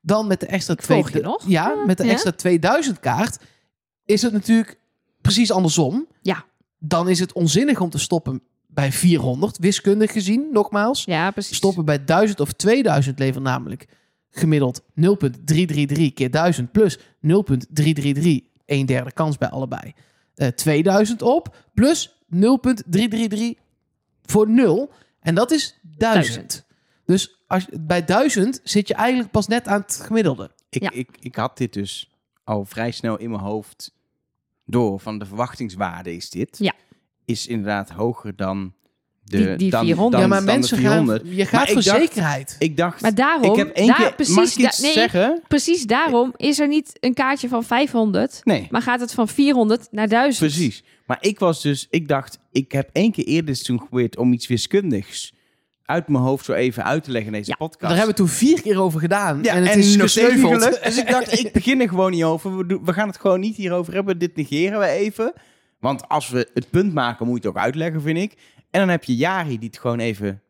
Dan 0.00 0.26
met 0.26 0.40
de 0.40 0.46
extra 0.46 0.74
twee- 0.74 1.22
nog. 1.22 1.44
Ja, 1.48 1.74
met 1.86 1.96
de 1.98 2.04
Ja. 2.04 2.10
extra 2.10 2.30
2000 2.32 3.00
kaart 3.00 3.38
is 4.08 4.22
het 4.22 4.32
natuurlijk 4.32 4.78
precies 5.20 5.50
andersom. 5.50 6.06
Ja. 6.22 6.44
Dan 6.78 7.08
is 7.08 7.18
het 7.20 7.32
onzinnig 7.32 7.80
om 7.80 7.90
te 7.90 7.98
stoppen 7.98 8.42
bij 8.66 8.92
400, 8.92 9.58
wiskundig 9.58 10.12
gezien, 10.12 10.48
nogmaals. 10.52 11.04
Ja, 11.04 11.30
precies. 11.30 11.56
Stoppen 11.56 11.84
bij 11.84 12.04
1000 12.04 12.40
of 12.40 12.52
2000 12.52 13.18
levert 13.18 13.44
namelijk 13.44 13.86
gemiddeld 14.30 14.82
0,333 14.94 16.12
keer 16.14 16.30
1000 16.30 16.72
plus 16.72 16.98
0,333, 17.20 18.40
een 18.66 18.86
derde 18.86 19.12
kans 19.12 19.38
bij 19.38 19.48
allebei. 19.48 19.92
Eh 20.34 20.48
2000 20.48 21.22
op 21.22 21.56
plus 21.74 22.22
0,333 22.28 23.54
voor 24.22 24.50
0. 24.50 24.90
En 25.20 25.34
dat 25.34 25.50
is 25.50 25.78
1000. 25.82 25.98
1000. 26.36 26.66
Dus 27.04 27.42
als, 27.46 27.66
je- 27.70 27.78
bij 27.80 28.04
1000 28.04 28.60
zit 28.64 28.88
je 28.88 28.94
eigenlijk 28.94 29.30
pas 29.30 29.46
net 29.46 29.66
aan 29.68 29.80
het 29.80 30.00
gemiddelde. 30.02 30.50
Ik, 30.70 30.82
Ja. 30.82 30.90
ik, 30.90 31.10
ik 31.20 31.34
had 31.36 31.56
dit 31.58 31.72
dus 31.72 32.10
al 32.44 32.64
vrij 32.64 32.90
snel 32.90 33.16
in 33.18 33.30
mijn 33.30 33.42
hoofd 33.42 33.96
door. 34.68 35.00
Van 35.00 35.18
de 35.18 35.26
verwachtingswaarde 35.26 36.14
is 36.16 36.30
dit. 36.30 36.56
Ja. 36.58 36.72
Is 37.24 37.46
inderdaad 37.46 37.90
hoger 37.90 38.36
dan 38.36 38.72
de, 39.22 39.36
Die- 39.36 39.56
die 39.56 39.70
dan, 39.70 39.84
400. 39.84 40.12
dan, 40.12 40.20
ja, 40.20 40.26
maar 40.26 40.44
dan 40.44 40.54
mensen 40.54 40.78
gaan... 40.78 40.86
400. 41.06 41.22
Je 41.36 41.42
gaat 41.44 41.52
Maar 41.52 41.66
voor 41.68 41.78
ik 41.78 41.84
dacht- 41.84 41.98
zekerheid. 42.00 42.56
Ik 42.58 42.76
dacht, 42.76 43.00
Maar 43.00 43.14
daarom, 43.14 43.50
ik 43.50 43.56
heb 43.56 43.68
één 43.76 43.86
daar, 43.86 43.96
keer, 43.96 44.14
precies, 44.14 44.34
mag 44.34 44.44
ik 44.44 44.56
iets 44.56 44.76
da- 44.76 44.82
nee, 44.82 44.92
zeggen? 44.92 45.42
precies 45.48 45.82
daarom 45.86 46.32
is 46.36 46.58
er 46.58 46.68
niet 46.68 46.96
een 47.00 47.14
kaartje 47.14 47.48
van 47.48 47.64
500, 47.64 48.40
Nee. 48.44 48.66
maar 48.70 48.82
gaat 48.82 49.00
het 49.00 49.12
van 49.14 49.28
400 49.28 49.88
naar 49.90 50.08
1000. 50.08 50.52
Precies. 50.52 50.82
Maar 51.06 51.18
ik 51.20 51.38
was 51.38 51.62
dus, 51.62 51.86
ik 51.90 52.08
dacht, 52.08 52.38
ik 52.52 52.72
heb 52.72 52.90
één 52.92 53.12
keer 53.12 53.24
eerder 53.24 53.46
dit 53.46 53.54
seizoen 53.56 53.78
geprobeerd 53.80 54.16
om 54.16 54.32
iets 54.32 54.46
wiskundigs 54.46 55.32
uit 55.88 56.08
mijn 56.08 56.22
hoofd 56.24 56.44
zo 56.44 56.52
even 56.52 56.84
uit 56.84 57.04
te 57.04 57.10
leggen 57.10 57.32
in 57.32 57.38
deze 57.38 57.50
Ja, 57.50 57.56
podcast. 57.56 57.80
Daar 57.80 57.90
hebben 57.96 58.08
we 58.08 58.14
toen 58.14 58.28
vier 58.28 58.62
keer 58.62 58.80
over 58.80 59.00
gedaan. 59.00 59.42
ja, 59.42 59.54
en 59.54 59.64
het 59.66 59.76
is 59.76 59.96
nog 59.96 60.08
steeds 60.08 60.32
gelukt. 60.40 60.80
Dus 60.84 60.98
ik 60.98 61.10
dacht, 61.10 61.38
ik 61.38 61.52
begin 61.52 61.80
er 61.80 61.88
gewoon 61.88 62.10
niet 62.10 62.24
over. 62.24 62.56
We, 62.56 62.66
doen- 62.66 62.84
we 62.84 62.92
gaan 62.92 63.08
het 63.08 63.18
gewoon 63.18 63.40
niet 63.40 63.56
hierover 63.56 63.94
hebben. 63.94 64.18
Dit 64.18 64.36
negeren 64.36 64.78
we 64.78 64.86
even. 64.86 65.32
Want 65.80 66.08
als 66.08 66.28
we 66.28 66.48
het 66.54 66.70
punt 66.70 66.94
maken, 66.94 67.26
moet 67.26 67.42
je 67.42 67.48
het 67.48 67.56
ook 67.56 67.62
uitleggen, 67.62 68.02
vind 68.02 68.18
ik. 68.18 68.32
En 68.70 68.80
dan 68.80 68.88
heb 68.88 69.04
je 69.04 69.16
Jari 69.16 69.58
die 69.58 69.68
het 69.68 69.78
gewoon 69.78 69.98
even 69.98 70.42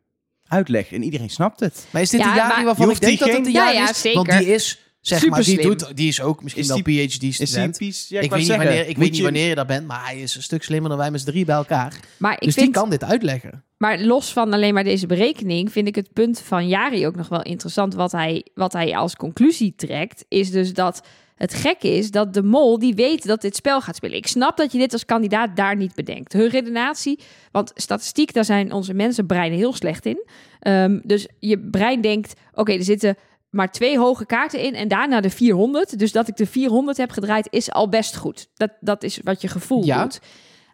uitlegt. 0.49 0.93
En 0.93 1.03
iedereen 1.03 1.31
snapt 1.31 1.61
het. 1.61 1.87
Maar 1.91 2.03
is 2.03 2.11
dit 2.11 2.21
Ja, 2.21 2.31
de 2.33 2.37
Jari 2.39 2.65
waarvan 2.65 2.87
Je 2.89 2.95
ik 2.95 3.01
denk 3.01 3.19
dat 3.19 3.31
het 3.33 3.45
de 3.45 3.51
Jari 3.51 3.75
Ja, 3.77 3.83
ja, 3.83 3.91
is? 3.91 4.01
zeker. 4.01 4.25
Want 4.27 4.39
die 4.39 4.55
is, 4.55 4.88
zeg 5.09 5.29
maar, 5.29 5.39
die, 5.43 5.49
Superslim. 5.49 5.79
doet, 5.79 5.97
die 5.97 6.09
is 6.09 6.21
ook 6.21 6.43
misschien 6.43 6.63
Is 6.63 6.69
wel 6.69 6.83
PhD-student. 6.83 7.79
ja, 8.09 8.19
Ik, 8.19 8.25
ik 8.25 8.31
weet 8.31 8.39
niet, 8.41 8.49
wanneer, 8.49 8.89
ik 8.89 8.97
weet 8.97 8.99
niet 8.99 9.17
je- 9.17 9.23
wanneer 9.23 9.49
je 9.49 9.55
daar 9.55 9.67
bent, 9.67 9.87
maar 9.87 10.05
hij 10.05 10.21
is 10.21 10.35
een 10.37 10.43
stuk 10.43 10.63
slimmer 10.63 10.89
dan 10.89 10.99
wij 10.99 11.11
met 11.11 11.21
z'n 11.21 11.27
drie 11.27 11.45
bij 11.45 11.57
elkaar. 11.57 12.01
Maar 12.17 12.33
ik 12.33 12.41
dus 12.41 12.55
vind, 12.55 12.67
die 12.67 12.75
kan 12.75 12.91
dit 12.91 13.05
uitleggen. 13.05 13.65
maar 13.77 14.01
los 14.01 14.33
van 14.33 14.53
alleen 14.53 14.75
maar 14.75 14.85
deze 14.85 15.07
berekening, 15.07 15.73
vind 15.73 15.89
ik 15.89 15.95
het 15.95 16.13
punt 16.13 16.41
van 16.41 16.69
Jari 16.69 17.07
ook 17.07 17.17
nog 17.17 17.29
wel 17.29 17.43
interessant. 17.43 17.95
Wat 17.95 18.13
hij, 18.13 18.47
wat 18.55 18.73
hij 18.73 18.97
als 18.97 19.17
conclusie 19.17 19.73
trekt, 19.77 20.25
is 20.29 20.51
dus 20.51 20.73
dat 20.73 21.03
het 21.37 21.55
gekke 21.55 21.89
is 21.97 22.11
dat 22.11 22.35
de 22.35 22.43
mol 22.43 22.79
die 22.79 22.95
weet 22.95 23.27
dat 23.27 23.41
dit 23.41 23.57
spel 23.57 23.81
gaat 23.81 23.97
spelen. 23.97 24.17
Ik 24.17 24.27
snap 24.27 24.57
dat 24.57 24.73
je 24.73 24.79
dit 24.79 24.93
als 24.93 25.05
kandidaat 25.05 25.57
daar 25.57 25.77
niet 25.77 25.95
bedenkt. 25.95 26.33
Hun 26.33 26.49
redenatie, 26.49 27.19
want 27.53 27.73
statistiek, 27.75 28.33
daar 28.33 28.45
zijn 28.45 28.73
onze 28.73 28.95
mensenbreinen 28.95 29.59
heel 29.59 29.73
slecht 29.75 30.07
in. 30.07 30.27
Ehm, 30.61 30.99
dus 31.03 31.29
je 31.39 31.59
brein 31.59 32.01
denkt, 32.01 32.33
oké, 32.55 32.73
er 32.73 32.85
zitten 32.85 33.17
maar 33.51 33.73
twee 33.73 33.99
hoge 33.99 34.27
kaarten 34.27 34.61
in 34.61 34.75
en 34.75 34.89
daarna 34.89 35.21
de 35.21 35.31
400. 35.31 35.99
Dus 35.99 36.13
dat 36.13 36.29
ik 36.29 36.37
de 36.37 36.47
400 36.47 36.97
heb 36.97 37.11
gedraaid 37.11 37.49
is 37.51 37.71
al 37.73 37.89
best 37.89 38.17
goed. 38.17 38.49
Dat, 38.55 38.71
dat 38.81 39.03
is 39.03 39.21
wat 39.25 39.41
je 39.41 39.49
gevoel 39.49 39.85
Ja. 39.85 40.03
doet. 40.03 40.21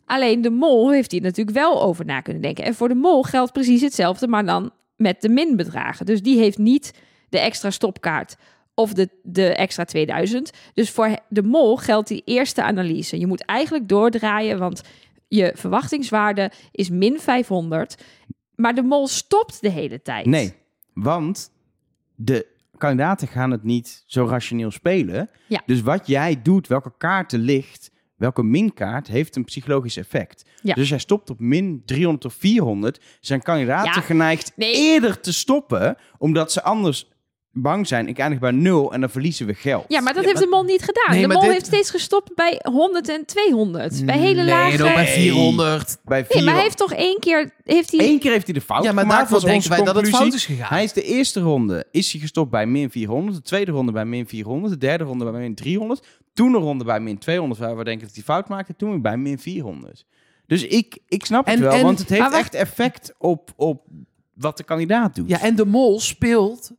Alleen 0.06 0.42
de 0.42 0.50
mol 0.50 0.90
heeft 0.92 1.10
hier 1.12 1.20
natuurlijk 1.20 1.56
wel 1.56 1.82
over 1.82 2.04
na 2.04 2.20
kunnen 2.20 2.42
denken. 2.42 2.64
En 2.64 2.74
voor 2.74 2.88
de 2.88 2.94
mol 2.94 3.22
geldt 3.22 3.52
precies 3.52 3.80
hetzelfde, 3.80 4.28
maar 4.28 4.44
dan 4.46 4.70
met 4.96 5.20
de 5.22 5.28
minbedragen. 5.28 6.06
Dus 6.06 6.22
die 6.22 6.38
heeft 6.38 6.58
niet 6.58 6.92
de 7.28 7.38
extra 7.38 7.70
stopkaart 7.70 8.36
of 8.74 8.92
de, 8.92 9.08
de 9.22 9.54
extra 9.54 9.84
2000. 9.84 10.50
Dus 10.74 10.90
voor 10.90 11.18
de 11.28 11.42
mol 11.42 11.76
geldt 11.76 12.08
die 12.08 12.22
eerste 12.24 12.62
analyse. 12.62 13.18
Je 13.18 13.26
moet 13.26 13.44
eigenlijk 13.44 13.88
doordraaien, 13.88 14.58
want 14.58 14.82
je 15.28 15.52
verwachtingswaarde 15.54 16.50
is 16.70 16.88
min 16.90 17.20
500. 17.20 18.02
Maar 18.54 18.74
de 18.74 18.82
mol 18.82 19.06
stopt 19.06 19.60
de 19.60 19.70
hele 19.70 20.02
tijd. 20.02 20.26
Nee, 20.26 20.52
want 20.94 21.50
de 22.14 22.46
kandidaten 22.78 23.28
gaan 23.28 23.50
het 23.50 23.62
niet 23.62 24.02
zo 24.06 24.26
rationeel 24.26 24.70
spelen. 24.70 25.30
Ja. 25.46 25.62
Dus 25.66 25.80
wat 25.80 26.06
jij 26.06 26.42
doet, 26.42 26.66
welke 26.66 26.92
kaarten 26.98 27.40
ligt, 27.40 27.90
welke 28.16 28.42
minkaart, 28.42 29.06
heeft 29.06 29.36
een 29.36 29.44
psychologisch 29.44 29.96
effect. 29.96 30.44
Ja. 30.62 30.72
Dus 30.72 30.78
als 30.78 30.88
jij 30.88 30.98
stopt 30.98 31.30
op 31.30 31.40
min 31.40 31.82
300 31.84 32.24
of 32.24 32.34
400, 32.34 33.00
zijn 33.20 33.42
kandidaten 33.42 33.92
Ja, 33.94 34.00
geneigd 34.00 34.52
nee. 34.56 34.74
eerder 34.74 35.20
te 35.20 35.32
stoppen, 35.32 35.96
omdat 36.18 36.52
ze 36.52 36.62
anders 36.62 37.12
bang 37.56 37.86
zijn. 37.86 38.08
Ik 38.08 38.18
eindig 38.18 38.38
bij 38.38 38.50
nul 38.50 38.92
en 38.92 39.00
dan 39.00 39.10
verliezen 39.10 39.46
we 39.46 39.54
geld. 39.54 39.84
Ja, 39.88 40.00
maar 40.00 40.14
dat 40.14 40.22
Ja, 40.22 40.28
heeft 40.28 40.40
maar- 40.40 40.50
de 40.50 40.56
mol 40.56 40.64
niet 40.72 40.82
gedaan. 40.82 41.10
Nee, 41.14 41.20
de 41.26 41.32
mol 41.32 41.40
dit- 41.42 41.50
heeft 41.52 41.66
steeds 41.66 41.90
gestopt 41.90 42.34
bij 42.34 42.60
100 42.62 43.08
en 43.08 43.24
200. 43.26 44.06
Bij 44.06 44.18
hele 44.18 44.34
nee, 44.42 44.44
lage... 44.50 44.72
ook 44.72 44.94
bij 44.94 45.04
Nee. 45.04 45.06
400. 45.14 45.96
Bij 46.04 46.18
Nee, 46.20 46.26
vier... 46.30 46.44
maar 46.44 46.54
hij 46.54 46.62
heeft 46.62 46.76
toch 46.76 46.92
één 46.92 47.18
keer... 47.20 47.50
Heeft 47.64 47.90
hij... 47.90 48.08
Eén 48.08 48.18
keer 48.18 48.32
heeft 48.32 48.44
hij 48.44 48.54
de 48.54 48.60
fout 48.60 48.84
Ja, 48.84 48.92
maar 48.92 49.02
gemaakt, 49.04 49.18
daarvoor 49.20 49.40
was 49.40 49.50
denken 49.50 49.68
wij 49.70 49.82
dat 49.82 49.96
het 49.96 50.08
fout 50.08 50.34
is 50.34 50.46
gegaan. 50.46 50.68
Hij 50.74 50.84
is 50.84 50.92
de 50.92 51.02
eerste 51.02 51.40
ronde 51.40 51.84
is 51.90 52.12
hij 52.12 52.20
gestopt 52.20 52.50
bij 52.50 52.66
min 52.66 52.90
400, 52.90 53.36
de 53.36 53.42
tweede 53.42 53.70
ronde 53.70 53.92
bij 53.92 54.04
min 54.04 54.26
400, 54.28 54.72
de 54.72 54.78
derde 54.78 55.04
ronde 55.04 55.30
bij 55.30 55.40
min 55.40 55.54
300, 55.54 56.06
toen 56.34 56.54
een 56.54 56.60
ronde 56.60 56.84
bij 56.84 57.00
min 57.00 57.18
200 57.18 57.60
waar 57.60 57.76
we 57.76 57.84
denken 57.84 58.06
dat 58.06 58.14
hij 58.14 58.24
fout 58.24 58.48
maakte, 58.48 58.76
toen 58.76 58.90
weer 58.90 59.00
bij 59.00 59.16
min 59.16 59.38
400. 59.38 60.04
Dus 60.46 60.62
ik, 60.66 60.98
ik 61.08 61.24
snap 61.24 61.46
het 61.46 61.54
En- 61.54 61.60
wel, 61.60 61.72
en- 61.72 61.82
want 61.82 61.98
het 61.98 62.08
heeft 62.08 62.32
echt 62.32 62.54
effect 62.54 63.14
op, 63.18 63.52
op 63.56 63.82
wat 64.34 64.56
de 64.56 64.64
kandidaat 64.64 65.14
doet. 65.14 65.28
Ja, 65.28 65.40
en 65.40 65.56
de 65.56 65.64
mol 65.66 66.00
speelt 66.00 66.70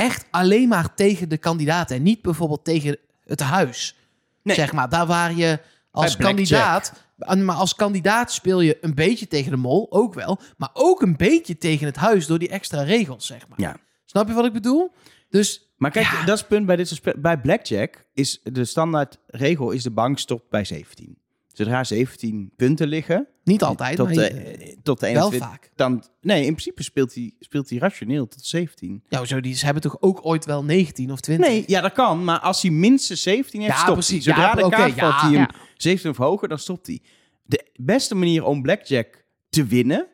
echt 0.00 0.26
alleen 0.30 0.68
maar 0.68 0.94
tegen 0.94 1.28
de 1.28 1.38
kandidaten. 1.38 1.96
En 1.96 2.02
niet 2.02 2.22
bijvoorbeeld 2.22 2.64
tegen 2.64 2.96
het 3.24 3.40
huis. 3.40 3.96
Nee. 4.42 4.56
Zeg 4.56 4.72
maar, 4.72 4.88
daar 4.88 5.06
waar 5.06 5.34
je 5.34 5.60
als 5.90 6.16
kandidaat... 6.16 6.92
Maar 7.26 7.56
als 7.56 7.74
kandidaat 7.74 8.32
speel 8.32 8.60
je 8.60 8.78
een 8.80 8.94
beetje 8.94 9.28
tegen 9.28 9.50
de 9.50 9.56
mol, 9.56 9.86
ook 9.92 10.14
wel. 10.14 10.40
Maar 10.56 10.70
ook 10.72 11.02
een 11.02 11.16
beetje 11.16 11.58
tegen 11.58 11.86
het 11.86 11.96
huis 11.96 12.26
door 12.26 12.38
die 12.38 12.48
extra 12.48 12.82
regels, 12.82 13.26
zeg 13.26 13.48
maar. 13.48 13.60
Ja. 13.60 13.76
Snap 14.04 14.28
je 14.28 14.34
wat 14.34 14.44
ik 14.44 14.52
bedoel? 14.52 14.92
Dus 15.28 15.72
Maar 15.76 15.90
kijk, 15.90 16.06
Ja. 16.06 16.24
dat 16.24 16.34
is 16.34 16.40
het 16.40 16.48
punt 16.48 16.66
bij 16.66 16.76
dit 16.76 16.88
soort 16.88 17.22
Bij 17.22 17.40
Blackjack 17.40 18.04
is 18.14 18.40
de 18.42 18.64
standaard 18.64 19.18
regel 19.26 19.70
is 19.70 19.82
de 19.82 19.90
bank 19.90 20.18
stopt 20.18 20.50
bij 20.50 20.64
17. 20.64 21.18
Zodra 21.52 21.84
17 21.84 22.52
punten 22.56 22.88
liggen, 22.88 23.26
niet 23.44 23.62
altijd, 23.62 23.96
tot, 23.96 24.06
maar 24.06 24.14
de, 24.14 24.20
je- 24.22 24.76
tot 24.82 25.00
de 25.00 25.06
wel 25.12 25.14
21, 25.14 25.48
vaak. 25.48 25.70
dan... 25.76 26.04
Nee, 26.20 26.40
in 26.40 26.52
principe 26.52 26.82
speelt 26.82 27.14
hij, 27.14 27.34
speelt 27.40 27.70
hij 27.70 27.78
rationeel 27.78 28.26
tot 28.28 28.44
17. 28.44 29.02
Ja, 29.08 29.24
zo, 29.24 29.40
die, 29.40 29.54
ze 29.54 29.64
hebben 29.64 29.82
toch 29.82 29.96
ook 30.00 30.26
ooit 30.26 30.44
wel 30.44 30.64
19 30.64 31.10
of 31.12 31.20
20? 31.20 31.48
Nee, 31.48 31.64
ja, 31.66 31.80
dat 31.80 31.92
kan. 31.92 32.24
Maar 32.24 32.38
als 32.38 32.62
hij 32.62 32.70
minstens 32.70 33.22
17 33.22 33.60
heeft, 33.60 33.72
Ja, 33.72 33.78
stopt 33.78 33.92
precies. 33.92 34.24
hij. 34.24 34.34
Zodra 34.34 34.48
Ja, 34.48 34.54
de 34.54 34.68
kaart 34.76 34.94
valt 34.94 35.20
hij 35.20 35.30
hem 35.30 35.38
Ja. 35.40 35.50
17 35.76 36.10
of 36.10 36.16
hoger, 36.16 36.48
dan 36.48 36.58
stopt 36.58 36.86
hij. 36.86 37.00
De 37.42 37.66
beste 37.74 38.14
manier 38.14 38.44
om 38.44 38.62
Blackjack 38.62 39.24
te 39.48 39.64
winnen, 39.64 40.06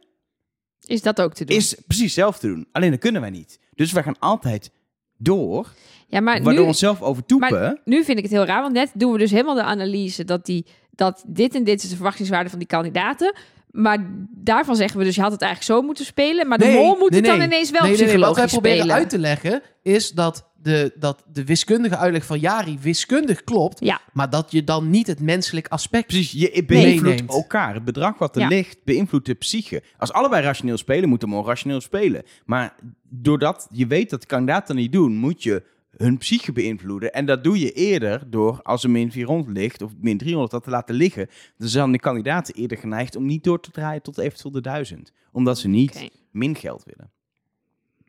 Is 0.80 1.02
dat 1.02 1.20
ook 1.20 1.34
te 1.34 1.44
doen? 1.44 1.56
is 1.56 1.74
precies 1.86 2.14
zelf 2.14 2.38
te 2.38 2.46
doen. 2.46 2.66
Alleen 2.72 2.90
dat 2.90 3.00
kunnen 3.00 3.20
wij 3.20 3.30
niet. 3.30 3.60
Dus 3.74 3.92
wij 3.92 4.02
gaan 4.02 4.18
altijd 4.18 4.70
door, 5.18 5.72
ja, 6.08 6.20
maar 6.20 6.34
waardoor 6.34 6.52
nu... 6.52 6.58
we 6.60 6.64
onszelf 6.66 7.02
overtoepen. 7.02 7.50
Maar 7.50 7.80
nu 7.84 8.04
vind 8.04 8.16
ik 8.18 8.24
het 8.24 8.32
heel 8.32 8.44
raar, 8.44 8.60
want 8.62 8.72
net 8.74 8.90
doen 8.94 9.12
we 9.12 9.18
dus 9.18 9.30
helemaal 9.30 9.54
de 9.54 9.62
analyse 9.62 10.24
dat, 10.24 10.46
die, 10.46 10.66
dat 10.96 11.24
dit 11.26 11.54
en 11.54 11.64
dit 11.64 11.82
is 11.82 11.88
de 11.88 11.94
verwachtingswaarde 11.94 12.50
van 12.50 12.58
die 12.58 12.68
kandidaten. 12.68 13.34
Maar 13.70 14.06
daarvan 14.30 14.76
zeggen 14.76 14.98
we 14.98 15.04
dus, 15.04 15.14
je 15.14 15.20
had 15.20 15.32
het 15.32 15.42
eigenlijk 15.42 15.72
zo 15.72 15.86
moeten 15.86 16.04
spelen. 16.04 16.48
Maar 16.48 16.58
de 16.58 16.70
mol 16.70 16.96
moet 16.96 17.14
het 17.14 17.24
dan 17.24 17.40
ineens 17.42 17.70
wel 17.70 17.80
nee, 17.82 17.90
nee, 17.90 17.98
nee, 18.00 18.06
psychologisch 18.06 18.26
Wat 18.26 18.36
wij 18.36 18.46
proberen 18.46 18.78
spelen. 18.78 18.96
uit 18.96 19.10
te 19.10 19.18
leggen 19.18 19.62
is 19.82 20.10
dat 20.10 20.48
de, 20.62 20.92
dat 20.98 21.24
de 21.32 21.44
wiskundige 21.44 21.96
uitleg 21.96 22.24
van 22.24 22.38
Jari 22.38 22.78
wiskundig 22.80 23.44
klopt. 23.44 23.80
Ja. 23.80 24.00
Maar 24.12 24.30
dat 24.30 24.50
je 24.50 24.64
dan 24.64 24.90
niet 24.90 25.06
het 25.06 25.20
menselijk 25.20 25.68
aspect... 25.68 26.06
Precies, 26.06 26.32
je 26.32 26.64
beïnvloedt 26.66 27.22
elkaar. 27.26 27.74
Het 27.74 27.84
bedrag 27.84 28.18
wat 28.18 28.36
er 28.36 28.42
Ja. 28.42 28.48
ligt, 28.48 28.78
beïnvloedt 28.84 29.26
de 29.26 29.34
psyche. 29.34 29.82
Als 29.96 30.12
allebei 30.12 30.42
rationeel 30.42 30.76
spelen, 30.76 31.08
moeten 31.08 31.30
we 31.30 31.42
rationeel 31.42 31.80
spelen. 31.80 32.22
Maar 32.44 32.74
doordat 33.08 33.68
je 33.70 33.86
weet 33.86 34.10
dat 34.10 34.20
de 34.20 34.26
kandidaten 34.26 34.66
dat 34.66 34.76
niet 34.76 34.92
doen, 34.92 35.16
moet 35.16 35.42
je 35.42 35.62
hun 35.96 36.18
psyche 36.18 36.52
beïnvloeden. 36.52 37.12
En 37.12 37.26
dat 37.26 37.44
doe 37.44 37.58
je 37.58 37.72
eerder 37.72 38.30
door, 38.30 38.62
als 38.62 38.84
er 38.84 38.90
min 38.90 39.12
400 39.12 39.56
ligt, 39.56 39.82
of 39.82 39.92
min 40.00 40.18
300, 40.18 40.52
dat 40.52 40.64
te 40.64 40.70
laten 40.70 40.94
liggen. 40.94 41.28
Dan 41.56 41.68
zijn 41.68 41.92
de 41.92 41.98
kandidaten 41.98 42.54
eerder 42.54 42.78
geneigd 42.78 43.16
om 43.16 43.26
niet 43.26 43.44
door 43.44 43.60
te 43.60 43.70
draaien 43.70 44.02
tot 44.02 44.18
eventueel 44.18 44.52
de 44.52 44.60
1000. 44.60 45.12
Omdat 45.32 45.58
ze 45.58 45.68
niet 45.68 46.10
min 46.30 46.56
geld 46.56 46.84
willen. 46.84 47.10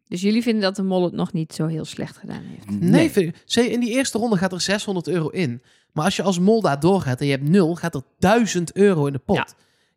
Dus 0.08 0.22
jullie 0.22 0.42
vinden 0.42 0.62
dat 0.62 0.76
de 0.76 0.84
mol 0.84 1.04
het 1.04 1.14
nog 1.14 1.34
niet 1.34 1.54
zo 1.54 1.66
heel 1.66 1.86
slecht 1.86 2.18
gedaan 2.18 2.44
heeft? 2.44 2.82
Nee, 2.82 3.34
zie, 3.46 3.70
in 3.70 3.80
die 3.80 3.90
eerste 3.90 4.18
ronde 4.18 4.38
gaat 4.38 4.52
er 4.52 4.62
600 4.62 5.08
euro 5.08 5.28
in. 5.28 5.62
Maar 5.94 6.06
als 6.06 6.16
je 6.16 6.24
als 6.24 6.40
mol 6.40 6.62
daar 6.62 6.80
doorgaat 6.80 7.20
en 7.20 7.26
je 7.26 7.32
hebt 7.32 7.50
nul, 7.50 7.76
gaat 7.76 7.96
er 7.96 8.02
1000 8.20 8.76
euro 8.76 9.06
in 9.06 9.14
de 9.14 9.20
pot. 9.20 9.36
Ja. 9.36 9.48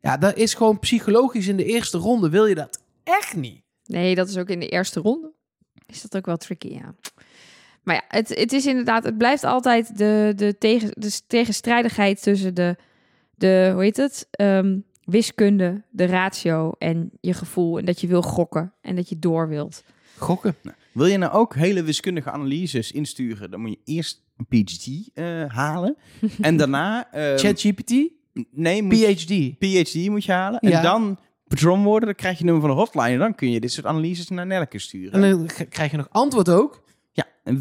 Ja, 0.01 0.17
dat 0.17 0.37
is 0.37 0.55
gewoon 0.55 0.79
psychologisch 0.79 1.47
in 1.47 1.57
de 1.57 1.65
eerste 1.65 1.99
ronde 1.99 2.29
wil 2.29 2.47
je 2.47 2.55
dat 2.55 2.83
echt 3.05 3.37
niet. 3.37 3.63
Nee, 3.85 4.15
dat 4.15 4.29
is 4.29 4.37
ook 4.37 4.49
in 4.49 4.61
de 4.61 4.69
eerste 4.69 5.01
ronde. 5.01 5.33
Is 5.87 6.03
dat 6.03 6.17
ook 6.17 6.27
wel 6.27 6.37
tricky, 6.37 6.69
ja. 6.69 6.95
Maar 7.83 7.95
ja, 7.95 8.03
het, 8.09 8.29
het 8.29 8.53
is 8.53 8.67
inderdaad, 8.67 9.05
het 9.05 9.19
blijft 9.19 9.45
altijd 9.45 9.99
de, 9.99 10.33
de, 10.37 10.59
tegen, 10.59 10.91
de 10.95 11.21
tegenstrijdigheid 11.27 12.23
tussen 12.23 12.55
de, 12.55 12.77
de 13.35 13.71
hoe 13.73 13.83
heet 13.83 13.97
het, 13.97 14.29
Ehm, 14.31 14.79
wiskunde, 15.05 15.83
de 15.91 16.05
ratio 16.05 16.73
en 16.79 17.11
je 17.21 17.33
gevoel. 17.35 17.79
En 17.79 17.85
dat 17.85 18.01
je 18.01 18.07
wil 18.07 18.23
gokken 18.23 18.73
en 18.83 18.97
dat 18.97 19.09
je 19.09 19.19
door 19.19 19.49
wilt. 19.49 19.85
Gokken. 20.19 20.55
Wil 20.93 21.07
je 21.07 21.19
nou 21.19 21.33
ook 21.33 21.55
hele 21.55 21.83
wiskundige 21.83 22.31
analyses 22.31 22.93
insturen, 22.93 23.51
dan 23.51 23.61
moet 23.61 23.71
je 23.71 23.93
eerst 23.93 24.23
een 24.37 24.47
PhD 24.47 25.11
eh, 25.15 25.45
halen. 25.47 25.97
en 26.41 26.57
daarna... 26.57 27.13
eh, 27.13 27.37
ChatGPT, 27.37 27.93
nee, 28.51 28.83
moet 28.83 28.99
je- 28.99 29.15
PhD. 29.15 29.59
PhD 29.59 30.09
moet 30.09 30.25
je 30.25 30.33
halen. 30.33 30.59
Ja. 30.69 30.77
En 30.77 30.83
dan 30.83 31.19
patron 31.49 31.83
worden. 31.83 32.07
Dan 32.09 32.15
krijg 32.17 32.39
je 32.39 32.45
nummer 32.45 32.63
van 32.63 32.71
de 32.71 32.77
hotline. 32.77 33.09
En 33.13 33.19
dan 33.19 33.35
kun 33.35 33.51
je 33.51 33.61
dit 33.61 33.73
soort 33.73 33.87
analyses 33.87 34.29
naar 34.29 34.47
Nelke 34.47 34.79
sturen. 34.79 35.13
En 35.25 35.31
dan 35.31 35.67
krijg 35.69 35.91
je 35.91 35.97
nog 35.97 36.09
antwoord 36.11 36.49
ook. 36.49 36.83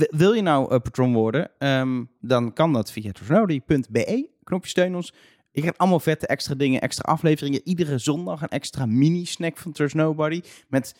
Wil 0.09 0.33
je 0.33 0.41
nou 0.41 0.63
eh, 0.73 0.79
patron 0.79 1.13
worden? 1.13 1.51
ehm, 1.57 2.03
dan 2.19 2.53
kan 2.53 2.73
dat 2.73 2.91
via 2.91 3.11
trustnody.be. 3.11 4.29
Knopje 4.43 4.69
steun 4.69 4.95
ons. 4.95 5.13
Je 5.51 5.59
krijgt 5.61 5.77
allemaal 5.79 5.99
vette 5.99 6.27
extra 6.27 6.55
dingen, 6.55 6.81
extra 6.81 7.11
afleveringen. 7.11 7.61
Iedere 7.63 7.97
zondag 7.97 8.41
een 8.41 8.47
extra 8.49 8.85
mini-snack 8.85 9.57
van 9.57 9.71
Trust 9.71 9.95
Nobody. 9.95 10.41
Met 10.67 10.95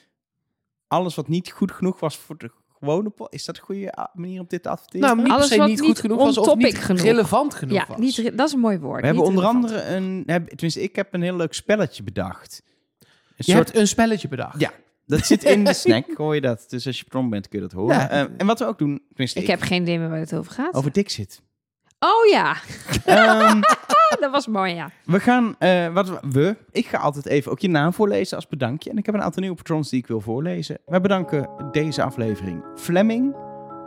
alles 0.88 1.16
wat 1.16 1.28
niet 1.28 1.52
goed 1.52 1.72
genoeg 1.72 2.00
was 2.00 2.18
voor 2.18 2.38
de 2.38 2.52
gewone. 2.80 3.12
Is 3.30 3.46
dat 3.46 3.58
een 3.58 3.64
goede 3.64 3.92
ah, 3.92 4.16
manier 4.16 4.40
om 4.40 4.46
dit 4.48 4.64
te 4.64 4.70
adverteren? 4.70 5.08
Nou, 5.08 5.22
niet 5.22 5.32
Alles 5.32 5.56
wat 5.56 5.68
niet 5.68 5.82
goed 5.82 6.00
genoeg 6.00 6.18
was 6.18 6.38
of 6.38 6.48
on-topic 6.48 6.66
niet 6.74 6.84
genoeg. 6.84 7.02
relevant 7.02 7.54
genoeg 7.54 7.78
ja, 7.78 7.86
was. 7.88 7.98
niet, 7.98 8.16
re- 8.16 8.36
dat 8.36 8.48
is 8.48 8.54
een 8.54 8.60
mooi 8.60 8.80
woord. 8.80 9.00
We 9.02 9.06
hebben 9.06 9.24
onder 9.26 9.44
relevant. 9.44 9.66
andere 9.74 9.96
een... 9.96 10.24
Heb, 10.26 10.48
tenminste, 10.48 10.82
ik 10.82 10.96
heb 10.96 11.14
een 11.14 11.22
heel 11.22 11.36
leuk 11.36 11.54
spelletje 11.54 12.04
bedacht. 12.04 12.64
Je 13.36 13.44
soort- 13.44 13.58
hebt 13.58 13.76
een 13.76 13.88
spelletje 13.88 14.28
bedacht. 14.28 14.60
Ja, 14.60 14.72
dat 15.10 15.26
zit 15.26 15.44
in 15.44 15.64
de 15.64 15.74
snack, 15.74 16.06
hoor 16.18 16.36
je 16.36 16.42
dat. 16.42 16.66
Dus 16.68 16.88
als 16.88 16.98
je 16.98 17.04
patron 17.04 17.30
bent, 17.30 17.48
kun 17.48 17.60
je 17.62 17.68
dat 17.68 17.78
horen. 17.78 17.96
Ja. 17.96 18.10
Eh, 18.10 18.26
en 18.38 18.46
wat 18.46 18.60
we 18.60 18.66
ook 18.66 18.78
doen, 18.78 19.02
tenminste 19.08 19.40
Ik 19.40 19.48
heb 19.48 19.62
geen 19.62 19.82
idee 19.82 20.00
meer 20.00 20.10
waar 20.10 20.20
het 20.20 20.36
over 20.36 20.52
gaat. 20.52 20.74
over 20.74 20.92
Dixit. 20.92 21.42
Oh 22.00 22.32
ja, 22.32 22.56
Ehm, 23.06 23.62
dat 24.20 24.32
was 24.32 24.48
mooi, 24.48 24.74
ja. 24.74 24.92
we 25.06 25.20
gaan, 25.20 25.56
eh, 25.60 25.94
wat 25.94 26.10
we, 26.10 26.20
we, 26.32 26.58
ik 26.72 26.88
ga 26.88 26.98
altijd 26.98 27.26
even 27.26 27.52
ook 27.52 27.60
je 27.60 27.70
naam 27.70 27.94
voorlezen 27.94 28.36
als 28.36 28.48
bedankje. 28.48 28.90
En 28.90 28.98
ik 28.98 29.06
heb 29.06 29.16
een 29.16 29.22
aantal 29.22 29.42
nieuwe 29.42 29.58
patrons 29.58 29.90
die 29.90 30.00
ik 30.00 30.08
wil 30.08 30.22
voorlezen. 30.22 30.78
Wij 30.86 31.02
bedanken 31.02 31.50
deze 31.72 32.04
aflevering 32.04 32.64
Fleming, 32.76 33.36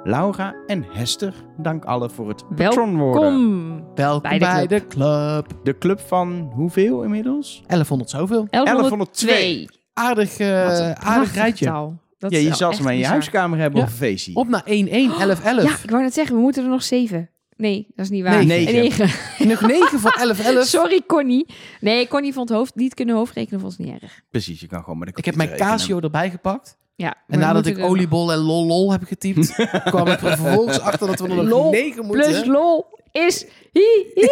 Laura 0.05 0.55
en 0.67 0.85
Hester. 0.93 1.35
Dank 1.57 1.85
allen 1.85 2.11
voor 2.11 2.29
het 2.29 2.45
patron 2.57 2.97
worden. 2.97 3.23
Kom. 3.23 3.95
Welkom 3.95 4.39
Bij 4.39 4.67
de, 4.67 4.87
club. 4.87 5.47
De 5.63 5.79
club 5.79 6.01
van 6.01 6.51
hoeveel 6.55 7.03
inmiddels? 7.03 7.63
1100 7.67 8.11
zoveel. 8.11 8.47
1102. 8.51 9.69
Aardig, 9.95 10.39
eh, 10.39 10.49
een 10.89 10.97
aardig 10.97 11.35
rijtje. 11.35 11.65
getal. 11.65 12.01
Dat 12.19 12.31
ja, 12.33 12.39
je 12.39 12.55
zal 12.55 12.73
ze 12.75 12.83
maar 12.83 12.93
in 12.93 12.99
je 12.99 13.03
bizar. 13.05 13.13
huiskamer 13.19 13.59
hebben 13.59 13.79
Ja. 13.81 13.85
of 13.87 13.91
een 13.93 13.97
feestje. 13.99 14.35
Op 14.35 14.49
naar 14.49 14.63
1, 14.65 14.89
1, 14.93 15.11
11, 15.21 15.45
11. 15.45 15.63
Ja, 15.65 15.77
ik 15.83 15.91
wou 15.91 16.03
net 16.03 16.15
zeggen, 16.15 16.35
we 16.37 16.41
moeten 16.41 16.63
er 16.65 16.69
nog 16.71 16.83
zeven. 16.83 17.31
Nee, 17.57 17.87
dat 17.95 18.05
is 18.05 18.11
niet 18.11 18.23
waar. 18.23 18.45
Nee, 18.45 18.65
negen. 18.65 18.75
Negen. 19.07 19.11
Nog 19.49 19.61
9 19.61 19.99
voor 20.01 20.11
11, 20.21 20.39
11. 20.45 20.65
Sorry, 20.67 21.03
Connie. 21.07 21.47
Nee, 21.81 22.09
Connie 22.09 22.33
vond 22.33 22.49
hoofd, 22.49 22.75
niet 22.75 22.95
kunnen 22.95 23.15
hoofdrekenen 23.15 23.61
vond 23.61 23.73
ze 23.73 23.83
niet 23.83 24.03
erg. 24.03 24.21
Precies, 24.31 24.61
je 24.61 24.67
kan 24.67 24.83
gewoon 24.83 24.99
met 24.99 25.09
de 25.09 25.15
Ik 25.17 25.25
heb 25.25 25.35
mijn 25.35 25.49
rekenen. 25.49 25.71
Casio 25.71 26.01
erbij 26.01 26.31
gepakt. 26.31 26.77
Ja, 26.95 27.09
En 27.09 27.23
maar 27.27 27.39
nadat 27.39 27.67
ik 27.67 27.79
oliebol 27.79 28.33
en 28.33 28.39
lol 28.39 28.93
heb 28.93 29.03
getypt, 29.05 29.55
kwam 29.85 30.07
ik 30.07 30.21
er 30.21 30.37
vervolgens 30.37 30.81
achter 30.81 31.07
dat 31.07 31.21
we 31.21 31.29
er 31.29 31.35
nog 31.35 31.45
Lol 31.49 31.71
9 31.71 32.07
Plus 32.09 32.27
moeten. 32.27 32.49
lol 32.53 32.87
is 33.13 33.47
hi, 33.73 33.83
hi. 34.15 34.29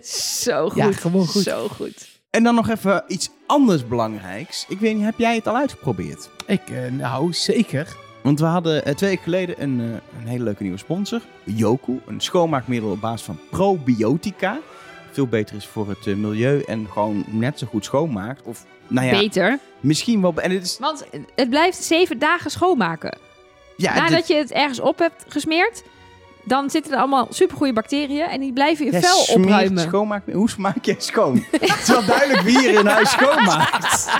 Zo 0.42 0.68
goed. 0.68 0.76
Ja, 0.76 0.92
gewoon 0.92 1.26
goed. 1.26 1.42
Zo 1.42 1.68
goed. 1.68 2.17
En 2.30 2.42
dan 2.42 2.54
nog 2.54 2.68
even 2.68 3.04
iets 3.06 3.30
anders 3.46 3.86
belangrijks. 3.86 4.64
Ik 4.68 4.78
weet 4.78 4.94
niet, 4.94 5.04
heb 5.04 5.18
jij 5.18 5.34
het 5.34 5.46
al 5.46 5.56
uitgeprobeerd? 5.56 6.30
Ik, 6.46 6.60
eh, 6.70 6.90
nou, 6.90 7.32
zeker. 7.32 7.96
Want 8.22 8.40
we 8.40 8.46
hadden 8.46 8.84
eh, 8.84 8.94
twee 8.94 9.10
weken 9.10 9.24
geleden 9.24 9.62
een, 9.62 9.80
eh, 9.80 10.20
een 10.20 10.26
hele 10.26 10.44
leuke 10.44 10.62
nieuwe 10.62 10.78
sponsor. 10.78 11.20
Yoku, 11.44 12.00
een 12.06 12.20
schoonmaakmiddel 12.20 12.90
op 12.90 13.00
basis 13.00 13.22
van 13.26 13.38
probiotica. 13.50 14.58
Veel 15.10 15.26
beter 15.26 15.56
is 15.56 15.66
voor 15.66 15.88
het 15.88 16.06
eh, 16.06 16.14
milieu 16.14 16.60
en 16.66 16.86
gewoon 16.92 17.24
net 17.26 17.58
zo 17.58 17.66
goed 17.66 17.84
schoonmaakt. 17.84 18.42
Of, 18.42 18.64
nou 18.86 19.06
ja, 19.06 19.18
Beter. 19.18 19.58
misschien 19.80 20.20
wel... 20.20 20.34
En 20.36 20.50
het 20.50 20.62
is, 20.64 20.78
Want 20.78 21.04
het 21.34 21.50
blijft 21.50 21.82
zeven 21.82 22.18
dagen 22.18 22.50
schoonmaken. 22.50 23.18
ja, 23.76 23.94
Nadat 23.94 24.16
dit- 24.18 24.26
je 24.28 24.34
het 24.34 24.52
ergens 24.52 24.80
op 24.80 24.98
hebt 24.98 25.24
gesmeerd, 25.28 25.82
dan 26.48 26.70
zitten 26.70 26.92
er 26.92 26.98
allemaal 26.98 27.26
supergoeie 27.30 27.72
bacteriën 27.72 28.26
en 28.28 28.40
die 28.40 28.52
blijven 28.52 28.84
je 28.84 28.90
jij 28.90 29.00
vel 29.00 29.36
opruimen. 29.36 29.82
Schoonmaak, 29.82 30.22
hoe 30.32 30.48
maak 30.58 30.84
jij 30.84 30.94
schoon? 30.98 31.44
het 31.50 31.62
is 31.82 31.88
wel 31.88 32.04
duidelijk 32.04 32.40
wie 32.40 32.58
hier 32.58 32.78
in 32.78 32.86
huis 32.86 33.10
schoonmaakt. 33.10 34.08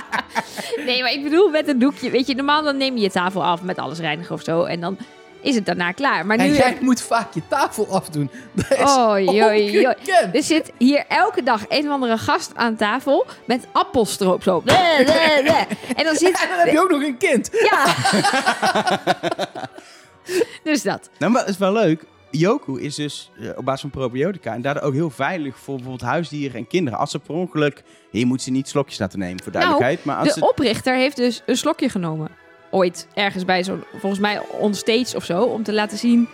Nee, 0.85 1.01
maar 1.01 1.11
ik 1.11 1.23
bedoel 1.23 1.49
met 1.49 1.67
een 1.67 1.79
doekje. 1.79 2.09
Weet 2.09 2.27
je, 2.27 2.35
normaal 2.35 2.63
dan 2.63 2.77
neem 2.77 2.95
je 2.95 3.01
je 3.01 3.09
tafel 3.11 3.43
af 3.43 3.61
met 3.61 3.77
alles 3.77 3.99
reinigen 3.99 4.35
of 4.35 4.43
zo. 4.43 4.63
En 4.63 4.79
dan 4.79 4.97
is 5.41 5.55
het 5.55 5.65
daarna 5.65 5.91
klaar. 5.91 6.25
Maar 6.25 6.37
En 6.37 6.49
nu... 6.49 6.55
jij 6.55 6.77
moet 6.81 7.01
vaak 7.01 7.33
je 7.33 7.41
tafel 7.47 7.87
afdoen. 7.87 8.29
Dat 8.53 8.71
is 8.79 8.97
Oei, 8.97 9.27
oei, 9.29 9.43
oei. 9.43 9.87
ongekend. 9.87 10.35
Er 10.35 10.43
zit 10.43 10.71
hier 10.77 11.05
elke 11.07 11.43
dag 11.43 11.61
een 11.67 11.85
of 11.85 11.91
andere 11.93 12.17
gast 12.17 12.51
aan 12.55 12.75
tafel 12.75 13.25
met 13.45 13.67
appelstroop 13.71 14.43
zo. 14.43 14.59
Bleh, 14.59 14.95
bleh, 14.95 15.39
bleh. 15.41 15.61
En 15.95 16.03
dan 16.03 16.15
zit... 16.25 16.41
En 16.41 16.49
dan 16.49 16.57
heb 16.57 16.71
je 16.71 16.81
ook 16.81 16.89
nog 16.91 17.01
een 17.03 17.17
kind. 17.17 17.49
Ja. 17.51 17.85
dus 20.63 20.81
dat. 20.83 21.09
Nou, 21.17 21.31
maar 21.31 21.41
het 21.41 21.49
is 21.49 21.57
wel 21.57 21.73
leuk. 21.73 22.03
Yoku 22.31 22.81
is 22.81 22.95
dus 22.95 23.31
eh, 23.39 23.49
op 23.55 23.65
basis 23.65 23.81
van 23.81 23.89
probiotica 23.89 24.53
en 24.53 24.61
daardoor 24.61 24.83
ook 24.83 24.93
heel 24.93 25.09
veilig 25.09 25.57
voor 25.57 25.75
bijvoorbeeld 25.75 26.09
huisdieren 26.09 26.57
en 26.57 26.67
kinderen. 26.67 26.99
Als 26.99 27.11
ze 27.11 27.19
per 27.19 27.35
ongeluk, 27.35 27.83
je 28.11 28.25
moet 28.25 28.41
ze 28.41 28.51
niet 28.51 28.67
slokjes 28.67 28.99
laten 28.99 29.19
nemen 29.19 29.43
voor 29.43 29.51
duidelijkheid, 29.51 30.03
maar 30.03 30.17
als 30.17 30.33
De 30.33 30.49
oprichter 30.49 30.95
heeft 30.95 31.15
dus 31.15 31.41
een 31.45 31.57
slokje 31.57 31.89
genomen. 31.89 32.29
Ooit 32.71 33.07
ergens 33.13 33.45
bij 33.45 33.63
zo'n, 33.63 33.83
volgens 33.91 34.21
mij 34.21 34.41
onstage 34.59 35.15
of 35.15 35.23
zo. 35.23 35.43
Om 35.43 35.63
te 35.63 35.73
laten 35.73 35.97
zien 35.97 36.27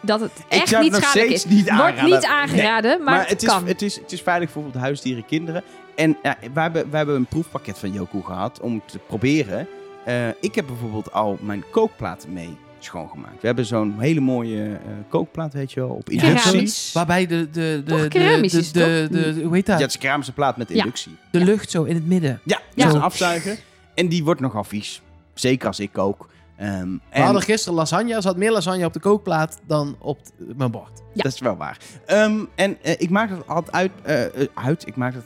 dat 0.00 0.20
het 0.20 0.32
echt 0.48 0.68
zou 0.68 0.82
het 0.82 0.92
niet 0.92 1.00
nog 1.00 1.10
schadelijk 1.10 1.30
is. 1.30 1.44
niet 1.44 1.76
Wordt 1.76 2.02
niet 2.02 2.24
aangeraden, 2.24 3.02
maar, 3.02 3.20
het, 3.20 3.28
het, 3.28 3.42
is, 3.42 3.48
kan. 3.48 3.66
het, 3.66 3.82
is, 3.82 3.96
het 3.96 4.12
is 4.12 4.22
veilig 4.22 4.50
voor 4.50 4.62
bijvoorbeeld 4.62 4.84
huisdieren, 4.84 5.26
kinderen. 5.26 5.62
En 5.94 6.16
ja, 6.22 6.36
wij, 6.52 6.62
hebben, 6.62 6.90
wij 6.90 6.98
hebben 6.98 7.16
een 7.16 7.26
proefpakket 7.26 7.78
van 7.78 7.92
Yoku 7.92 8.22
gehad 8.22 8.60
om 8.60 8.82
te 8.86 8.98
proberen. 8.98 9.68
Eh, 10.04 10.28
ik 10.40 10.54
heb 10.54 10.66
bijvoorbeeld 10.66 11.12
al 11.12 11.38
mijn 11.40 11.64
kookplaat 11.70 12.26
mee 12.28 12.56
schoongemaakt. 12.78 13.40
We 13.40 13.46
hebben 13.46 13.66
zo'n 13.66 13.94
hele 13.98 14.20
mooie 14.20 14.64
eh, 14.64 14.78
kookplaat, 15.08 15.52
weet 15.52 15.72
je 15.72 15.80
wel, 15.80 15.88
op 15.88 16.10
inductie. 16.10 16.40
Keramisch. 16.50 16.92
Waarbij 16.92 17.26
de, 17.26 17.50
de, 17.50 17.82
de, 17.84 17.90
Toch 17.92 18.00
de, 18.02 18.08
keramisch 18.08 18.72
de, 18.72 19.40
hoe 19.44 19.54
heet 19.54 19.66
dat? 19.66 19.76
Ja, 19.76 19.80
het 19.82 19.88
is 19.88 19.94
een 19.94 20.00
keramische 20.00 20.32
plaat 20.32 20.56
met 20.56 20.68
Ja. 20.68 20.74
inductie. 20.74 21.16
De 21.30 21.44
lucht 21.44 21.70
zo 21.70 21.82
in 21.84 21.94
het 21.94 22.06
midden. 22.06 22.40
Ja, 22.44 22.60
Ja. 22.74 22.88
afzuigen. 22.90 23.56
En 23.94 24.08
die 24.08 24.24
wordt 24.24 24.40
nogal 24.40 24.64
vies. 24.64 25.02
Zeker 25.34 25.66
als 25.66 25.80
ik 25.80 25.92
kook. 25.92 26.28
Ehm, 26.56 26.70
We 26.92 26.98
en 27.10 27.22
hadden 27.22 27.42
gisteren 27.42 27.74
lasagne. 27.78 28.14
Er 28.14 28.22
zat 28.22 28.36
meer 28.36 28.52
lasagne 28.52 28.84
op 28.84 28.92
de 28.92 29.00
kookplaat 29.00 29.58
dan 29.66 29.96
op 29.98 30.22
t- 30.24 30.32
mijn 30.56 30.70
bord. 30.70 30.90
Ja. 31.14 31.22
Dat 31.22 31.32
is 31.32 31.40
wel 31.40 31.56
waar. 31.56 31.78
Ehm, 32.06 32.38
en 32.54 32.76
eh, 32.82 32.94
ik 32.98 33.10
maak 33.10 33.30
dat 33.30 33.46
altijd 33.46 33.74
uit. 33.74 33.90
eh, 34.34 34.46
uit. 34.54 34.86
Ik 34.86 34.96
maak 34.96 35.14
dat. 35.14 35.24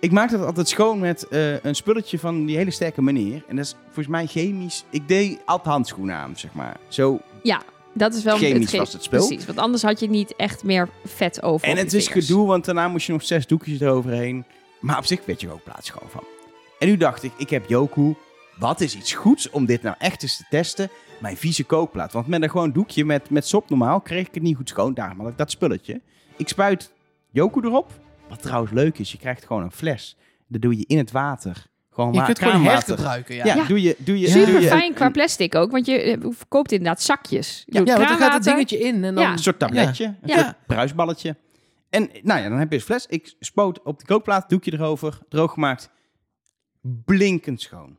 Ik 0.00 0.12
maak 0.12 0.30
dat 0.30 0.44
altijd 0.44 0.68
schoon 0.68 0.98
met 0.98 1.28
eh, 1.28 1.64
een 1.64 1.74
spulletje 1.74 2.18
van 2.18 2.44
die 2.44 2.56
hele 2.56 2.70
sterke 2.70 3.02
meneer. 3.02 3.44
En 3.48 3.56
dat 3.56 3.64
is 3.64 3.74
volgens 3.84 4.06
mij 4.06 4.26
chemisch. 4.26 4.84
Ik 4.90 5.08
deed 5.08 5.40
altijd 5.44 5.68
handschoenen 5.68 6.14
aan, 6.14 6.36
zeg 6.36 6.52
maar. 6.52 6.76
Zo. 6.88 7.20
Ja, 7.42 7.62
dat 7.92 8.14
is 8.14 8.22
wel 8.22 8.36
Chemisch 8.36 8.72
was 8.72 8.92
het 8.92 9.02
spul. 9.02 9.26
Precies, 9.26 9.46
want 9.46 9.58
anders 9.58 9.82
had 9.82 10.00
je 10.00 10.08
niet 10.08 10.36
echt 10.36 10.64
meer 10.64 10.88
vet 11.04 11.42
over. 11.42 11.68
En 11.68 11.76
het 11.76 11.92
is 11.92 12.08
gedoe, 12.08 12.46
want 12.46 12.64
daarna 12.64 12.88
moest 12.88 13.06
je 13.06 13.12
nog 13.12 13.22
zes 13.22 13.46
doekjes 13.46 13.80
eroverheen. 13.80 14.44
Maar 14.80 14.98
op 14.98 15.04
zich 15.04 15.24
werd 15.24 15.40
je 15.40 15.46
er 15.46 15.52
ook 15.52 15.64
plaats 15.64 15.86
schoon 15.86 16.08
van. 16.08 16.24
En 16.78 16.88
nu 16.88 16.96
dacht 16.96 17.22
ik, 17.22 17.32
ik 17.36 17.50
heb 17.50 17.68
Yoku. 17.68 18.14
Wat 18.58 18.80
is 18.80 18.96
iets 18.96 19.12
goeds 19.12 19.50
om 19.50 19.66
dit 19.66 19.82
nou 19.82 19.96
echt 19.98 20.22
eens 20.22 20.36
te 20.36 20.44
testen? 20.50 20.90
Mijn 21.20 21.36
vieze 21.36 21.64
kookplaat. 21.64 22.12
Want 22.12 22.26
met 22.26 22.42
een 22.42 22.50
gewoon 22.50 22.72
doekje 22.72 23.04
met, 23.04 23.30
met 23.30 23.46
sop 23.46 23.68
normaal 23.68 24.00
kreeg 24.00 24.26
ik 24.26 24.34
het 24.34 24.42
niet 24.42 24.56
goed 24.56 24.68
schoon. 24.68 24.94
Daarom 24.94 25.20
had 25.20 25.28
ik 25.28 25.38
dat 25.38 25.50
spulletje. 25.50 26.00
Ik 26.36 26.48
spuit 26.48 26.92
Yoku 27.30 27.60
erop. 27.60 27.92
Wat 28.30 28.42
trouwens 28.42 28.72
leuk 28.72 28.98
is, 28.98 29.12
je 29.12 29.18
krijgt 29.18 29.44
gewoon 29.46 29.62
een 29.62 29.72
fles. 29.72 30.16
Dat 30.46 30.60
doe 30.60 30.78
je 30.78 30.84
in 30.86 30.98
het 30.98 31.10
water. 31.10 31.66
Gewoon 31.90 32.12
Je 32.12 32.16
kunt 32.24 32.38
het 32.38 32.48
gewoon 32.48 32.64
hergebruiken. 32.64 33.34
Ja. 33.34 33.44
Ja, 33.44 33.54
Ja. 33.54 33.66
doe 33.66 33.82
je... 33.82 33.96
Doe 33.98 34.18
je 34.20 34.28
Super 34.28 34.52
doe 34.52 34.60
je 34.60 34.68
fijn 34.68 34.94
qua 34.94 35.10
plastic 35.10 35.54
ook, 35.54 35.70
want 35.70 35.86
je 35.86 36.00
eh, 36.00 36.18
verkoopt 36.30 36.72
inderdaad 36.72 37.02
zakjes. 37.02 37.62
Je 37.66 37.78
Ja, 37.78 37.84
want 37.96 38.08
dan 38.08 38.18
gaat 38.18 38.32
het 38.32 38.42
dingetje 38.44 38.78
in 38.78 39.04
en 39.04 39.14
dan... 39.14 39.24
Ja. 39.24 39.32
Een 39.32 39.38
soort 39.38 39.58
tabletje, 39.58 40.04
een 40.04 40.16
Ja. 40.24 40.42
soort 40.42 40.54
bruisballetje. 40.66 41.36
En 41.90 42.10
nou 42.22 42.40
ja, 42.40 42.48
dan 42.48 42.58
heb 42.58 42.70
je 42.70 42.76
een 42.76 42.82
fles. 42.84 43.06
Ik 43.06 43.34
spoot 43.40 43.82
op 43.82 43.98
de 43.98 44.04
kookplaat, 44.04 44.48
doekje 44.48 44.72
erover, 44.72 45.18
droog 45.28 45.52
gemaakt. 45.52 45.90
Blinkend 47.04 47.60
schoon. 47.60 47.96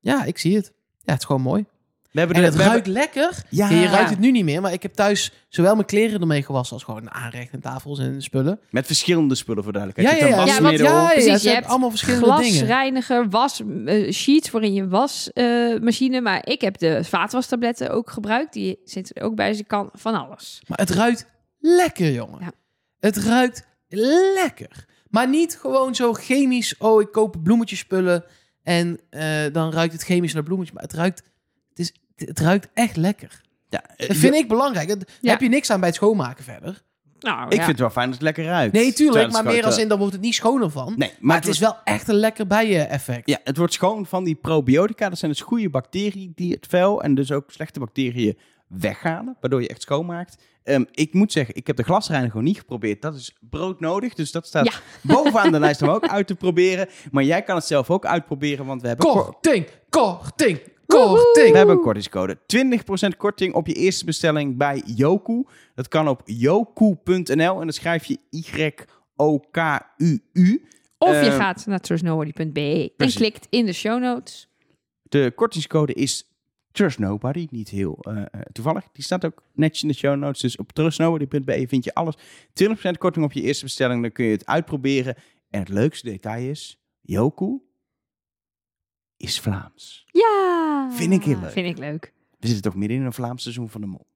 Ja, 0.00 0.24
ik 0.24 0.38
zie 0.38 0.56
het. 0.56 0.72
Ja, 1.02 1.12
het 1.12 1.20
is 1.20 1.26
gewoon 1.26 1.42
mooi. 1.42 1.64
We 2.10 2.18
hebben 2.18 2.36
En 2.36 2.42
het 2.42 2.54
ruikt 2.54 2.72
hebben- 2.74 2.92
lekker. 2.92 3.42
Ja. 3.48 3.68
Je 3.70 3.86
ruikt 3.86 4.10
het 4.10 4.18
nu 4.18 4.30
niet 4.30 4.44
meer, 4.44 4.60
maar 4.60 4.72
ik 4.72 4.82
heb 4.82 4.92
thuis 4.92 5.32
zowel 5.48 5.74
mijn 5.74 5.86
kleren 5.86 6.20
ermee 6.20 6.42
gewassen 6.42 6.74
als 6.74 6.84
gewoon 6.84 7.10
aanrecht 7.10 7.52
en 7.52 7.60
tafels 7.60 7.98
en 7.98 8.22
spullen. 8.22 8.60
Met 8.70 8.86
verschillende 8.86 9.34
spullen 9.34 9.64
voor 9.64 9.72
Ja, 9.72 9.78
duidelijkheid. 9.78 10.20
ja, 10.20 10.26
Je 10.26 10.32
ja. 10.32 10.38
hebt 10.44 10.56
Ja, 10.56 10.62
want- 10.62 10.78
ja, 10.78 11.02
ja, 11.02 11.12
Precies, 11.12 11.32
je 11.32 11.38
ze 11.38 11.48
hebt 11.54 11.66
allemaal 11.66 11.90
verschillende 11.90 12.36
dingen. 12.36 12.52
Glasreiniger, 12.52 13.28
was, 13.28 13.62
eh, 13.86 14.12
sheets 14.12 14.50
voor 14.50 14.62
in 14.62 14.72
je 14.74 14.88
wasmachine. 14.88 16.20
maar 16.20 16.46
ik 16.46 16.60
heb 16.60 16.78
de 16.78 17.04
vaatwastabletten 17.04 17.90
ook 17.90 18.10
gebruikt. 18.10 18.52
Die 18.52 18.78
zitten 18.84 19.14
er 19.14 19.22
ook 19.22 19.34
bij, 19.34 19.48
dus 19.50 19.58
ik 19.58 19.68
kan 19.68 19.88
van 19.92 20.14
alles. 20.26 20.62
Maar 20.66 20.78
het 20.78 20.90
ruikt 20.90 21.26
lekker, 21.58 22.12
jongen. 22.12 22.40
Ja. 22.40 22.52
Het 23.00 23.16
ruikt 23.16 23.66
lekker. 24.34 24.86
Maar 25.10 25.28
niet 25.28 25.58
gewoon 25.60 25.94
zo 25.94 26.12
chemisch. 26.12 26.76
Oh, 26.78 27.00
ik 27.00 27.12
koop 27.12 27.36
bloemetjespullen 27.42 28.24
en 28.62 29.00
eh, 29.10 29.22
dan 29.52 29.72
ruikt 29.72 29.92
het 29.92 30.02
chemisch 30.02 30.32
naar 30.34 30.42
bloemetjes. 30.42 30.74
Maar 30.74 30.84
het 30.84 30.92
ruikt, 30.94 31.22
het 31.78 31.92
is, 32.16 32.26
het 32.26 32.40
ruikt 32.40 32.68
echt 32.74 32.96
lekker. 32.96 33.40
Ja, 33.68 33.82
eh, 33.96 34.08
Dat 34.08 34.16
vind 34.16 34.34
ik 34.34 34.48
belangrijk. 34.48 34.88
Daar 34.88 34.98
Ja. 35.20 35.30
heb 35.30 35.40
je 35.40 35.48
niks 35.48 35.70
aan 35.70 35.78
bij 35.80 35.88
het 35.88 35.96
schoonmaken 35.96 36.44
verder. 36.44 36.82
Nou, 37.20 37.44
Ik 37.46 37.50
ja. 37.52 37.56
vind 37.58 37.66
het 37.70 37.78
wel 37.78 37.90
fijn 37.90 38.04
dat 38.06 38.14
het 38.14 38.22
lekker 38.24 38.44
ruikt. 38.44 38.72
Nee, 38.72 38.92
tuurlijk. 38.92 39.32
Maar 39.32 39.42
meer 39.44 39.52
gewoon- 39.52 39.66
als 39.68 39.78
in, 39.78 39.88
dan 39.88 39.98
wordt 39.98 40.12
het 40.12 40.22
niet 40.22 40.34
schoner 40.34 40.70
van. 40.70 40.86
Nee, 40.96 41.08
maar, 41.08 41.16
Maar 41.20 41.36
het 41.36 41.44
het 41.44 41.54
is 41.54 41.60
wel 41.60 41.76
echt 41.84 42.08
een 42.08 42.14
lekker 42.14 42.46
bijen-effect. 42.46 43.28
Ja, 43.28 43.38
het 43.44 43.56
wordt 43.56 43.72
schoon 43.72 44.06
van 44.06 44.24
die 44.24 44.34
probiotica. 44.34 45.08
Dat 45.08 45.18
zijn 45.18 45.30
dus 45.30 45.40
goede 45.40 45.70
bacteriën 45.70 46.32
die 46.34 46.52
het 46.52 46.66
vuil 46.68 47.02
en 47.02 47.14
dus 47.14 47.32
ook 47.32 47.50
slechte 47.50 47.78
bacteriën 47.78 48.38
weghalen. 48.68 49.36
Waardoor 49.40 49.62
je 49.62 49.68
echt 49.68 49.82
schoonmaakt. 49.82 50.42
Ehm, 50.64 50.84
ik 50.92 51.14
moet 51.14 51.32
zeggen, 51.32 51.54
ik 51.54 51.66
heb 51.66 51.76
de 51.76 51.82
glasreiniger 51.82 52.42
niet 52.42 52.58
geprobeerd. 52.58 53.02
Dat 53.02 53.14
is 53.14 53.36
broodnodig. 53.50 54.14
Dus 54.14 54.30
dat 54.32 54.46
staat 54.46 54.64
Ja. 54.66 54.72
bovenaan 55.14 55.52
de 55.52 55.58
lijst 55.60 55.82
om 55.82 55.88
ook 55.88 56.08
uit 56.08 56.26
te 56.26 56.34
proberen. 56.34 56.88
Maar 57.10 57.24
jij 57.24 57.42
kan 57.42 57.56
het 57.56 57.64
zelf 57.64 57.90
ook 57.90 58.06
uitproberen. 58.06 58.66
Want 58.66 58.82
we 58.82 58.88
hebben, 58.88 59.06
ko- 59.06 59.22
Korting, 59.24 59.66
korting, 59.88 60.60
korting. 60.96 61.50
we 61.50 61.56
hebben 61.56 61.76
een 61.76 61.82
kortingscode. 61.82 62.38
20% 63.12 63.16
korting 63.16 63.54
op 63.54 63.66
je 63.66 63.74
eerste 63.74 64.04
bestelling 64.04 64.56
bij 64.56 64.82
Yoku. 64.86 65.44
Dat 65.74 65.88
kan 65.88 66.08
op 66.08 66.22
yoku.nl. 66.24 67.54
En 67.54 67.60
dan 67.60 67.72
schrijf 67.72 68.04
je 68.04 68.18
Y-O-K-U-U. 68.30 70.62
Of 70.98 71.10
je 71.10 71.16
Eh, 71.30 71.36
gaat 71.36 71.66
naar 71.66 71.80
trustnobody.be 71.80 72.60
en 72.60 72.90
precies. 72.96 73.16
klikt 73.16 73.46
in 73.50 73.66
de 73.66 73.72
show 73.72 74.00
notes. 74.00 74.48
De 75.02 75.32
kortingscode 75.34 75.92
is 75.94 76.32
Trust 76.72 76.98
Nobody. 76.98 77.46
Niet 77.50 77.68
heel 77.68 77.98
eh, 78.00 78.16
eh, 78.16 78.24
toevallig. 78.52 78.84
Die 78.92 79.04
staat 79.04 79.24
ook 79.24 79.42
netjes 79.52 79.82
in 79.82 79.88
de 79.88 79.94
show 79.94 80.16
notes. 80.16 80.40
Dus 80.40 80.56
op 80.56 80.72
trustnobody.be 80.72 81.64
vind 81.68 81.84
je 81.84 81.94
alles. 81.94 82.14
20% 82.52 82.98
korting 82.98 83.24
op 83.24 83.32
je 83.32 83.42
eerste 83.42 83.64
bestelling. 83.64 84.02
Dan 84.02 84.12
kun 84.12 84.24
je 84.24 84.30
het 84.30 84.46
uitproberen. 84.46 85.14
En 85.50 85.60
het 85.60 85.68
leukste 85.68 86.10
detail 86.10 86.50
is... 86.50 86.78
Yoku 87.00 87.60
is 89.16 89.40
Vlaams. 89.40 90.06
Ja. 90.10 90.57
Vind 90.90 91.12
ik 91.12 91.22
heel 91.24 91.40
leuk. 91.40 91.50
Vind 91.50 91.66
ik 91.66 91.78
leuk. 91.78 92.12
We 92.38 92.46
zitten 92.46 92.64
toch 92.70 92.74
midden 92.80 92.96
in 92.98 93.04
een 93.04 93.12
Vlaams 93.12 93.42
seizoen 93.42 93.68
van 93.68 93.80
de 93.80 93.86
mol. 93.86 94.06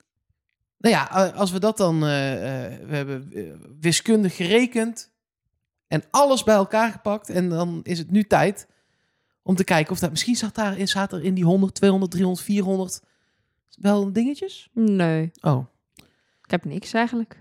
Nou 0.78 0.94
ja, 0.94 1.04
als 1.34 1.50
we 1.52 1.60
dat 1.60 1.76
dan... 1.76 2.04
eh, 2.04 2.64
eh, 2.74 2.88
we 2.88 2.96
hebben 2.96 3.30
eh, 3.32 3.42
wiskundig 3.80 4.36
gerekend 4.36 5.10
en 5.88 6.02
alles 6.10 6.42
bij 6.44 6.54
elkaar 6.54 6.90
gepakt. 6.92 7.28
En 7.30 7.48
dan 7.48 7.80
is 7.82 7.98
het 7.98 8.10
nu 8.10 8.22
tijd 8.24 8.66
om 9.42 9.54
te 9.54 9.64
kijken 9.64 9.92
of 9.92 9.98
dat... 9.98 10.10
Misschien 10.10 10.36
zat, 10.36 10.54
daar, 10.54 10.78
in- 10.78 10.88
zat 10.88 11.12
er 11.12 11.24
in 11.24 11.34
die 11.34 11.44
100, 11.44 11.74
200, 11.74 12.10
300, 12.10 12.44
400 12.44 13.02
wel 13.76 14.12
dingetjes? 14.12 14.68
Nee, 14.74 15.30
Oh. 15.40 15.66
ik 16.44 16.50
heb 16.50 16.64
niks 16.64 16.92
eigenlijk. 16.92 17.36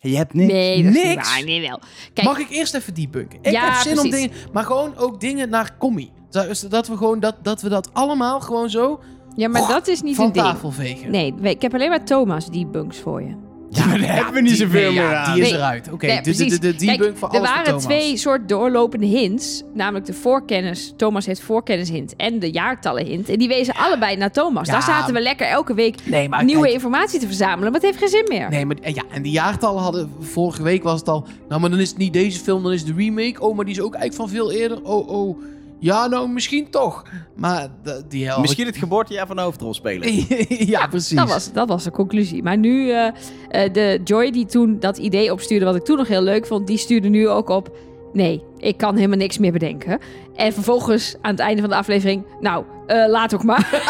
Je 0.00 0.16
hebt 0.16 0.34
niks. 0.34 0.52
Nee, 0.52 0.82
dat 0.82 0.94
is 0.94 0.98
niet 1.02 1.14
Niks? 1.14 1.34
waar. 1.34 1.44
Nee, 1.44 1.60
wel. 1.68 1.80
Kijk, 2.12 2.26
Mag 2.26 2.38
ik 2.38 2.50
eerst 2.50 2.74
even 2.74 2.94
debunken? 2.94 3.38
Ik 3.42 3.50
Ja, 3.52 3.72
heb 3.72 3.82
zin 3.86 3.98
om 3.98 4.10
dingen... 4.10 4.30
Maar 4.52 4.64
gewoon 4.64 4.96
ook 4.96 5.20
dingen 5.20 5.48
naar 5.48 5.76
commie. 5.78 6.12
Dat 6.30 6.66
dat 6.68 6.88
we 6.88 6.96
gewoon 6.96 7.20
dat, 7.20 7.34
dat 7.42 7.60
we 7.60 7.68
dat 7.68 7.90
allemaal 7.92 8.40
gewoon 8.40 8.70
zo 8.70 9.00
ja, 9.36 9.48
maar 9.48 9.68
dat 9.68 9.88
is 9.88 10.02
niet 10.02 10.16
van 10.16 10.26
een 10.26 10.32
ding. 10.32 10.44
tafel 10.44 10.70
vegen. 10.70 11.10
Nee, 11.10 11.34
ik 11.42 11.62
heb 11.62 11.74
alleen 11.74 11.88
maar 11.88 12.04
Thomas 12.04 12.50
debunks 12.50 12.98
voor 12.98 13.22
je. 13.22 13.34
Ja, 13.70 13.86
maar 13.88 13.98
daar 13.98 14.14
hebben 14.14 14.32
we 14.34 14.40
niet 14.40 14.48
die- 14.48 14.58
zoveel 14.58 14.80
nee, 14.80 15.00
meer 15.00 15.10
ja, 15.10 15.22
aan. 15.24 15.34
Die 15.34 15.42
is 15.42 15.50
Nee. 15.50 15.58
eruit. 15.58 15.92
Oké, 15.92 16.06
Nee, 16.06 16.20
de, 16.22 16.34
de, 16.36 16.44
de, 16.44 16.58
de 16.58 16.74
debunk 16.74 17.00
Kijk, 17.00 17.16
voor 17.16 17.28
er 17.28 17.38
alles 17.38 17.48
voor 17.50 17.64
waren 17.64 17.78
twee 17.80 18.16
soort 18.16 18.48
doorlopende 18.48 19.06
hints. 19.06 19.62
Namelijk 19.74 20.06
de 20.06 20.12
voorkennis. 20.12 20.92
Thomas 20.96 21.26
heeft 21.26 21.40
voorkennis 21.40 21.88
hint. 21.90 22.16
En 22.16 22.38
de 22.38 22.50
jaartallen 22.50 23.06
hint. 23.06 23.28
En 23.28 23.38
die 23.38 23.48
wezen 23.48 23.74
allebei 23.74 24.16
naar 24.16 24.30
Thomas. 24.32 24.66
Ja. 24.66 24.72
Daar 24.72 24.82
zaten 24.82 25.14
we 25.14 25.20
lekker 25.20 25.46
elke 25.46 25.74
week 25.74 25.96
Nee, 26.04 26.28
maar 26.28 26.44
nieuwe 26.44 26.62
kijk, 26.62 26.74
informatie 26.74 27.20
te 27.20 27.26
verzamelen. 27.26 27.72
Maar 27.72 27.80
het 27.80 27.82
heeft 27.82 27.98
geen 27.98 28.08
zin 28.08 28.24
meer. 28.28 28.50
Nee, 28.50 28.66
maar 28.66 28.76
en 28.82 28.94
ja, 28.94 29.02
en 29.10 29.22
die 29.22 29.32
jaartallen 29.32 29.82
hadden... 29.82 30.10
Vorige 30.20 30.62
week 30.62 30.82
was 30.82 31.00
het 31.00 31.08
al... 31.08 31.26
Nou, 31.48 31.60
maar 31.60 31.70
dan 31.70 31.78
is 31.78 31.88
het 31.88 31.98
niet 31.98 32.12
deze 32.12 32.40
film, 32.40 32.62
dan 32.62 32.72
is 32.72 32.80
het 32.82 32.96
de 32.96 33.02
remake. 33.02 33.40
Oh, 33.40 33.56
maar 33.56 33.64
die 33.64 33.74
is 33.74 33.80
ook 33.80 33.94
eigenlijk 33.94 34.30
van 34.30 34.38
veel 34.38 34.52
eerder. 34.52 34.82
Oh, 34.82 35.08
oh. 35.08 35.38
Ja, 35.80 36.06
nou, 36.06 36.28
misschien 36.28 36.70
toch. 36.70 37.02
Maar 37.36 37.68
die 38.08 38.26
hel... 38.26 38.40
Misschien 38.40 38.66
het 38.66 38.76
geboortejaar 38.76 39.26
van 39.26 39.36
de 39.36 39.42
hoofdrolspeler. 39.42 40.10
ja, 40.74 40.86
precies. 40.86 41.16
Dat 41.16 41.28
was, 41.28 41.52
dat 41.52 41.68
was 41.68 41.84
de 41.84 41.90
conclusie. 41.90 42.42
Maar 42.42 42.58
nu, 42.58 42.90
eh, 42.90 43.06
eh, 43.48 43.72
de 43.72 44.00
Joy 44.04 44.30
die 44.30 44.46
toen 44.46 44.80
dat 44.80 44.98
idee 44.98 45.32
opstuurde, 45.32 45.64
wat 45.64 45.76
ik 45.76 45.84
toen 45.84 45.96
nog 45.96 46.08
heel 46.08 46.22
leuk 46.22 46.46
vond, 46.46 46.66
die 46.66 46.78
stuurde 46.78 47.08
nu 47.08 47.28
ook 47.28 47.48
op. 47.48 47.76
Nee, 48.12 48.42
ik 48.58 48.76
kan 48.76 48.96
helemaal 48.96 49.18
niks 49.18 49.38
meer 49.38 49.52
bedenken. 49.52 49.98
En 50.34 50.52
vervolgens 50.52 51.16
aan 51.20 51.30
het 51.30 51.40
einde 51.40 51.60
van 51.60 51.70
de 51.70 51.76
aflevering, 51.76 52.24
nou, 52.40 52.64
eh, 52.86 53.08
laat 53.08 53.34
ook 53.34 53.44
maar. 53.44 53.84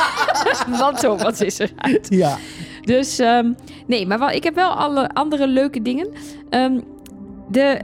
Want 0.78 1.00
Thomas 1.00 1.40
is 1.40 1.58
eruit. 1.58 2.06
Ja. 2.10 2.36
Dus 2.80 3.18
ehm, 3.18 3.52
nee, 3.86 4.06
maar 4.06 4.18
wel, 4.18 4.30
ik 4.30 4.44
heb 4.44 4.54
wel 4.54 4.70
alle 4.70 5.08
andere 5.08 5.46
leuke 5.46 5.82
dingen. 5.82 6.08
Ehm, 6.50 6.80
de, 7.50 7.80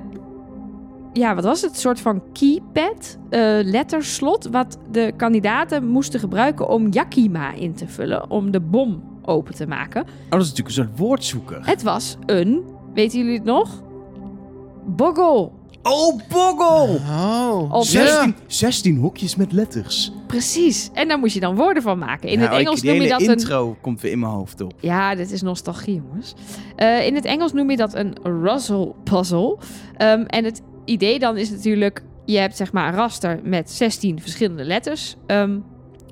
ja, 1.15 1.35
wat 1.35 1.45
was 1.45 1.63
het? 1.63 1.71
Een 1.71 1.77
soort 1.77 2.01
van 2.01 2.23
keypad, 2.33 3.19
eh, 3.31 3.41
letterslot, 3.63 4.49
wat 4.51 4.79
de 4.91 5.13
kandidaten 5.17 5.87
moesten 5.89 6.21
gebruiken 6.21 6.69
om 6.69 6.89
Yakima 6.89 7.53
in 7.53 7.75
te 7.75 7.89
vullen, 7.89 8.31
om 8.31 8.51
de 8.51 8.61
bom 8.61 9.03
open 9.25 9.55
te 9.55 9.67
maken. 9.67 10.03
Oh, 10.03 10.31
dat 10.31 10.41
is 10.41 10.49
natuurlijk 10.49 10.77
een 10.77 10.85
soort 10.85 10.99
woordzoeker. 10.99 11.67
Het 11.67 11.83
was 11.83 12.17
een, 12.27 12.63
weten 12.95 13.19
jullie 13.19 13.35
het 13.35 13.45
nog? 13.45 13.83
Boggle. 14.87 15.51
Oh, 15.83 16.21
Boggle! 16.29 16.99
Oh. 17.11 17.73
Of 17.73 17.87
16, 17.87 18.35
16 18.47 18.97
hokjes 18.97 19.37
met 19.37 19.53
letters. 19.53 20.13
Precies. 20.27 20.91
En 20.93 21.09
daar 21.09 21.19
moest 21.19 21.35
je 21.35 21.41
dan 21.41 21.57
woorden 21.57 21.83
van 21.83 21.99
maken. 21.99 22.29
In 22.29 22.39
Nou, 22.39 22.51
het 22.51 22.61
Engels 22.61 22.83
noem 22.83 22.95
je 22.95 23.09
dat 23.09 23.21
een 23.21 23.29
intro 23.29 23.77
komt 23.81 24.01
weer 24.01 24.13
in 24.13 24.19
mijn 24.19 24.33
hoofd 24.33 24.61
op. 24.61 24.73
Ja, 24.81 25.15
dit 25.15 25.31
is 25.31 25.43
nostalgie, 25.43 26.03
jongens. 26.07 26.35
Eh, 26.77 27.07
in 27.07 27.15
het 27.15 27.25
Engels 27.25 27.53
noem 27.53 27.71
je 27.71 27.77
dat 27.77 27.95
een 27.95 28.17
Russell 28.23 28.93
puzzle. 29.05 29.59
Ehm, 29.97 30.23
en 30.23 30.45
het 30.45 30.63
idee 30.85 31.19
dan 31.19 31.37
is 31.37 31.51
natuurlijk... 31.51 32.03
je 32.25 32.39
hebt 32.39 32.57
zeg 32.57 32.73
maar 32.73 32.89
een 32.89 32.95
raster 32.95 33.41
met 33.43 33.71
16 33.71 34.21
verschillende 34.21 34.65
letters. 34.65 35.17
Ehm, 35.27 35.59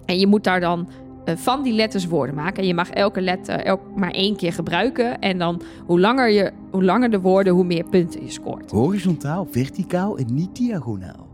en 0.07 0.19
je 0.19 0.27
moet 0.27 0.45
daar 0.45 0.61
dan 0.61 0.89
eh, 1.25 1.37
van 1.37 1.63
die 1.63 1.73
letters 1.73 2.07
woorden 2.07 2.35
maken. 2.35 2.63
En 2.63 2.69
je 2.69 2.75
mag 2.75 2.91
elke 2.91 3.21
letter 3.21 3.61
elk 3.61 3.81
maar 3.97 4.11
één 4.11 4.37
keer 4.37 4.53
gebruiken. 4.53 5.19
En 5.19 5.39
dan 5.39 5.63
hoe 5.87 6.01
langer, 6.01 6.31
je, 6.31 6.53
hoe 6.71 6.85
langer 6.85 7.11
de 7.11 7.21
woorden, 7.21 7.53
hoe 7.53 7.65
meer 7.65 7.85
punten 7.85 8.25
je 8.25 8.31
scoort. 8.31 8.71
Horizontaal, 8.71 9.47
verticaal 9.51 10.19
en 10.19 10.35
niet 10.35 10.57
diagonaal. 10.57 11.31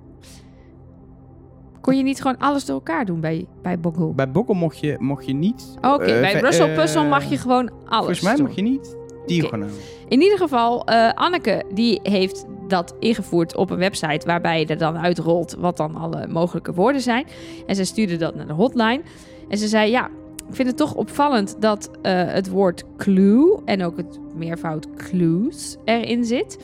Kon 1.80 1.96
je 1.96 2.02
niet 2.02 2.20
gewoon 2.20 2.38
alles 2.38 2.64
door 2.64 2.74
elkaar 2.74 3.04
doen 3.04 3.20
bij, 3.20 3.46
bij 3.62 3.80
Boggle? 3.80 4.12
Bij 4.14 4.30
Boggle 4.30 4.54
mocht 4.54 4.78
je, 4.78 4.96
mocht 4.98 5.26
je 5.26 5.32
niet... 5.32 5.74
Oké, 5.80 6.04
eh, 6.04 6.20
bij 6.20 6.40
Russell 6.40 6.70
eh, 6.70 6.78
Puzzle 6.78 7.08
mag 7.08 7.24
je 7.24 7.38
gewoon 7.38 7.70
alles 7.84 7.98
Volgens 7.98 8.20
mij 8.20 8.34
doen. 8.34 8.44
mag 8.44 8.54
je 8.54 8.62
niet 8.62 8.96
diagonaal. 9.26 9.68
In 10.08 10.20
ieder 10.20 10.38
geval, 10.38 10.84
eh, 10.84 11.12
Anneke 11.14 11.64
die 11.74 12.00
heeft 12.02 12.44
dat 12.68 12.94
ingevoerd 12.98 13.56
op 13.56 13.70
een 13.70 13.78
website 13.78 14.26
waarbij 14.26 14.60
je 14.60 14.66
er 14.66 14.78
dan 14.78 14.98
uitrolt 14.98 15.56
wat 15.58 15.76
dan 15.76 15.96
alle 15.96 16.26
mogelijke 16.26 16.72
woorden 16.72 17.00
zijn. 17.00 17.26
En 17.66 17.74
ze 17.74 17.84
stuurde 17.84 18.16
dat 18.16 18.34
naar 18.34 18.46
de 18.46 18.52
hotline. 18.52 19.00
En 19.48 19.58
ze 19.58 19.68
zei, 19.68 19.90
ja, 19.90 20.06
ik 20.48 20.54
vind 20.54 20.68
het 20.68 20.76
toch 20.76 20.94
opvallend 20.94 21.56
dat 21.60 21.90
eh, 22.02 22.12
het 22.26 22.48
woord 22.48 22.84
clue 22.96 23.60
en 23.64 23.84
ook 23.84 23.96
het 23.96 24.18
meervoud 24.34 24.86
clues 24.94 25.76
erin 25.84 26.24
zit. 26.24 26.58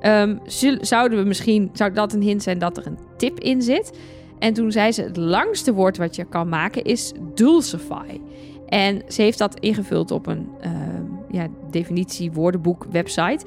Ehm, 0.00 0.36
zouden 0.80 1.18
we 1.18 1.24
misschien, 1.24 1.70
zou 1.72 1.92
dat 1.92 2.12
een 2.12 2.22
hint 2.22 2.42
zijn 2.42 2.58
dat 2.58 2.76
er 2.76 2.86
een 2.86 2.98
tip 3.16 3.40
in 3.40 3.62
zit? 3.62 3.98
En 4.38 4.52
toen 4.52 4.72
zei 4.72 4.92
ze, 4.92 5.02
het 5.02 5.16
langste 5.16 5.72
woord 5.72 5.96
wat 5.96 6.16
je 6.16 6.24
kan 6.24 6.48
maken 6.48 6.82
is 6.82 7.12
dulcify. 7.34 8.20
En 8.66 9.02
ze 9.08 9.22
heeft 9.22 9.38
dat 9.38 9.60
ingevuld 9.60 10.10
op 10.10 10.26
een 10.26 10.48
ehm, 10.60 11.04
ja, 11.30 11.46
definitie 11.70 12.32
woordenboek 12.32 12.86
website. 12.90 13.44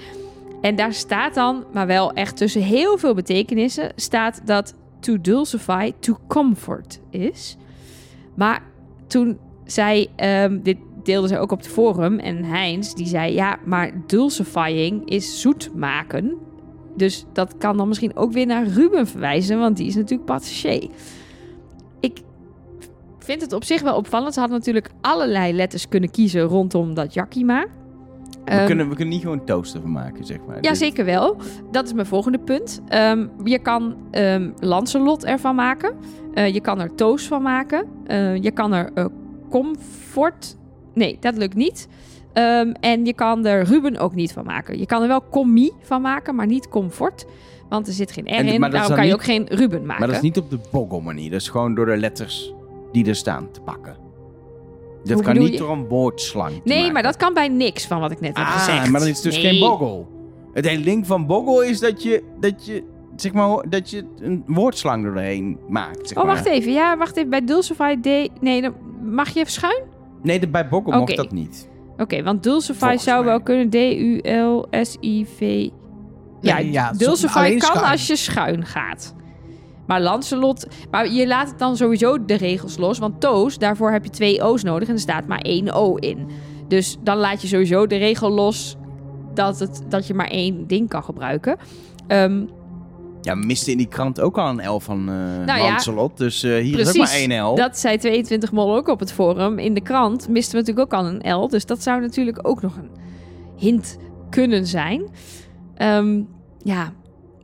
En 0.64 0.76
daar 0.76 0.94
staat 0.94 1.34
dan, 1.34 1.64
maar 1.74 1.88
wel 1.88 2.14
echt 2.14 2.38
tussen 2.38 2.62
heel 2.62 2.98
veel 2.98 3.14
betekenissen, 3.14 3.92
staat 3.96 4.42
dat 4.46 4.74
to 5.00 5.22
dulcify 5.22 5.92
to 6.00 6.18
comfort 6.28 7.00
is. 7.10 7.58
Maar 8.36 8.64
toen 9.08 9.38
zij, 9.66 10.08
ehm, 10.16 10.60
dit 10.62 10.78
deelde 11.04 11.28
ze 11.28 11.38
ook 11.38 11.52
op 11.52 11.58
het 11.58 11.68
forum, 11.68 12.20
en 12.20 12.44
Heinz 12.44 12.94
die 12.94 13.08
zei, 13.08 13.34
ja, 13.34 13.60
maar 13.66 13.92
dulcifying 14.08 15.10
is 15.10 15.42
zoet 15.42 15.72
maken. 15.76 16.38
Dus 16.96 17.26
dat 17.34 17.58
kan 17.58 17.78
dan 17.78 17.88
misschien 17.88 18.16
ook 18.16 18.32
weer 18.32 18.46
naar 18.46 18.68
Ruben 18.68 19.08
verwijzen, 19.08 19.60
want 19.60 19.78
die 19.78 19.88
is 19.88 19.96
natuurlijk 19.96 20.26
patissier. 20.26 20.90
Ik 22.00 22.22
vind 23.20 23.42
het 23.42 23.54
op 23.54 23.64
zich 23.64 23.82
wel 23.82 23.96
opvallend. 23.96 24.34
Ze 24.34 24.40
hadden 24.40 24.58
natuurlijk 24.58 24.90
allerlei 25.02 25.54
letters 25.54 25.88
kunnen 25.88 26.12
kiezen 26.12 26.42
rondom 26.42 26.94
dat 26.94 27.14
Yakima. 27.14 27.66
We, 28.46 28.52
Ehm, 28.52 28.66
kunnen, 28.66 28.90
we 28.90 28.96
kunnen 28.96 29.14
niet 29.14 29.22
gewoon 29.24 29.46
toaster 29.46 29.82
van 29.82 29.92
maken, 29.92 30.26
zeg 30.26 30.38
maar. 30.48 30.56
ja, 30.56 30.62
Dit- 30.70 30.78
zeker 30.78 31.06
wel. 31.06 31.38
Dat 31.72 31.86
is 31.86 31.94
mijn 31.94 32.06
volgende 32.08 32.40
punt. 32.40 32.82
Ehm, 32.88 33.28
je 33.44 33.60
kan 33.60 33.96
ehm 34.12 34.50
Lancelot 34.60 35.26
ervan 35.26 35.56
maken. 35.56 35.96
Eh, 36.34 36.54
je 36.54 36.60
kan 36.60 36.80
er 36.80 36.96
Toos 36.96 37.28
van 37.28 37.42
maken. 37.42 37.86
Eh, 38.06 38.36
je 38.44 38.52
kan 38.52 38.74
er 38.74 38.90
eh, 38.94 39.06
Comfort... 39.50 40.58
Nee, 40.94 41.18
dat 41.20 41.38
lukt 41.38 41.56
niet. 41.56 41.88
En 42.80 43.06
je 43.06 43.14
kan 43.14 43.46
er 43.46 43.64
Ruben 43.64 43.98
ook 43.98 44.16
niet 44.16 44.32
van 44.34 44.46
maken. 44.46 44.80
Je 44.80 44.86
kan 44.86 45.02
er 45.02 45.08
wel 45.08 45.24
Commie 45.32 45.74
van 45.82 46.02
maken, 46.02 46.36
maar 46.36 46.46
niet 46.48 46.70
Comfort. 46.70 47.26
Want 47.70 47.88
er 47.88 47.94
zit 47.94 48.12
geen 48.12 48.24
R 48.26 48.28
En- 48.28 48.48
in. 48.48 48.62
Daarom 48.62 48.96
kan 48.96 49.08
je 49.08 49.14
ook 49.14 49.24
geen 49.24 49.46
Ruben 49.48 49.80
maken. 49.86 50.00
Maar 50.00 50.08
dat 50.08 50.16
is 50.18 50.22
niet 50.24 50.38
op 50.38 50.50
de 50.50 50.60
Boggle 50.72 51.02
manier. 51.02 51.32
Dat 51.32 51.42
is 51.42 51.50
gewoon 51.50 51.76
door 51.76 51.86
de 51.86 51.98
letters 51.98 52.54
die 52.92 53.06
er 53.08 53.16
staan 53.16 53.52
te 53.52 53.62
pakken. 53.62 53.96
Dat 55.04 55.22
kan 55.22 55.38
niet 55.38 55.58
door 55.58 55.72
een 55.72 55.88
woordslang 55.88 56.62
Nee, 56.64 56.78
maken. 56.78 56.94
maar 56.94 57.04
dat 57.04 57.18
kan 57.18 57.34
bij 57.34 57.48
niks 57.48 57.88
van 57.88 58.00
wat 58.00 58.12
ik 58.12 58.20
net 58.20 58.38
heb 58.38 58.46
Ah, 58.46 58.52
gezegd. 58.58 58.90
maar 58.90 59.00
dan 59.00 59.10
is 59.10 59.16
het 59.16 59.24
dus 59.24 59.36
Nee. 59.42 59.52
geen 59.52 59.60
Boggle. 59.60 60.06
Het 60.54 60.68
hele 60.68 60.84
ding 60.84 61.08
van 61.08 61.26
Boggle 61.26 61.68
is 61.68 61.80
dat 61.80 62.04
je, 62.04 62.24
dat 62.40 62.66
je, 62.66 62.84
zeg 63.16 63.34
maar, 63.34 63.70
dat 63.70 63.90
je 63.90 64.06
een 64.20 64.44
woordslang 64.48 65.04
doorheen 65.04 65.58
maakt. 65.70 66.08
Zeg 66.08 66.18
Oh, 66.18 66.24
maar. 66.24 66.34
wacht 66.34 66.46
even. 66.46 66.72
Ja, 66.72 66.98
wacht 66.98 67.18
even. 67.18 67.30
Bij 67.30 67.44
Dulcify 67.46 67.96
D... 68.02 68.06
Nee, 68.42 68.62
dan 68.62 68.74
mag 69.04 69.30
je 69.30 69.40
even 69.40 69.52
schuin? 69.52 69.84
Nee, 70.22 70.48
bij 70.50 70.68
Boggle 70.68 70.98
mocht 70.98 71.12
Oké. 71.12 71.22
dat 71.22 71.32
niet. 71.32 71.70
Oké, 71.98 72.24
want 72.24 72.44
Dulcify 72.44 72.80
Volgens 72.80 73.04
zou 73.04 73.24
mij. 73.24 73.28
wel 73.34 73.42
kunnen 73.42 73.70
D-U-L-S-I-V... 73.70 75.70
Ja, 76.42 76.56
Nee, 76.58 76.72
ja, 76.72 76.92
Dulcify 76.92 77.58
kan 77.58 77.84
als 77.84 78.08
je 78.08 78.16
schuin 78.16 78.66
gaat. 78.66 79.16
Maar 79.88 80.02
Lancelot... 80.02 80.68
Maar 80.92 81.12
je 81.12 81.28
laat 81.28 81.50
het 81.50 81.60
dan 81.60 81.78
sowieso 81.78 82.26
de 82.26 82.36
regels 82.36 82.78
los. 82.78 83.00
Want 83.00 83.22
Toos, 83.22 83.58
daarvoor 83.58 83.92
heb 83.92 84.04
je 84.04 84.10
twee 84.10 84.44
O's 84.44 84.64
nodig 84.64 84.88
en 84.88 84.94
er 84.94 85.00
staat 85.00 85.28
maar 85.28 85.42
één 85.42 85.74
O 85.74 85.96
in. 85.96 86.28
Dus 86.68 86.98
dan 87.04 87.18
laat 87.18 87.42
je 87.42 87.48
sowieso 87.48 87.88
de 87.88 87.98
regel 87.98 88.30
los 88.32 88.76
dat, 89.34 89.60
het, 89.60 89.82
dat 89.90 90.08
je 90.08 90.14
maar 90.14 90.28
één 90.28 90.68
ding 90.68 90.90
kan 90.90 91.04
gebruiken. 91.04 91.58
Ehm, 92.08 92.46
Ja, 93.22 93.40
we 93.40 93.46
misten 93.46 93.72
in 93.72 93.78
die 93.78 93.88
krant 93.88 94.22
ook 94.22 94.38
al 94.38 94.50
een 94.50 94.70
L 94.70 94.80
van 94.80 95.06
Nou 95.06 95.46
ja, 95.46 95.58
Lancelot. 95.58 96.18
Dus 96.18 96.44
eh, 96.44 96.58
hier 96.58 96.80
is 96.80 96.88
ook 96.88 96.96
maar 96.96 97.12
één 97.12 97.44
L. 97.44 97.56
Dat 97.56 97.78
zei 97.78 97.98
22 97.98 98.52
mol 98.52 98.76
ook 98.76 98.88
op 98.88 99.00
het 99.00 99.12
forum. 99.12 99.60
In 99.60 99.74
de 99.74 99.82
krant 99.82 100.30
misten 100.30 100.52
we 100.52 100.60
natuurlijk 100.60 100.94
ook 100.94 101.00
al 101.00 101.06
een 101.06 101.34
L. 101.42 101.48
Dus 101.48 101.66
dat 101.66 101.84
zou 101.84 102.02
natuurlijk 102.02 102.40
ook 102.48 102.62
nog 102.62 102.76
een 102.76 102.90
hint 103.58 103.98
kunnen 104.30 104.68
zijn. 104.68 105.04
Ehm, 105.76 106.22
ja, 106.58 106.94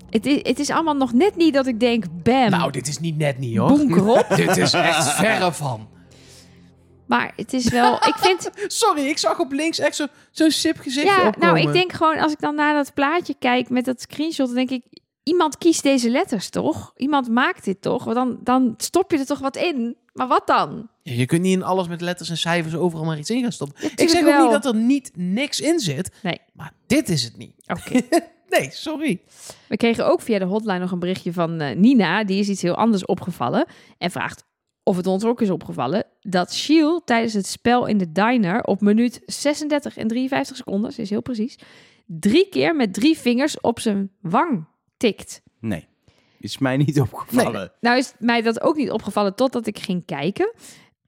het 0.10 0.26
is, 0.26 0.40
het 0.44 0.60
is 0.60 0.70
allemaal 0.70 0.96
nog 0.96 1.14
net 1.14 1.36
niet 1.36 1.54
dat 1.54 1.68
ik 1.68 1.80
denk, 1.80 2.06
bam, 2.24 2.50
Nou, 2.50 2.72
dit 2.72 2.88
is 2.88 3.00
niet 3.00 3.18
net 3.18 3.38
niet, 3.38 3.58
hoor. 3.58 3.68
boem 3.68 3.94
erop. 3.94 4.26
dit 4.36 4.58
is 4.58 4.74
echt 4.74 5.12
verre 5.14 5.52
van. 5.54 5.88
Maar 7.06 7.34
het 7.36 7.54
is 7.54 7.70
wel, 7.70 7.94
ik 7.96 8.16
vind, 8.18 8.50
Sorry, 8.68 9.08
ik 9.08 9.18
zag 9.18 9.40
op 9.40 9.52
links 9.52 9.80
echt 9.80 9.96
zo- 9.96 10.08
zo'n 10.32 10.52
sip 10.52 10.78
gezichtje 10.78 11.22
ja, 11.22 11.28
opkomen. 11.28 11.54
nou, 11.54 11.68
ik 11.68 11.74
denk 11.74 11.92
gewoon, 11.94 12.18
als 12.18 12.32
ik 12.32 12.40
dan 12.40 12.56
naar 12.56 12.74
dat 12.74 12.94
plaatje 12.94 13.36
kijk 13.40 13.70
met 13.70 13.86
dat 13.86 14.02
screenshot, 14.02 14.46
dan 14.48 14.56
denk 14.56 14.70
ik, 14.70 14.84
iemand 15.24 15.58
kiest 15.58 15.84
deze 15.84 16.10
letters 16.10 16.50
toch? 16.50 16.94
Iemand 16.96 17.30
maakt 17.30 17.64
dit 17.66 17.82
toch? 17.82 18.04
Want 18.04 18.16
dan, 18.16 18.38
dan 18.44 18.74
stop 18.78 19.12
je 19.12 19.18
er 19.18 19.26
toch 19.26 19.40
wat 19.40 19.56
in. 19.56 19.96
Maar 20.14 20.28
wat 20.28 20.48
dan? 20.48 20.88
Ja, 21.04 21.14
je 21.14 21.26
kunt 21.26 21.42
niet 21.42 21.56
in 21.56 21.64
alles 21.64 21.88
met 21.88 22.02
letters 22.02 22.30
en 22.30 22.38
cijfers 22.38 22.76
overal 22.76 23.06
maar 23.06 23.18
iets 23.18 23.30
in 23.30 23.42
gaan 23.42 23.52
stoppen. 23.52 23.84
ik 23.96 24.10
zeg 24.10 24.26
ook 24.28 24.42
niet 24.42 24.52
dat 24.52 24.66
er 24.66 24.76
niet 24.76 25.12
niks 25.16 25.60
in 25.60 25.80
zit. 25.80 26.12
Nee. 26.24 26.40
Maar 26.54 26.72
dit 26.88 27.10
is 27.10 27.24
het 27.24 27.38
niet. 27.38 27.54
Oké. 27.68 28.02
Nee, 28.50 28.70
sorry. 28.72 29.22
We 29.68 29.78
kregen 29.78 30.06
ook 30.06 30.22
via 30.22 30.40
de 30.40 30.46
hotline 30.46 30.80
nog 30.80 30.92
een 30.92 31.00
berichtje 31.00 31.34
van 31.34 31.62
eh, 31.62 31.76
Nina. 31.76 32.24
Die 32.24 32.40
is 32.40 32.50
iets 32.50 32.62
heel 32.62 32.76
anders 32.76 33.06
opgevallen. 33.06 33.66
En 33.98 34.12
vraagt 34.12 34.48
of 34.90 34.96
het 34.96 35.08
ons 35.08 35.26
ook 35.26 35.42
is 35.42 35.50
opgevallen. 35.50 36.06
Dat 36.20 36.54
Shield 36.54 37.06
tijdens 37.06 37.34
het 37.34 37.48
spel 37.48 37.86
in 37.86 37.98
de 37.98 38.12
diner 38.12 38.64
op 38.64 38.82
minuut 38.82 39.22
36 39.26 39.98
en 39.98 40.08
53 40.08 40.56
seconden, 40.56 40.92
ze 40.92 41.02
is 41.02 41.10
heel 41.10 41.22
precies, 41.22 41.60
drie 42.06 42.50
keer 42.50 42.76
met 42.76 42.94
drie 42.94 43.18
vingers 43.18 43.60
op 43.62 43.80
zijn 43.80 44.12
wang 44.22 44.68
tikt. 44.98 45.42
Nee, 45.60 45.88
is 46.40 46.58
mij 46.58 46.78
niet 46.78 47.00
opgevallen. 47.12 47.72
Nou 47.80 47.98
is 47.98 48.14
mij 48.20 48.42
dat 48.42 48.62
ook 48.62 48.76
niet 48.76 48.92
opgevallen 48.92 49.36
totdat 49.36 49.68
ik 49.68 49.80
ging 49.80 50.06
kijken. 50.06 50.54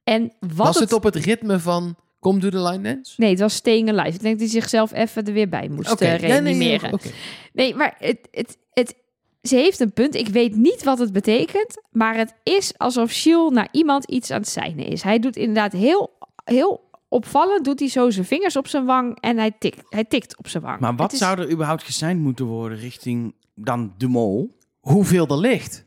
En 0.04 0.34
wat 0.40 0.58
Was 0.58 0.80
het 0.80 0.94
op 0.94 1.04
het 1.04 1.16
ritme 1.16 1.60
van 1.60 1.96
Kom 2.22 2.40
Do 2.40 2.50
The 2.50 2.62
Line 2.64 2.82
Dance? 2.94 3.14
Nee, 3.18 3.30
het 3.30 3.40
was 3.40 3.56
Staying 3.56 3.90
Alive. 3.90 4.16
Ik 4.16 4.22
denk 4.22 4.40
dat 4.40 4.50
hij 4.52 4.62
zichzelf 4.62 4.92
even 4.94 5.24
er 5.26 5.34
weer 5.34 5.50
bij 5.50 5.70
moest 5.70 5.92
Oké, 5.92 6.06
eh, 6.06 6.12
ja, 6.12 6.18
nee, 6.20 6.30
reanimeren. 6.30 6.94
oké. 6.94 7.10
Nee, 7.54 7.76
maar 7.76 7.96
het, 7.98 8.28
het, 8.32 8.58
het, 8.74 8.96
ze 9.42 9.56
heeft 9.56 9.80
een 9.80 9.94
punt. 9.94 10.16
Ik 10.16 10.28
weet 10.28 10.56
niet 10.56 10.84
wat 10.84 11.00
het 11.00 11.12
betekent. 11.14 11.82
Maar 11.92 12.16
het 12.18 12.34
is 12.44 12.78
alsof 12.78 13.12
Shiel 13.12 13.50
naar 13.50 13.68
iemand 13.72 14.06
iets 14.06 14.32
aan 14.32 14.40
het 14.40 14.50
seinen 14.50 14.86
is. 14.86 15.02
Hij 15.02 15.20
doet 15.20 15.36
inderdaad 15.36 15.72
heel, 15.72 16.10
heel 16.44 16.90
opvallend. 17.08 17.66
Doet 17.66 17.80
hij 17.80 17.90
zo 17.90 18.10
zijn 18.10 18.26
vingers 18.26 18.56
op 18.56 18.68
zijn 18.68 18.86
wang 18.86 19.18
en 19.20 19.38
hij 19.38 19.52
tikt, 19.60 19.82
hij 19.90 20.04
tikt 20.06 20.38
op 20.38 20.48
zijn 20.48 20.64
wang. 20.64 20.80
Maar 20.80 20.96
wat 20.96 21.12
is- 21.14 21.20
zou 21.20 21.40
er 21.40 21.52
überhaupt 21.52 21.84
geseind 21.84 22.20
moeten 22.22 22.46
worden 22.46 22.78
richting 22.78 23.36
dan 23.56 23.94
de 23.98 24.08
mol? 24.08 24.58
Hoeveel 24.80 25.28
er 25.28 25.38
ligt? 25.38 25.86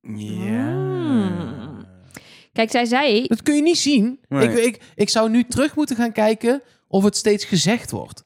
Ja. 0.00 0.72
Hmm. 0.72 1.73
Kijk, 2.54 2.70
zij 2.70 2.84
zei... 2.84 3.26
Dat 3.26 3.42
kun 3.42 3.54
je 3.54 3.62
niet 3.62 3.78
zien. 3.78 4.20
Nee. 4.28 4.48
Ik, 4.48 4.58
ik, 4.74 4.82
ik 4.94 5.08
zou 5.08 5.30
nu 5.30 5.44
terug 5.44 5.76
moeten 5.76 5.96
gaan 5.96 6.12
kijken 6.12 6.62
of 6.88 7.04
het 7.04 7.16
steeds 7.16 7.44
gezegd 7.44 7.90
wordt. 7.90 8.22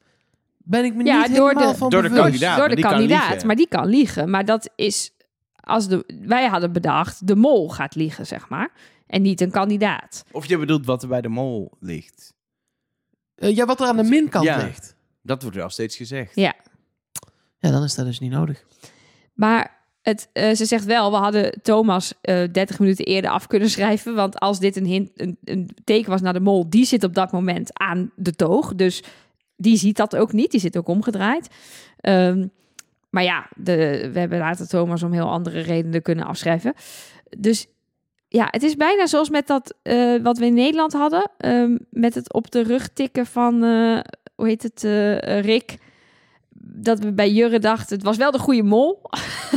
Ben 0.57 0.85
ik 0.85 0.95
me 0.95 1.03
Ja, 1.03 1.25
niet 1.27 1.35
door 1.35 1.47
helemaal 1.49 1.71
de- 1.71 1.77
van 1.77 1.89
door 1.89 2.01
de 2.01 2.09
kandidaat. 2.09 2.49
door 2.57 2.59
maar 2.59 2.69
de 2.69 2.75
die 2.75 2.83
kan 2.83 2.93
kandidaat, 2.93 3.29
liegen. 3.29 3.47
maar 3.47 3.55
die 3.55 3.67
kan 3.67 3.85
liegen. 3.87 4.29
Maar 4.29 4.45
dat 4.45 4.69
is... 4.75 5.11
Als 5.55 5.87
de, 5.87 6.03
wij 6.21 6.47
hadden 6.47 6.71
bedacht, 6.71 7.27
de 7.27 7.35
mol 7.35 7.69
gaat 7.69 7.95
liegen, 7.95 8.25
zeg 8.27 8.49
maar. 8.49 8.71
En 9.07 9.21
niet 9.21 9.41
een 9.41 9.51
kandidaat. 9.51 10.23
Of 10.31 10.45
je 10.45 10.57
bedoelt 10.57 10.85
wat 10.85 11.01
er 11.01 11.07
bij 11.09 11.21
de 11.21 11.29
mol 11.29 11.71
ligt. 11.79 12.33
Eh, 13.35 13.55
ja, 13.55 13.65
wat 13.65 13.79
er 13.81 13.87
aan 13.87 13.97
de 13.97 14.03
minkant 14.03 14.45
Ja. 14.45 14.63
ligt. 14.63 14.95
Dat 15.21 15.41
wordt 15.41 15.57
wel 15.57 15.69
steeds 15.69 15.95
gezegd. 15.95 16.35
Ja. 16.35 16.53
Ja, 17.57 17.71
dan 17.71 17.83
is 17.83 17.95
dat 17.95 18.05
dus 18.05 18.19
niet 18.19 18.31
nodig. 18.31 18.63
Maar 19.33 19.78
het, 20.01 20.29
eh, 20.33 20.55
ze 20.55 20.65
zegt 20.65 20.85
wel, 20.85 21.11
we 21.11 21.17
hadden 21.17 21.61
Thomas 21.61 22.13
eh 22.21 22.43
30 22.51 22.79
minuten 22.79 23.05
eerder 23.05 23.31
af 23.31 23.47
kunnen 23.47 23.69
schrijven. 23.69 24.15
Want 24.15 24.39
als 24.39 24.59
dit 24.59 24.75
een, 24.75 25.11
een, 25.15 25.37
een 25.43 25.69
teken 25.83 26.09
was 26.09 26.21
naar 26.21 26.33
de 26.33 26.39
mol, 26.39 26.69
die 26.69 26.85
zit 26.85 27.03
op 27.03 27.13
dat 27.13 27.31
moment 27.31 27.79
aan 27.79 28.11
de 28.15 28.35
toog. 28.35 28.75
Dus 28.75 29.03
die 29.55 29.77
ziet 29.77 29.97
dat 29.97 30.15
ook 30.15 30.31
niet. 30.31 30.51
Die 30.51 30.59
zit 30.59 30.77
ook 30.77 30.87
omgedraaid. 30.87 31.47
Ehm, 31.99 32.47
maar 33.09 33.23
ja, 33.23 33.47
de, 33.55 34.09
we 34.13 34.19
hebben 34.19 34.39
later 34.39 34.67
Thomas 34.67 35.03
om 35.03 35.11
heel 35.11 35.29
andere 35.29 35.59
redenen 35.59 36.01
kunnen 36.01 36.25
afschrijven. 36.25 36.73
Dus 37.37 37.67
ja, 38.27 38.47
het 38.51 38.63
is 38.63 38.75
bijna 38.75 39.05
zoals 39.05 39.29
met 39.29 39.47
dat 39.47 39.75
eh, 39.81 40.15
wat 40.21 40.37
we 40.37 40.45
in 40.45 40.53
Nederland 40.53 40.93
hadden. 40.93 41.31
ehm, 41.37 41.77
met 41.89 42.15
het 42.15 42.33
op 42.33 42.51
de 42.51 42.63
rug 42.63 42.87
tikken 42.87 43.25
van, 43.25 43.61
hoe 44.35 44.47
heet 44.47 44.63
het, 44.63 44.83
Rick. 45.45 45.77
Dat 46.81 46.99
we 46.99 47.13
bij 47.13 47.31
Jurre 47.31 47.59
dachten, 47.59 47.95
het 47.95 48.05
was 48.05 48.17
wel 48.17 48.31
de 48.31 48.39
goede 48.39 48.63
mol. 48.63 49.01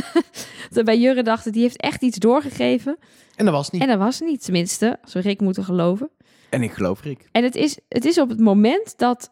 dat 0.69 0.71
we 0.71 0.83
bij 0.83 0.99
Jurre 0.99 1.23
dachten, 1.23 1.51
die 1.51 1.61
heeft 1.61 1.81
echt 1.81 2.01
iets 2.01 2.17
doorgegeven. 2.17 2.97
En 3.35 3.45
dat 3.45 3.53
was 3.53 3.69
niet. 3.69 3.81
En 3.81 3.87
dat 3.87 3.97
was 3.97 4.19
niet, 4.19 4.43
tenminste, 4.43 4.99
als 5.03 5.13
we 5.13 5.19
Rick 5.19 5.41
moeten 5.41 5.63
geloven. 5.63 6.09
En 6.49 6.63
ik 6.63 6.71
geloof 6.71 7.01
Rick. 7.01 7.29
En 7.31 7.43
het 7.43 7.55
is, 7.55 7.77
het 7.87 8.05
is 8.05 8.17
op 8.17 8.29
het 8.29 8.39
moment 8.39 8.97
dat 8.97 9.31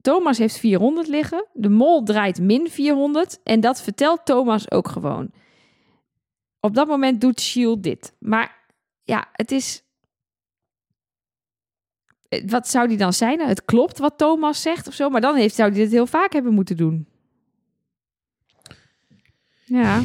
Thomas 0.00 0.38
heeft 0.38 0.58
400 0.58 1.08
liggen. 1.08 1.46
De 1.52 1.68
mol 1.68 2.02
draait 2.02 2.40
min 2.40 2.68
400. 2.70 3.40
En 3.42 3.60
dat 3.60 3.82
vertelt 3.82 4.24
Thomas 4.24 4.70
ook 4.70 4.88
gewoon. 4.88 5.30
Op 6.60 6.74
dat 6.74 6.86
moment 6.86 7.20
doet 7.20 7.40
Shield 7.40 7.82
dit. 7.82 8.12
Maar 8.18 8.68
ja, 9.04 9.28
het 9.32 9.50
is... 9.50 9.82
Eh, 12.28 12.48
Wat 12.48 12.68
zou 12.68 12.88
die 12.88 12.96
dan 12.96 13.12
zijn? 13.12 13.40
Het 13.40 13.64
klopt 13.64 13.98
wat 13.98 14.18
Thomas 14.18 14.62
zegt 14.62 14.88
of 14.88 14.94
zo. 14.94 15.08
Maar 15.08 15.20
dan 15.20 15.34
heeft, 15.36 15.54
zou 15.54 15.70
hij 15.70 15.78
dit 15.80 15.90
heel 15.90 16.06
vaak 16.06 16.32
hebben 16.32 16.54
moeten 16.54 16.76
doen. 16.76 17.08
Ja, 19.78 20.02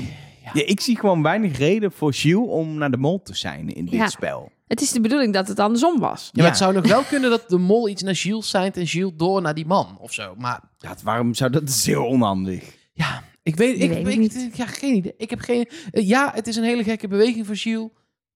Ja, 0.54 0.66
ik 0.66 0.80
zie 0.80 1.00
gewoon 1.00 1.22
weinig 1.22 1.58
reden 1.58 1.92
voor 1.92 2.14
Gilles 2.14 2.48
om 2.50 2.78
naar 2.78 2.92
de 2.92 2.98
mol 2.98 3.22
te 3.22 3.36
zijn 3.36 3.70
in 3.70 3.86
dit 3.86 3.94
Ja. 3.94 4.08
spel. 4.08 4.52
het 4.68 4.82
is 4.82 4.92
de 4.92 5.02
bedoeling 5.02 5.34
dat 5.34 5.48
het 5.48 5.60
andersom 5.60 6.00
was. 6.00 6.30
Ja, 6.32 6.42
maar 6.42 6.50
het 6.52 6.60
zou 6.60 6.74
nog 6.74 6.88
wel 6.88 7.04
kunnen 7.14 7.30
dat 7.30 7.50
de 7.50 7.58
mol 7.58 7.90
iets 7.90 8.02
naar 8.04 8.16
Gilles 8.16 8.50
zijn 8.50 8.74
en 8.74 8.88
Gilles 8.88 9.12
door 9.16 9.42
naar 9.42 9.54
die 9.54 9.66
man 9.66 9.98
of 10.00 10.14
zo. 10.14 10.36
Maar 10.38 10.62
Ja, 10.78 10.96
waarom 11.04 11.34
zou 11.34 11.52
dat... 11.52 11.62
Dat 11.62 11.70
is 11.76 11.86
heel 11.86 12.06
onhandig. 12.06 12.76
ja, 12.94 13.24
ik 13.44 13.56
weet, 13.56 13.80
ik, 13.82 13.90
weet 13.90 14.04
het 14.06 14.14
ik, 14.14 14.20
niet. 14.20 14.50
ja, 14.58 14.66
geen 14.66 14.96
idee. 14.96 15.14
Ik 15.18 15.30
heb 15.30 15.40
geen. 15.40 15.70
eh, 15.92 16.08
ja, 16.08 16.32
het 16.34 16.48
is 16.48 16.56
een 16.56 16.64
hele 16.64 16.84
gekke 16.84 17.08
beweging 17.08 17.46
voor 17.46 17.56
Gilles. 17.56 17.90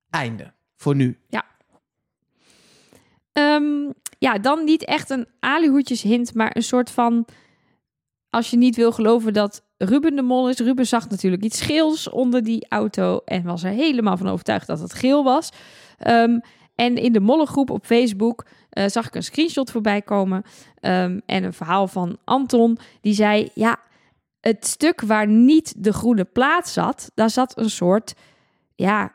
Einde. 0.09 0.53
Voor 0.75 0.95
nu. 0.95 1.17
Ehm, 3.33 3.91
ja, 4.19 4.37
dan 4.39 4.63
niet 4.63 4.85
echt 4.85 5.09
een 5.09 5.27
alihoedjes 5.39 6.01
hint, 6.01 6.33
maar 6.33 6.55
een 6.55 6.63
soort 6.63 6.89
van... 6.91 7.25
Als 8.29 8.49
je 8.49 8.57
niet 8.57 8.75
wil 8.75 8.91
geloven 8.91 9.33
dat 9.33 9.63
Ruben 9.85 10.15
de 10.15 10.21
mol 10.21 10.49
is. 10.49 10.57
Ruben 10.59 10.87
zag 10.87 11.09
natuurlijk 11.09 11.43
iets 11.43 11.61
geels 11.61 12.09
onder 12.09 12.43
die 12.43 12.65
auto 12.69 13.21
en 13.25 13.43
was 13.43 13.63
er 13.63 13.71
helemaal 13.71 14.17
van 14.17 14.27
overtuigd 14.27 14.67
dat 14.67 14.79
het 14.79 14.93
geel 14.93 15.23
was. 15.23 15.49
Ehm, 15.97 16.39
en 16.75 16.95
in 16.95 17.11
de 17.13 17.19
mollengroep 17.19 17.69
op 17.69 17.85
Facebook 17.85 18.45
eh, 18.69 18.87
zag 18.87 19.07
ik 19.07 19.15
een 19.15 19.23
screenshot 19.23 19.71
voorbij 19.71 20.01
komen 20.01 20.43
ehm, 20.79 21.19
en 21.25 21.43
een 21.43 21.53
verhaal 21.53 21.87
van 21.87 22.17
Anton. 22.23 22.77
Die 23.01 23.13
zei, 23.13 23.49
ja, 23.53 23.77
het 24.39 24.67
stuk 24.67 25.01
waar 25.01 25.27
niet 25.27 25.73
de 25.83 25.93
groene 25.93 26.25
plaat 26.25 26.69
zat, 26.69 27.11
daar 27.15 27.29
zat 27.29 27.57
een 27.57 27.69
soort, 27.69 28.13
ja, 28.75 29.11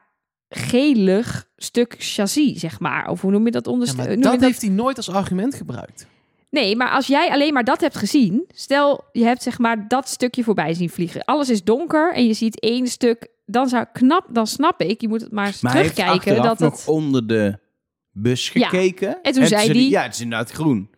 gelig 0.49 1.49
stuk 1.57 1.95
chassis, 1.99 2.61
zeg 2.61 2.81
maar. 2.81 3.09
Of 3.09 3.21
hoe 3.21 3.31
noem 3.31 3.45
je 3.45 3.51
dat 3.51 3.67
Ja, 3.67 3.73
onderste- 3.73 4.11
je 4.11 4.17
dat 4.19 4.41
heeft 4.41 4.61
hij 4.63 4.71
nooit 4.71 4.97
als 4.97 5.11
argument 5.11 5.55
gebruikt. 5.55 6.07
Nee, 6.55 6.77
maar 6.77 6.91
als 6.91 7.07
jij 7.07 7.29
alleen 7.31 7.53
maar 7.53 7.65
dat 7.65 7.81
hebt 7.81 7.97
gezien, 7.97 8.45
stel 8.49 9.05
je 9.13 9.25
hebt 9.25 9.43
zeg 9.43 9.59
maar 9.59 9.89
dat 9.89 10.09
stukje 10.09 10.45
voorbij 10.45 10.75
zien 10.75 10.91
vliegen. 10.91 11.25
Alles 11.25 11.49
is 11.51 11.65
donker 11.65 12.13
en 12.15 12.27
je 12.27 12.35
ziet 12.35 12.61
één 12.61 12.87
stuk, 12.87 13.29
dan 13.47 13.69
zou 13.69 13.85
knap, 13.93 14.27
dan 14.31 14.47
snap 14.47 14.81
ik, 14.81 15.01
je 15.01 15.09
moet 15.09 15.21
het 15.21 15.33
maar 15.33 15.47
eens 15.47 15.61
Maar 15.61 15.73
hij 15.73 15.83
heeft 15.83 15.95
terugkijken 15.95 16.43
dat 16.43 16.59
nog 16.59 16.73
het. 16.77 16.89
onder 16.89 17.27
de 17.27 17.59
bus 18.11 18.51
Ja. 18.53 18.69
gekeken. 18.69 19.09
En 19.23 19.33
toen 19.33 19.47
zei 19.47 19.65
zei 19.65 19.73
die- 19.79 19.91
Ja, 19.91 20.03
het 20.03 20.15
is 20.15 20.21
inderdaad 20.21 20.51
groen. 20.51 20.91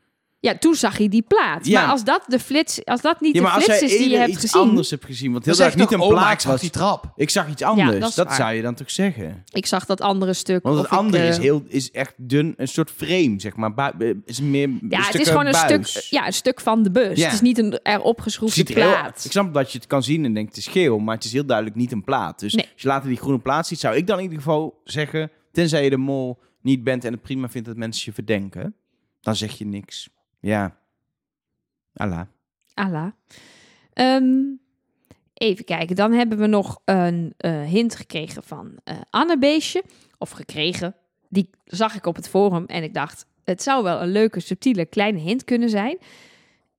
Ja, 0.46 0.58
toen 0.58 0.74
zag 0.74 0.98
hij 0.98 1.08
die 1.08 1.22
plaat. 1.22 1.66
Ja. 1.66 1.80
Maar 1.80 1.90
als 1.90 2.04
dat 2.04 2.24
de 2.26 2.38
flits, 2.38 2.84
als 2.84 3.00
dat 3.00 3.20
niet 3.20 3.34
Ja, 3.34 3.42
maar 3.42 3.50
de 3.50 3.56
als 3.56 3.64
flits 3.64 3.82
is 3.82 3.98
die 3.98 4.08
je 4.08 4.16
hebt 4.16 4.30
iets 4.30 4.40
gezien, 4.40 4.60
anders 4.60 4.90
hebt 4.90 5.04
gezien, 5.04 5.32
want 5.32 5.44
heel 5.44 5.56
duidelijk 5.56 5.90
niet 5.90 6.00
een 6.00 6.06
oh, 6.06 6.12
plaats 6.12 6.44
zag 6.44 6.60
die 6.60 6.70
was. 6.72 6.80
trap. 6.82 7.12
Ik 7.16 7.30
zag 7.30 7.48
iets 7.48 7.62
anders. 7.62 8.14
dat 8.14 8.32
zou 8.32 8.52
je 8.54 8.62
dan 8.62 8.74
toch 8.74 8.90
zeggen? 8.90 9.44
ik 9.52 9.66
zag 9.66 9.86
dat 9.86 10.00
andere 10.00 10.32
stuk. 10.32 10.62
Want 10.62 10.76
het 10.76 10.86
ik, 10.86 10.92
andere 10.92 11.22
eh, 11.22 11.28
is, 11.28 11.38
heel, 11.38 11.62
is 11.68 11.90
echt 11.90 12.14
dun, 12.16 12.54
een 12.56 12.68
soort 12.68 12.90
frame, 12.96 13.34
zeg 13.36 13.56
maar. 13.56 13.94
Eh, 13.98 14.10
is 14.24 14.40
meer 14.40 14.68
Ja, 14.88 15.02
het 15.02 15.20
is 15.20 15.28
gewoon 15.28 15.46
een 15.46 15.54
stuk, 15.54 16.06
ja, 16.10 16.26
een 16.26 16.32
stuk 16.32 16.60
van 16.60 16.82
de 16.82 16.90
bus. 16.90 17.18
Ja. 17.18 17.24
Het 17.24 17.32
is 17.34 17.40
niet 17.40 17.58
een 17.58 17.78
erop 17.82 18.20
geschroefde 18.20 18.64
er 18.64 18.74
heel- 18.74 18.88
plaat. 18.88 19.24
ik 19.24 19.30
snap 19.30 19.54
dat 19.54 19.72
je 19.72 19.78
het 19.78 19.86
kan 19.86 20.02
zien 20.02 20.24
en 20.24 20.34
denkt 20.34 20.56
het 20.56 20.66
is 20.66 20.72
geel, 20.72 20.98
maar 20.98 21.14
het 21.14 21.24
is 21.24 21.32
heel 21.32 21.46
duidelijk 21.46 21.76
niet 21.76 21.92
een 21.92 22.04
plaat. 22.04 22.40
Dus 22.40 22.54
Nee. 22.54 22.68
als 22.72 22.82
je 22.82 22.88
later 22.88 23.08
die 23.08 23.18
groene 23.18 23.38
plaat 23.38 23.66
ziet, 23.66 23.80
zou 23.80 23.96
ik 23.96 24.06
dan 24.06 24.16
in 24.16 24.22
ieder 24.22 24.38
geval 24.38 24.80
zeggen, 24.84 25.30
tenzij 25.52 25.84
je 25.84 25.90
de 25.90 25.96
mol 25.96 26.38
niet 26.62 26.84
bent 26.84 27.04
en 27.04 27.12
het 27.12 27.22
prima 27.22 27.48
vindt 27.48 27.66
dat 27.66 27.76
mensen 27.76 28.02
je 28.04 28.12
verdenken, 28.12 28.74
dan 29.20 29.36
zeg 29.36 29.58
je 29.58 29.66
niks. 29.66 30.08
Ja. 30.40 30.76
Allah. 31.94 32.26
Allah. 32.74 33.12
Ehm, 33.92 34.42
even 35.34 35.64
kijken. 35.64 35.96
Dan 35.96 36.12
hebben 36.12 36.38
we 36.38 36.46
nog 36.46 36.80
een 36.84 37.34
eh, 37.36 37.62
hint 37.62 37.96
gekregen 37.96 38.42
van 38.42 38.78
eh 38.84 38.96
Annebeestje. 39.10 39.84
Of 40.18 40.30
gekregen. 40.30 40.94
Die 41.28 41.50
zag 41.64 41.94
ik 41.94 42.06
op 42.06 42.16
het 42.16 42.28
forum 42.28 42.64
en 42.66 42.82
ik 42.82 42.94
dacht... 42.94 43.26
het 43.44 43.62
zou 43.62 43.82
wel 43.82 44.02
een 44.02 44.08
leuke, 44.08 44.40
subtiele, 44.40 44.86
kleine 44.86 45.18
hint 45.18 45.44
kunnen 45.44 45.70
zijn. 45.70 45.98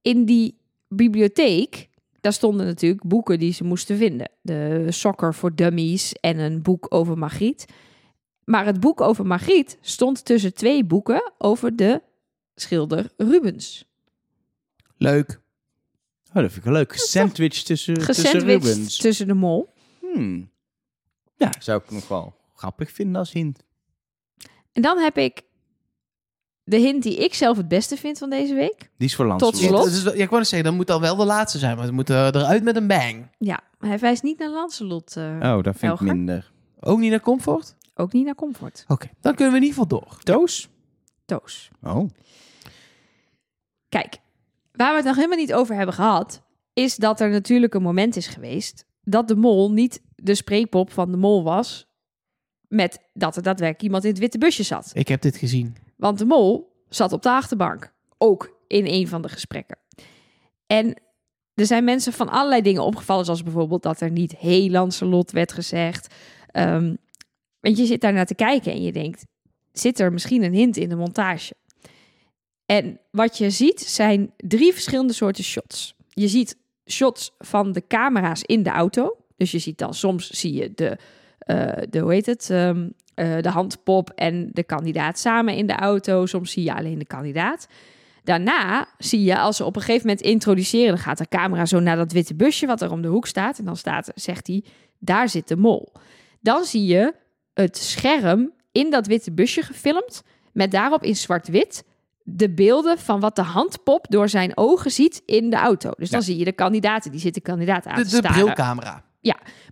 In 0.02 0.26
die 0.26 0.58
bibliotheek... 0.88 1.90
daar 2.22 2.34
stonden 2.34 2.66
natuurlijk 2.66 3.04
boeken 3.04 3.40
die 3.40 3.54
ze 3.54 3.64
moesten 3.64 3.98
vinden. 3.98 4.32
De 4.42 4.86
Soccer 4.90 5.34
voor 5.34 5.56
Dummies 5.56 6.14
en 6.14 6.40
een 6.40 6.62
boek 6.62 6.86
over 6.90 7.18
Margriet. 7.18 7.66
Maar 8.44 8.66
het 8.66 8.80
boek 8.80 9.02
over 9.02 9.26
Margriet 9.26 9.78
stond 9.82 10.26
tussen 10.26 10.54
twee 10.54 10.84
boeken... 10.84 11.32
over 11.38 11.76
de 11.76 12.02
schilder 12.62 13.10
Rubens. 13.18 13.86
Leuk. 14.98 15.40
Oh, 16.28 16.34
dat 16.34 16.44
vind 16.44 16.56
ik 16.58 16.64
wel 16.64 16.74
leuk. 16.74 16.94
Sandwich 16.94 17.64
tussen, 17.64 17.94
tussen 17.94 18.16
Gesandwiched 18.16 18.64
Rubens. 18.66 18.98
tussen 18.98 19.28
de 19.28 19.34
mol. 19.34 19.74
Hmm. 20.02 20.50
Ja, 21.36 21.52
zou 21.60 21.82
ik 21.84 21.92
nog 21.92 22.08
wel 22.08 22.36
grappig 22.56 22.92
vinden 22.92 23.16
als 23.16 23.32
hint. 23.32 23.64
En 24.72 24.82
dan 24.82 24.98
heb 24.98 25.18
ik 25.18 25.42
de 26.64 26.78
hint 26.78 27.04
die 27.04 27.16
ik 27.16 27.34
zelf 27.34 27.58
het 27.58 27.68
beste 27.68 27.98
vind 27.98 28.18
van 28.18 28.30
deze 28.30 28.54
week. 28.54 28.90
Die 28.98 29.08
is 29.08 29.16
voor 29.16 29.26
Tot 29.38 29.42
Lancelot. 29.42 29.64
slot. 29.84 29.86
Ja, 29.86 30.04
dus, 30.04 30.04
ja, 30.18 30.24
ik 30.24 30.30
wou 30.30 30.40
net 30.42 30.48
zeggen, 30.48 30.68
dat 30.68 30.78
moet 30.78 30.88
dan 30.88 31.02
wel 31.02 31.16
de 31.16 31.26
laatste 31.26 31.58
zijn. 31.58 31.76
Maar 31.76 31.86
het 31.86 31.94
moet 31.94 32.10
eh, 32.10 32.26
eruit 32.26 32.64
met 32.64 32.76
een 32.76 32.88
bang. 32.88 33.28
Ja, 33.38 33.60
hij 33.80 34.00
wijst 34.00 34.24
niet 34.24 34.40
naar 34.40 34.50
Lancelot. 34.50 35.16
eh, 35.18 35.24
Oh, 35.42 35.64
dat 35.64 35.76
vind 35.78 35.94
ik 35.94 36.00
minder. 36.00 36.52
Ook 36.80 37.00
niet 37.00 37.10
naar 37.12 37.22
comfort? 37.22 37.76
Ook 37.96 38.14
niet 38.14 38.26
naar 38.26 38.36
Comfort. 38.36 38.86
Oké, 38.88 39.08
dan 39.22 39.36
kunnen 39.36 39.54
we 39.54 39.60
in 39.60 39.66
ieder 39.66 39.84
geval 39.84 40.00
door. 40.00 40.18
Toos? 40.24 40.70
Toos. 41.28 41.70
Oh. 41.84 42.10
Kijk, 43.90 44.18
waar 44.72 44.90
we 44.90 44.96
het 44.96 45.06
nog 45.06 45.16
helemaal 45.16 45.38
niet 45.38 45.54
over 45.54 45.76
hebben 45.76 45.96
gehad, 45.96 46.42
is 46.74 46.96
dat 46.96 47.20
er 47.20 47.30
natuurlijk 47.30 47.74
een 47.74 47.82
moment 47.82 48.16
is 48.16 48.28
geweest 48.28 48.86
dat 49.02 49.28
de 49.28 49.36
mol 49.36 49.72
niet 49.72 50.02
de 50.16 50.36
spreekpop 50.36 50.92
van 50.92 51.12
de 51.12 51.18
mol 51.18 51.44
was, 51.44 51.88
met 52.68 53.00
dat 53.14 53.36
er 53.36 53.42
daadwerkelijk 53.42 53.84
iemand 53.84 54.04
in 54.04 54.10
het 54.10 54.20
witte 54.20 54.38
busje 54.38 54.64
zat. 54.64 54.92
Ik 54.94 55.08
heb 55.08 55.22
dit 55.22 55.38
gezien. 55.38 55.76
Want 55.96 56.18
de 56.18 56.26
mol 56.26 56.76
zat 56.90 57.14
op 57.14 57.22
de 57.22 57.30
achterbank, 57.30 57.94
ook 58.18 58.60
in 58.68 58.86
een 58.86 59.08
van 59.08 59.22
de 59.22 59.30
gesprekken. 59.30 59.78
En 60.68 61.02
er 61.54 61.66
zijn 61.66 61.84
mensen 61.84 62.14
van 62.14 62.30
allerlei 62.30 62.62
dingen 62.62 62.84
opgevallen, 62.84 63.26
zoals 63.26 63.44
bijvoorbeeld 63.44 63.84
dat 63.84 64.02
er 64.02 64.12
niet 64.12 64.36
heel 64.36 64.70
Lancelot 64.70 65.32
werd 65.32 65.52
gezegd. 65.52 66.14
Ehm, 66.48 66.96
want 67.60 67.78
je 67.78 67.86
zit 67.86 68.02
daar 68.02 68.14
naar 68.14 68.26
te 68.26 68.36
kijken 68.36 68.72
en 68.72 68.82
je 68.82 68.92
denkt, 68.92 69.26
zit 69.80 70.00
er 70.00 70.14
misschien 70.14 70.44
een 70.44 70.54
hint 70.54 70.78
in 70.78 70.90
de 70.90 70.96
montage? 70.96 71.54
En 72.66 73.00
wat 73.12 73.38
je 73.38 73.50
ziet 73.50 73.82
zijn 73.82 74.34
drie 74.38 74.74
verschillende 74.74 75.14
soorten 75.14 75.44
shots. 75.44 75.96
Je 76.10 76.28
ziet 76.28 76.58
shots 76.86 77.32
van 77.38 77.72
de 77.72 77.84
camera's 77.88 78.42
in 78.42 78.64
de 78.64 78.70
auto. 78.70 79.18
Dus 79.38 79.52
je 79.52 79.60
ziet 79.60 79.78
dan 79.78 79.94
soms 79.94 80.30
zie 80.30 80.54
je 80.54 80.72
de, 80.76 80.98
eh, 81.40 81.84
de 81.90 82.00
hoe 82.00 82.14
heet 82.14 82.26
het, 82.26 82.50
ehm, 82.50 82.90
eh, 83.14 83.42
de 83.42 83.50
handpop 83.50 84.10
en 84.10 84.50
de 84.54 84.64
kandidaat 84.64 85.20
samen 85.20 85.56
in 85.56 85.68
de 85.68 85.76
auto. 85.76 86.26
Soms 86.26 86.52
zie 86.52 86.64
je 86.64 86.74
alleen 86.74 87.00
de 87.00 87.06
kandidaat. 87.06 87.68
Daarna 88.24 88.88
zie 88.98 89.24
je 89.24 89.38
als 89.38 89.58
ze 89.58 89.66
op 89.66 89.76
een 89.76 89.82
gegeven 89.82 90.08
moment 90.08 90.26
introduceren, 90.26 90.88
dan 90.88 90.98
gaat 90.98 91.18
de 91.18 91.28
camera 91.28 91.66
zo 91.66 91.80
naar 91.80 91.96
dat 91.96 92.12
witte 92.12 92.36
busje 92.36 92.66
wat 92.66 92.82
er 92.82 92.92
om 92.92 93.02
de 93.02 93.08
hoek 93.08 93.28
staat. 93.28 93.60
En 93.60 93.66
dan 93.66 93.78
staat, 93.78 94.12
zegt 94.16 94.48
hij, 94.48 94.64
daar 95.00 95.30
zit 95.30 95.48
de 95.48 95.58
mol. 95.58 95.92
Dan 96.40 96.64
zie 96.64 96.86
je 96.86 97.14
het 97.54 97.78
scherm 97.78 98.52
in 98.78 98.92
dat 98.92 99.08
witte 99.08 99.32
busje 99.32 99.62
gefilmd, 99.62 100.24
met 100.54 100.72
daarop 100.72 101.04
in 101.04 101.16
zwart-wit 101.16 101.84
de 102.24 102.50
beelden 102.50 102.98
van 102.98 103.20
wat 103.20 103.36
de 103.36 103.42
handpop 103.42 104.06
door 104.10 104.30
zijn 104.30 104.58
ogen 104.58 104.92
ziet 104.92 105.22
in 105.26 105.50
de 105.50 105.56
auto. 105.56 105.92
Dus 105.98 106.10
dan 106.10 106.20
Ja. 106.20 106.26
zie 106.26 106.38
je 106.38 106.44
de 106.46 106.52
kandidaten, 106.52 107.12
die 107.12 107.20
zitten 107.20 107.42
kandidaat 107.42 107.86
aan 107.86 107.96
De, 108.04 108.10
te 108.10 108.22
de 108.22 108.28
brilcamera. 108.28 109.06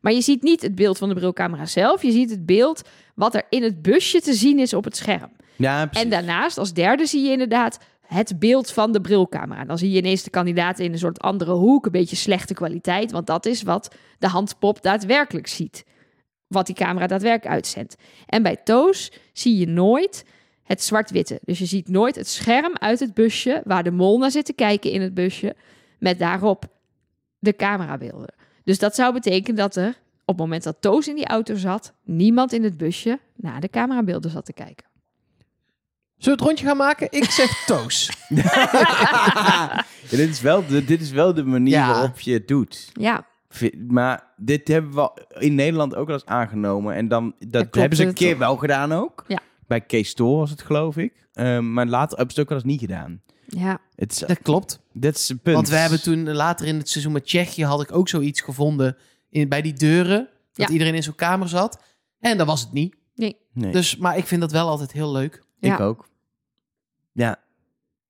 Maar 0.02 0.14
je 0.14 0.22
ziet 0.22 0.44
niet 0.44 0.62
het 0.62 0.76
beeld 0.76 0.98
van 0.98 1.10
de 1.10 1.16
brilcamera 1.16 1.66
zelf, 1.66 2.02
je 2.02 2.12
ziet 2.12 2.30
het 2.30 2.46
beeld 2.46 2.82
wat 3.16 3.36
er 3.36 3.44
in 3.50 3.64
het 3.64 3.82
busje 3.82 4.22
te 4.22 4.34
zien 4.34 4.60
is 4.60 4.74
op 4.74 4.84
het 4.84 4.98
scherm. 4.98 5.32
Ja, 5.56 5.86
precies. 5.86 6.04
En 6.04 6.10
daarnaast, 6.12 6.58
als 6.58 6.74
derde, 6.74 7.06
zie 7.06 7.24
je 7.24 7.32
inderdaad 7.32 7.80
het 8.08 8.40
beeld 8.40 8.72
van 8.72 8.92
de 8.92 9.02
brilcamera. 9.02 9.66
Dan 9.66 9.78
zie 9.78 9.92
je 9.92 9.98
ineens 9.98 10.24
de 10.24 10.30
kandidaten 10.30 10.86
in 10.86 10.92
een 10.92 10.98
soort 11.00 11.20
andere 11.20 11.52
hoek, 11.52 11.86
een 11.86 11.92
beetje 11.92 12.16
slechte 12.16 12.54
kwaliteit, 12.54 13.12
want 13.12 13.28
dat 13.28 13.46
is 13.46 13.64
wat 13.64 13.96
de 14.20 14.28
handpop 14.28 14.82
daadwerkelijk 14.82 15.48
ziet. 15.48 15.84
Wat 16.48 16.66
die 16.66 16.76
camera 16.76 17.08
daadwerkelijk 17.08 17.54
uitzendt. 17.56 17.96
En 18.26 18.44
bij 18.44 18.56
Toos 18.56 19.12
zie 19.34 19.58
je 19.58 19.68
nooit 19.68 20.26
het 20.64 20.84
zwart-witte. 20.84 21.40
Dus 21.44 21.60
je 21.60 21.66
ziet 21.66 21.88
nooit 21.90 22.16
het 22.16 22.28
scherm 22.28 22.72
uit 22.78 23.00
het 23.00 23.14
busje 23.14 23.62
waar 23.66 23.84
de 23.84 23.92
mol 23.92 24.18
naar 24.18 24.32
zit 24.32 24.46
te 24.46 24.54
kijken 24.54 24.92
in 24.92 25.02
het 25.02 25.14
busje, 25.14 25.56
met 26.00 26.20
daarop 26.20 26.66
de 27.40 27.56
camerabeelden. 27.56 28.34
Dus 28.64 28.80
dat 28.80 28.96
zou 28.96 29.14
betekenen 29.14 29.56
dat 29.56 29.76
er 29.76 29.88
op 30.26 30.38
het 30.38 30.38
moment 30.38 30.64
dat 30.64 30.78
Toos 30.80 31.08
in 31.08 31.16
die 31.16 31.28
auto 31.28 31.56
zat, 31.56 31.94
niemand 32.04 32.54
in 32.54 32.64
het 32.64 32.78
busje 32.78 33.20
naar 33.36 33.62
de 33.62 33.70
camerabeelden 33.70 34.32
zat 34.32 34.46
te 34.46 34.54
kijken. 34.54 34.86
Zullen 36.18 36.38
we 36.40 36.44
het 36.44 36.52
rondje 36.52 36.66
gaan 36.66 36.78
maken? 36.78 37.08
Ik 37.12 37.24
zeg 37.24 37.50
toos. 37.66 38.10
Ja, 38.30 39.86
dit, 40.10 40.20
is 40.30 40.42
wel 40.42 40.66
de, 40.68 40.86
dit 40.86 41.02
is 41.02 41.12
wel 41.12 41.34
de 41.34 41.44
manier 41.44 41.74
Ja. 41.74 41.88
waarop 41.88 42.20
je 42.20 42.34
het 42.34 42.48
doet. 42.48 42.90
Ja, 42.94 43.26
Maar 43.88 44.34
dit 44.38 44.68
hebben 44.68 44.94
we 44.94 45.26
in 45.40 45.56
Nederland 45.56 45.96
ook 45.96 46.06
wel 46.08 46.16
eens 46.16 46.26
aangenomen. 46.26 46.96
En 46.96 47.08
dan, 47.08 47.36
dat 47.40 47.50
klopt, 47.62 47.76
hebben 47.76 47.98
ze 47.98 48.06
een 48.06 48.14
keer 48.14 48.38
wel 48.38 48.56
gedaan 48.58 48.92
ook. 48.92 49.24
Ja. 49.28 49.40
Bij 49.68 49.82
Kees 49.82 50.10
Store 50.10 50.38
was 50.38 50.50
het, 50.50 50.62
geloof 50.62 50.98
ik. 50.98 51.28
Ehm, 51.34 51.74
maar 51.74 51.86
later 51.86 52.18
hebben 52.18 52.36
ze 52.36 52.42
het 52.42 52.50
ook 52.52 52.56
wel 52.56 52.58
eens 52.58 52.80
niet 52.80 52.90
gedaan. 52.90 53.22
ja. 53.48 53.80
Is, 53.96 54.18
Dat 54.18 54.42
klopt. 54.42 54.80
dat 54.94 55.16
is 55.16 55.30
een 55.30 55.40
punt. 55.40 55.56
Want 55.56 55.70
we 55.70 55.76
hebben 55.76 56.02
toen 56.02 56.32
later 56.32 56.68
in 56.68 56.78
het 56.78 56.90
seizoen 56.90 57.14
met 57.14 57.26
Tsjechië 57.26 57.66
had 57.66 57.82
ik 57.82 57.92
ook 57.92 58.10
zoiets 58.10 58.42
gevonden 58.42 58.98
in, 59.30 59.50
bij 59.50 59.62
die 59.62 59.74
deuren. 59.74 60.30
Dat 60.54 60.68
Ja. 60.68 60.74
iedereen 60.74 60.96
in 60.96 61.04
zo'n 61.04 61.16
kamer 61.16 61.48
zat. 61.50 61.82
En 62.20 62.38
dat 62.38 62.48
was 62.48 62.62
het 62.62 62.72
niet. 62.74 62.96
Nee. 63.16 63.38
Nee, 63.54 63.72
Dus, 63.72 63.98
maar 63.98 64.18
ik 64.18 64.26
vind 64.26 64.42
dat 64.42 64.52
wel 64.52 64.68
altijd 64.70 64.92
heel 64.92 65.12
leuk. 65.12 65.44
ik 65.60 65.80
ook. 65.80 66.08
Ja. 67.12 67.40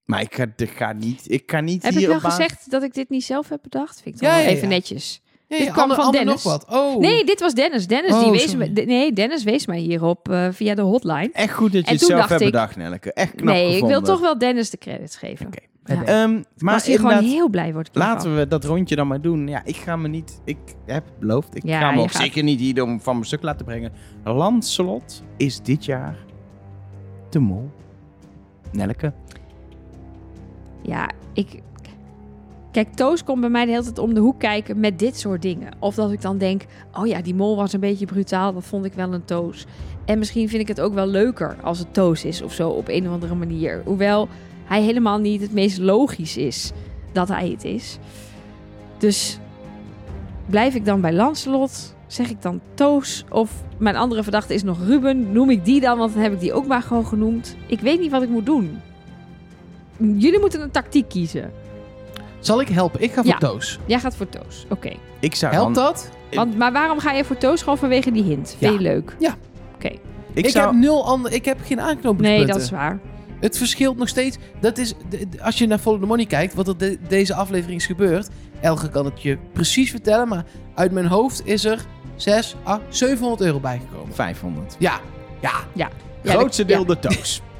Maar 0.06 0.22
ik 0.22 0.36
ga, 0.36 0.46
ik 0.56 0.70
ga 0.70 0.94
niet, 0.94 1.32
ik 1.32 1.52
ga 1.52 1.60
niet 1.60 1.84
Heb 1.84 1.92
hier 1.94 2.02
ik 2.02 2.08
wel 2.08 2.16
op 2.18 2.24
gezegd 2.24 2.72
dat 2.72 2.84
ik 2.84 2.94
dit 2.94 3.10
niet 3.10 3.24
zelf 3.24 3.50
heb 3.50 3.62
bedacht? 3.62 4.02
Vind 4.02 4.16
ik 4.16 4.22
Ja, 4.22 4.30
wel 4.36 4.40
ja, 4.40 4.46
even 4.48 4.62
ja. 4.62 4.68
netjes. 4.68 5.22
Nee, 5.58 5.66
Dit 5.66 5.74
kwam 5.74 5.90
ander- 5.90 6.04
van 6.04 6.12
Dennis. 6.12 6.44
nog 6.44 6.54
wat. 6.54 6.66
Oh. 6.70 7.00
Nee, 7.00 7.26
dit 7.26 7.40
was 7.40 7.54
Dennis. 7.54 7.88
Dennis, 7.88 8.12
die 8.18 8.26
Oh, 8.26 8.32
wees 8.32 8.56
me, 8.56 8.68
nee, 8.68 9.14
Dennis 9.14 9.44
wees 9.44 9.66
mij 9.66 9.80
hierop 9.80 10.30
eh, 10.30 10.48
via 10.52 10.76
de 10.76 10.82
hotline. 10.82 11.30
Echt 11.34 11.54
goed 11.54 11.74
dat 11.74 11.86
je 11.86 11.92
het 11.92 12.02
zelf 12.02 12.28
hebt 12.28 12.42
ik- 12.42 12.52
bedacht, 12.52 12.76
Nelleke. 12.76 13.14
Echt 13.14 13.36
knap 13.36 13.54
nee, 13.56 13.78
ik 13.78 13.86
wil 13.86 14.02
toch 14.02 14.20
wel 14.20 14.38
Dennis 14.38 14.70
de 14.70 14.78
credits 14.78 15.18
geven. 15.18 15.46
Oké. 15.48 15.60
Ja. 15.86 16.04
Ehm, 16.04 16.42
Maar 16.58 16.74
als 16.74 16.86
hij 16.86 16.96
gewoon 16.96 17.24
heel 17.24 17.50
blij 17.50 17.74
wordt. 17.74 17.90
laten 17.94 18.36
we 18.38 18.48
dat 18.48 18.64
rondje 18.64 18.96
dan 18.96 19.08
maar 19.08 19.22
doen. 19.22 19.48
Ja, 19.48 19.62
ik 19.66 19.76
ga 19.76 19.96
me 19.96 20.08
niet... 20.08 20.42
Ik 20.46 20.58
heb 20.86 21.04
beloofd. 21.20 21.56
Ik 21.56 21.64
Ja, 21.66 21.80
ga 21.80 21.90
me 21.92 21.96
je 21.98 22.02
ook 22.02 22.12
gaat- 22.12 22.22
zeker 22.22 22.44
niet 22.44 22.60
hier 22.60 22.84
om 22.84 23.02
van 23.02 23.14
mijn 23.14 23.26
stuk 23.26 23.42
laten 23.42 23.66
brengen. 23.66 23.92
Lancelot 24.24 25.24
is 25.38 25.62
dit 25.62 25.86
jaar 25.86 26.16
de 27.30 27.40
mol. 27.40 27.70
Nelleke. 28.72 29.14
Ja, 30.82 31.10
ik... 31.34 31.62
Kijk, 32.76 32.94
Toos 32.94 33.24
komt 33.24 33.40
bij 33.42 33.50
mij 33.50 33.66
de 33.66 33.72
hele 33.72 33.84
tijd 33.84 33.98
om 33.98 34.14
de 34.14 34.20
hoek 34.20 34.40
kijken 34.40 34.80
met 34.80 35.00
dit 35.00 35.20
soort 35.20 35.42
dingen. 35.42 35.74
Of 35.80 35.96
dat 35.96 36.12
ik 36.12 36.22
dan 36.22 36.38
denk, 36.38 36.66
oh 36.94 37.08
ja, 37.08 37.22
die 37.22 37.36
mol 37.36 37.56
was 37.56 37.74
een 37.74 37.80
beetje 37.80 38.06
brutaal. 38.06 38.54
Dat 38.54 38.64
vond 38.64 38.86
ik 38.86 38.94
wel 38.94 39.14
een 39.14 39.26
Toos. 39.26 39.66
En 40.06 40.20
misschien 40.20 40.50
vind 40.50 40.62
ik 40.62 40.68
het 40.68 40.82
ook 40.82 40.94
wel 40.94 41.08
leuker 41.08 41.58
als 41.64 41.80
het 41.80 41.94
Toos 41.94 42.26
is 42.26 42.42
of 42.42 42.54
zo 42.54 42.70
op 42.70 42.88
een 42.88 43.08
of 43.08 43.14
andere 43.14 43.36
manier. 43.36 43.82
Hoewel 43.86 44.28
hij 44.66 44.82
helemaal 44.82 45.18
niet 45.18 45.42
het 45.42 45.54
meest 45.54 45.78
logisch 45.78 46.38
is 46.38 46.72
dat 47.12 47.28
hij 47.28 47.50
het 47.50 47.64
is. 47.64 47.98
Dus 48.98 49.40
blijf 50.46 50.76
ik 50.76 50.86
dan 50.86 51.02
bij 51.02 51.14
Lancelot? 51.14 51.96
Zeg 52.08 52.30
ik 52.30 52.42
dan 52.42 52.62
Toos? 52.74 53.26
Of 53.30 53.64
mijn 53.78 53.96
andere 53.96 54.24
verdachte 54.24 54.54
is 54.54 54.64
nog 54.64 54.86
Ruben? 54.86 55.32
Noem 55.32 55.50
ik 55.50 55.66
die 55.66 55.82
dan, 55.82 55.98
want 55.98 56.14
dan 56.14 56.22
heb 56.22 56.34
ik 56.34 56.40
die 56.40 56.54
ook 56.54 56.68
maar 56.68 56.82
gewoon 56.82 57.06
genoemd. 57.06 57.56
Ik 57.68 57.80
weet 57.80 58.00
niet 58.00 58.12
wat 58.12 58.22
ik 58.22 58.30
moet 58.30 58.46
doen. 58.46 58.80
Jullie 59.98 60.40
moeten 60.40 60.62
een 60.62 60.72
tactiek 60.72 61.10
kiezen. 61.10 61.64
Zal 62.46 62.62
ik 62.62 62.68
helpen? 62.68 63.02
Ik 63.02 63.10
ga 63.12 63.22
voor 63.22 63.32
Ja. 63.32 63.38
Toos. 63.38 63.80
Jij 63.86 64.00
gaat 64.00 64.16
voor 64.16 64.30
Toos. 64.30 64.66
Oké. 64.70 64.92
Ik 65.20 65.36
zou 65.36 65.54
Helpt 65.54 65.76
dan- 65.76 65.84
dat? 65.84 66.10
Want, 66.32 66.58
maar 66.58 66.72
waarom 66.72 67.00
ga 67.00 67.12
je 67.12 67.24
voor 67.26 67.38
Toos? 67.38 67.62
Gewoon 67.62 67.78
vanwege 67.78 68.12
die 68.12 68.24
hint. 68.24 68.56
Vind 68.60 68.74
je 68.74 68.80
leuk? 68.82 69.16
Ja. 69.20 69.36
Oké. 69.76 69.88
Ik, 69.88 70.00
Ik, 70.46 70.50
zou... 70.50 70.66
heb 70.66 70.76
nul 70.76 71.06
ander. 71.06 71.32
Ik 71.34 71.46
heb 71.46 71.58
geen 71.64 71.82
aanknopingspunten. 71.82 72.46
Nee, 72.46 72.46
dat 72.46 72.62
is 72.62 72.70
waar. 72.70 73.00
Het 73.40 73.58
verschilt 73.58 73.98
nog 73.98 74.08
steeds. 74.08 74.38
Dat 74.60 74.78
is, 74.78 74.94
de- 75.10 75.30
de- 75.30 75.42
als 75.44 75.58
je 75.58 75.68
naar 75.68 75.78
Follow 75.78 76.00
the 76.02 76.06
Money 76.08 76.26
kijkt, 76.26 76.54
wat 76.54 76.68
er 76.68 76.78
de- 76.78 76.98
deze 77.08 77.34
aflevering 77.34 77.80
is 77.80 77.86
gebeurd. 77.86 78.30
Elge 78.62 78.90
kan 78.90 79.06
het 79.06 79.22
je 79.22 79.38
precies 79.54 79.92
vertellen, 79.92 80.28
maar 80.28 80.46
uit 80.76 80.92
mijn 80.92 81.06
hoofd 81.08 81.42
is 81.48 81.66
er 81.66 81.86
6, 82.16 82.56
8, 82.64 82.82
700 82.90 83.42
euro 83.42 83.60
bijgekomen. 83.60 84.14
500. 84.16 84.76
Ja, 84.80 85.00
ja. 85.42 85.52
Ja, 85.74 85.90
Grootste 86.24 86.66
deel 86.66 86.80
ja. 86.80 86.86
de 86.86 87.00
toos. 87.00 87.42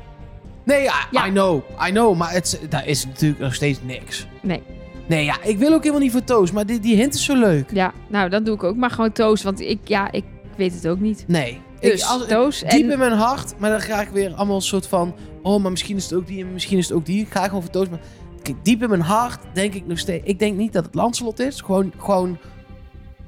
Nee, 0.66 0.82
ja, 0.84 1.08
Ja. 1.12 1.28
I 1.28 1.30
know. 1.30 1.64
I 1.88 1.90
know, 1.90 2.18
maar 2.18 2.32
het, 2.32 2.62
daar 2.70 2.88
is 2.88 3.06
natuurlijk 3.06 3.42
nog 3.42 3.54
steeds 3.54 3.80
niks. 3.84 4.28
Nee. 4.42 4.62
Nee, 5.08 5.24
ja, 5.24 5.44
ik 5.44 5.58
wil 5.58 5.74
ook 5.74 5.80
helemaal 5.80 6.02
niet 6.02 6.12
voor 6.12 6.24
Toos, 6.24 6.52
maar 6.52 6.66
die, 6.66 6.80
die 6.80 6.96
hint 6.96 7.14
is 7.14 7.24
zo 7.24 7.36
leuk. 7.36 7.70
Ja, 7.74 7.94
nou, 8.08 8.30
dan 8.30 8.44
doe 8.44 8.56
ik 8.56 8.64
ook 8.64 8.76
maar 8.76 8.90
gewoon 8.90 9.12
Toos. 9.12 9.44
Want 9.44 9.60
ik, 9.60 9.80
ja, 9.84 10.12
ik 10.12 10.24
weet 10.58 10.74
het 10.74 10.88
ook 10.88 11.00
niet. 11.00 11.24
Nee. 11.28 11.62
Dus 11.80 12.02
ik, 12.02 12.08
als, 12.08 12.28
Toos 12.28 12.60
diep 12.60 12.70
en... 12.70 12.92
in 12.92 13.00
mijn 13.00 13.12
hart, 13.12 13.54
maar 13.60 13.70
dan 13.70 13.82
ga 13.82 14.02
ik 14.02 14.10
weer 14.10 14.34
allemaal 14.34 14.56
een 14.56 14.62
soort 14.62 14.88
van... 14.88 15.16
Oh, 15.42 15.62
maar 15.62 15.72
misschien 15.72 15.96
is 15.96 16.04
het 16.04 16.14
ook 16.14 16.28
die 16.28 16.44
en 16.44 16.54
misschien 16.54 16.78
is 16.78 16.88
het 16.88 16.98
ook 16.98 17.06
die. 17.06 17.22
Ik 17.22 17.32
ga 17.32 17.44
gewoon 17.44 17.62
voor 17.62 17.72
Toos. 17.72 17.90
Maar 17.90 18.00
kijk, 18.42 18.58
diep 18.64 18.84
in 18.84 18.90
mijn 18.90 19.02
hart 19.02 19.40
denk 19.54 19.74
ik 19.74 19.86
nog 19.88 20.00
steeds... 20.00 20.24
Ik 20.26 20.40
denk 20.40 20.58
niet 20.58 20.74
dat 20.74 20.86
het 20.86 20.96
Lancelot 20.96 21.40
is. 21.40 21.62
Gewoon, 21.62 21.94
gewoon 21.98 22.38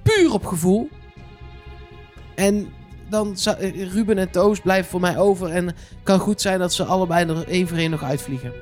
puur 0.04 0.34
op 0.34 0.46
gevoel. 0.46 0.90
En 2.36 2.68
dan 3.10 3.36
eh, 3.60 3.92
Ruben 3.94 4.18
en 4.18 4.30
Toos 4.30 4.60
blijven 4.60 4.90
voor 4.90 5.00
mij 5.00 5.18
over. 5.18 5.50
En 5.50 5.76
kan 6.04 6.20
goed 6.20 6.42
zijn 6.42 6.60
dat 6.60 6.74
ze 6.74 6.84
allebei 6.84 7.30
er 7.30 7.48
één 7.48 7.68
voor 7.68 7.78
één 7.78 7.92
nog 7.92 8.04
uitvliegen. 8.04 8.54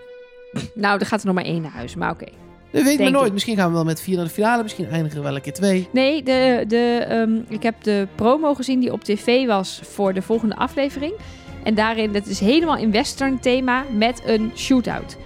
Nou, 0.74 1.00
er 1.00 1.06
gaat 1.06 1.20
er 1.20 1.26
nog 1.26 1.36
maar 1.36 1.43
één 1.43 1.62
naar 1.62 1.72
huis, 1.72 1.96
maar 1.96 2.12
oké. 2.12 2.26
Dat 2.72 2.84
weet 2.84 3.00
ik 3.00 3.10
nooit. 3.10 3.28
ik. 3.28 3.34
Misschien 3.34 3.56
gaan 3.56 3.68
we 3.68 3.74
wel 3.74 3.84
met 3.84 4.02
vier 4.02 4.16
naar 4.16 4.26
de 4.26 4.32
finale. 4.32 4.64
Misschien 4.64 4.89
eindigen 4.89 5.18
we 5.18 5.24
wel 5.24 5.36
een 5.36 5.41
keer 5.41 5.54
twee. 5.54 5.89
Nee, 5.91 6.24
de, 6.24 6.64
de, 6.68 7.06
ehm, 7.10 7.39
ik 7.48 7.64
heb 7.64 7.76
de 7.84 8.08
promo 8.16 8.54
gezien 8.54 8.80
die 8.80 8.91
op 8.91 9.04
tv 9.04 9.46
was 9.46 9.80
voor 9.84 10.14
de 10.14 10.22
volgende 10.22 10.56
aflevering. 10.56 11.14
En 11.64 11.76
daarin, 11.76 12.12
dat 12.12 12.26
is 12.26 12.39
helemaal 12.39 12.78
in 12.78 12.91
western 12.91 13.39
thema 13.39 13.84
met 13.91 14.22
een 14.26 14.52
shootout. 14.56 15.18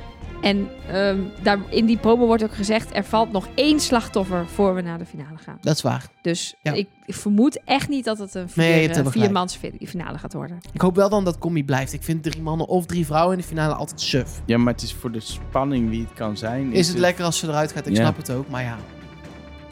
En 0.42 0.68
ehm, 0.88 1.18
daar, 1.42 1.60
in 1.70 1.86
die 1.86 1.98
promo 1.98 2.26
wordt 2.26 2.44
ook 2.44 2.54
gezegd... 2.54 2.96
er 2.96 3.04
valt 3.04 3.32
nog 3.32 3.48
één 3.56 3.80
slachtoffer 3.80 4.48
voor 4.48 4.76
we 4.76 4.82
naar 4.82 4.98
de 4.98 5.06
finale 5.06 5.38
gaan. 5.38 5.58
Dat 5.62 5.76
is 5.76 5.82
waar. 5.82 6.06
Dus 6.22 6.56
Ja. 6.62 6.72
ik 6.74 6.88
vermoed 7.08 7.60
echt 7.64 7.90
niet 7.90 8.06
dat 8.06 8.18
het 8.18 8.34
een 8.36 8.50
vier, 8.50 8.64
eh, 8.64 8.70
helemaal 8.70 8.96
gelijk. 8.96 9.12
viermans 9.18 9.56
fi- 9.56 9.78
finale 9.88 10.18
gaat 10.18 10.34
worden. 10.34 10.58
Ik 10.74 10.82
hoop 10.82 10.96
wel 10.96 11.10
dan 11.10 11.24
dat 11.26 11.38
Combi 11.38 11.64
blijft. 11.66 11.94
Ik 11.94 12.04
vind 12.04 12.24
drie 12.24 12.42
mannen 12.42 12.68
of 12.68 12.86
drie 12.86 13.06
vrouwen 13.06 13.34
in 13.36 13.42
de 13.42 13.48
finale 13.48 13.74
altijd 13.74 14.02
suf. 14.02 14.42
Ja, 14.46 14.58
maar 14.58 14.74
het 14.74 14.82
is 14.82 14.94
voor 14.94 15.12
de 15.12 15.20
spanning 15.20 15.90
wie 15.90 16.02
het 16.02 16.14
kan 16.14 16.38
zijn. 16.38 16.74
Is 16.74 16.88
het 16.88 16.98
lekker 16.98 17.26
als 17.26 17.38
ze 17.40 17.48
eruit 17.48 17.72
gaat? 17.72 17.88
Ik 17.88 17.96
Ja. 17.96 18.02
snap 18.02 18.18
het 18.18 18.32
ook. 18.32 18.48
Maar 18.50 18.64
ja, 18.64 18.78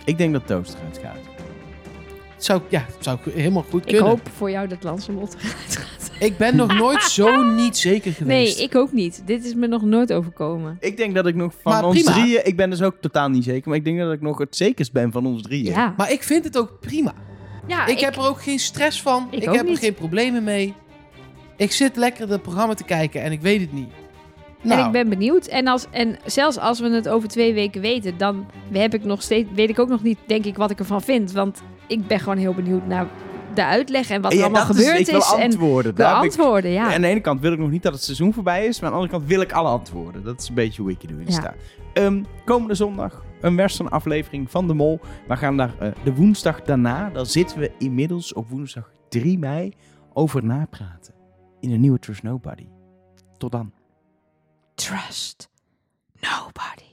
Ik 0.06 0.18
denk 0.18 0.34
dat 0.34 0.48
Toast 0.48 0.74
eruit 0.80 0.98
gaat. 1.04 1.37
Zou, 2.46 2.62
ja, 2.70 2.80
het 2.96 3.04
zou 3.04 3.18
helemaal 3.34 3.66
goed 3.70 3.82
Ik 3.82 3.88
kunnen. 3.88 4.10
hoop 4.10 4.30
voor 4.36 4.52
jou 4.52 4.68
dat 4.68 4.84
Lancelot 4.84 5.36
eruit 5.40 5.76
gaat. 5.78 6.12
Ik 6.20 6.38
ben 6.38 6.56
nog 6.56 6.78
nooit 6.78 7.02
zo 7.02 7.44
niet 7.62 7.78
zeker 7.78 8.06
Nee, 8.06 8.16
geweest. 8.16 8.60
ik 8.60 8.76
ook 8.76 8.92
niet. 8.92 9.22
Dit 9.26 9.46
is 9.46 9.54
me 9.56 9.68
nog 9.68 9.82
nooit 9.82 10.14
overkomen. 10.14 10.78
Ik 10.80 10.98
denk 10.98 11.16
dat 11.16 11.26
ik 11.28 11.36
nog 11.36 11.54
van 11.62 11.72
Maar 11.72 11.84
ons 11.86 12.04
prima. 12.04 12.12
drieën... 12.20 12.46
Ik 12.46 12.56
ben 12.58 12.70
dus 12.70 12.82
ook 12.82 12.96
totaal 13.02 13.30
niet 13.30 13.44
zeker, 13.44 13.70
maar 13.70 13.78
ik 13.78 13.84
denk 13.86 14.00
dat 14.00 14.12
ik 14.14 14.22
nog 14.22 14.38
het 14.38 14.56
zekerst 14.56 14.92
ben 14.92 15.12
van 15.12 15.26
ons 15.26 15.42
drieën. 15.42 15.72
Ja, 15.72 15.94
Maar 15.98 16.12
ik 16.12 16.24
vind 16.24 16.44
het 16.44 16.58
ook 16.58 16.80
prima. 16.80 17.14
ja 17.68 17.86
ik, 17.86 18.00
heb 18.00 18.16
er 18.16 18.28
ook 18.28 18.42
geen 18.42 18.60
stress 18.60 19.02
van. 19.02 19.28
Ik 19.32 19.42
Ik, 19.42 19.50
ook 19.50 19.56
heb 19.56 19.66
niet. 19.66 19.76
er 19.78 19.84
geen 19.84 19.94
problemen 19.94 20.44
mee. 20.44 20.74
Ik 21.58 21.72
zit 21.72 21.96
lekker 21.96 22.30
het 22.30 22.42
programma 22.42 22.74
te 22.74 22.84
kijken 22.84 23.22
en 23.22 23.32
ik 23.32 23.42
weet 23.42 23.62
het 23.62 23.74
niet. 23.74 23.90
Nou, 24.62 24.80
En 24.80 24.86
ik 24.86 24.92
ben 24.92 25.10
benieuwd. 25.10 25.46
En, 25.46 25.68
als, 25.68 25.86
en 25.92 26.18
zelfs 26.26 26.58
als 26.58 26.80
we 26.80 26.90
het 26.90 27.10
over 27.10 27.28
twee 27.30 27.54
weken 27.54 27.82
weten, 27.82 28.18
dan 28.18 28.46
heb 28.72 28.94
ik 28.94 29.04
nog 29.04 29.22
steeds, 29.22 29.50
weet 29.56 29.70
ik 29.70 29.80
ook 29.80 29.90
nog 29.90 30.04
niet, 30.04 30.18
denk 30.26 30.46
ik, 30.46 30.58
wat 30.58 30.72
ik 30.72 30.80
ervan 30.80 31.02
vind. 31.02 31.32
Want 31.32 31.62
ik 31.88 32.08
ben 32.08 32.20
gewoon 32.20 32.38
heel 32.38 32.54
benieuwd 32.54 32.86
naar 32.88 33.08
de 33.54 33.66
uitleg 33.66 34.10
en 34.10 34.22
wat 34.22 34.32
er 34.32 34.38
Ja, 34.38 34.44
allemaal 34.44 34.66
gebeurd 34.66 34.94
is, 35.00 35.00
ik 35.00 35.06
wil 35.06 35.20
is. 35.20 35.34
En 35.34 35.42
antwoorden. 35.44 35.96
de 35.96 36.02
ik- 36.04 36.08
antwoorden, 36.10 36.72
ja. 36.72 36.94
Aan 36.94 37.02
de 37.02 37.08
ene 37.08 37.20
kant 37.22 37.42
wil 37.42 37.52
ik 37.52 37.60
nog 37.60 37.70
niet 37.70 37.84
dat 37.84 37.94
het 37.94 38.04
seizoen 38.04 38.34
voorbij 38.34 38.66
is, 38.66 38.80
maar 38.80 38.90
aan 38.90 38.96
de 38.96 39.02
andere 39.02 39.18
kant 39.20 39.30
wil 39.32 39.42
ik 39.42 39.52
alle 39.52 39.70
antwoorden. 39.70 40.24
Dat 40.24 40.42
is 40.42 40.48
een 40.50 40.54
beetje 40.56 40.82
hoe 40.82 40.92
ik 40.92 41.04
er 41.04 41.12
nu 41.12 41.20
in 41.20 41.26
Ja. 41.26 41.32
sta. 41.32 41.54
Ehm, 41.94 42.24
komende 42.46 42.74
zondag 42.76 43.24
een 43.42 43.56
western 43.56 43.90
aflevering 43.90 44.52
van 44.52 44.68
De 44.68 44.74
Mol. 44.74 45.00
We 45.28 45.38
gaan 45.38 45.58
daar 45.58 45.74
eh, 45.80 45.92
de 46.04 46.14
woensdag 46.16 46.62
daarna, 46.62 47.10
dan 47.10 47.26
zitten 47.26 47.60
we 47.60 47.72
inmiddels 47.78 48.34
op 48.34 48.50
woensdag 48.50 48.92
3 49.10 49.38
mei, 49.40 49.74
over 50.14 50.44
napraten. 50.46 51.14
In 51.60 51.72
een 51.72 51.80
nieuwe 51.80 52.00
Trust 52.00 52.24
Nobody. 52.24 52.68
Tot 53.38 53.52
dan. 53.52 53.72
Trust 54.76 55.50
nobody. 56.20 56.87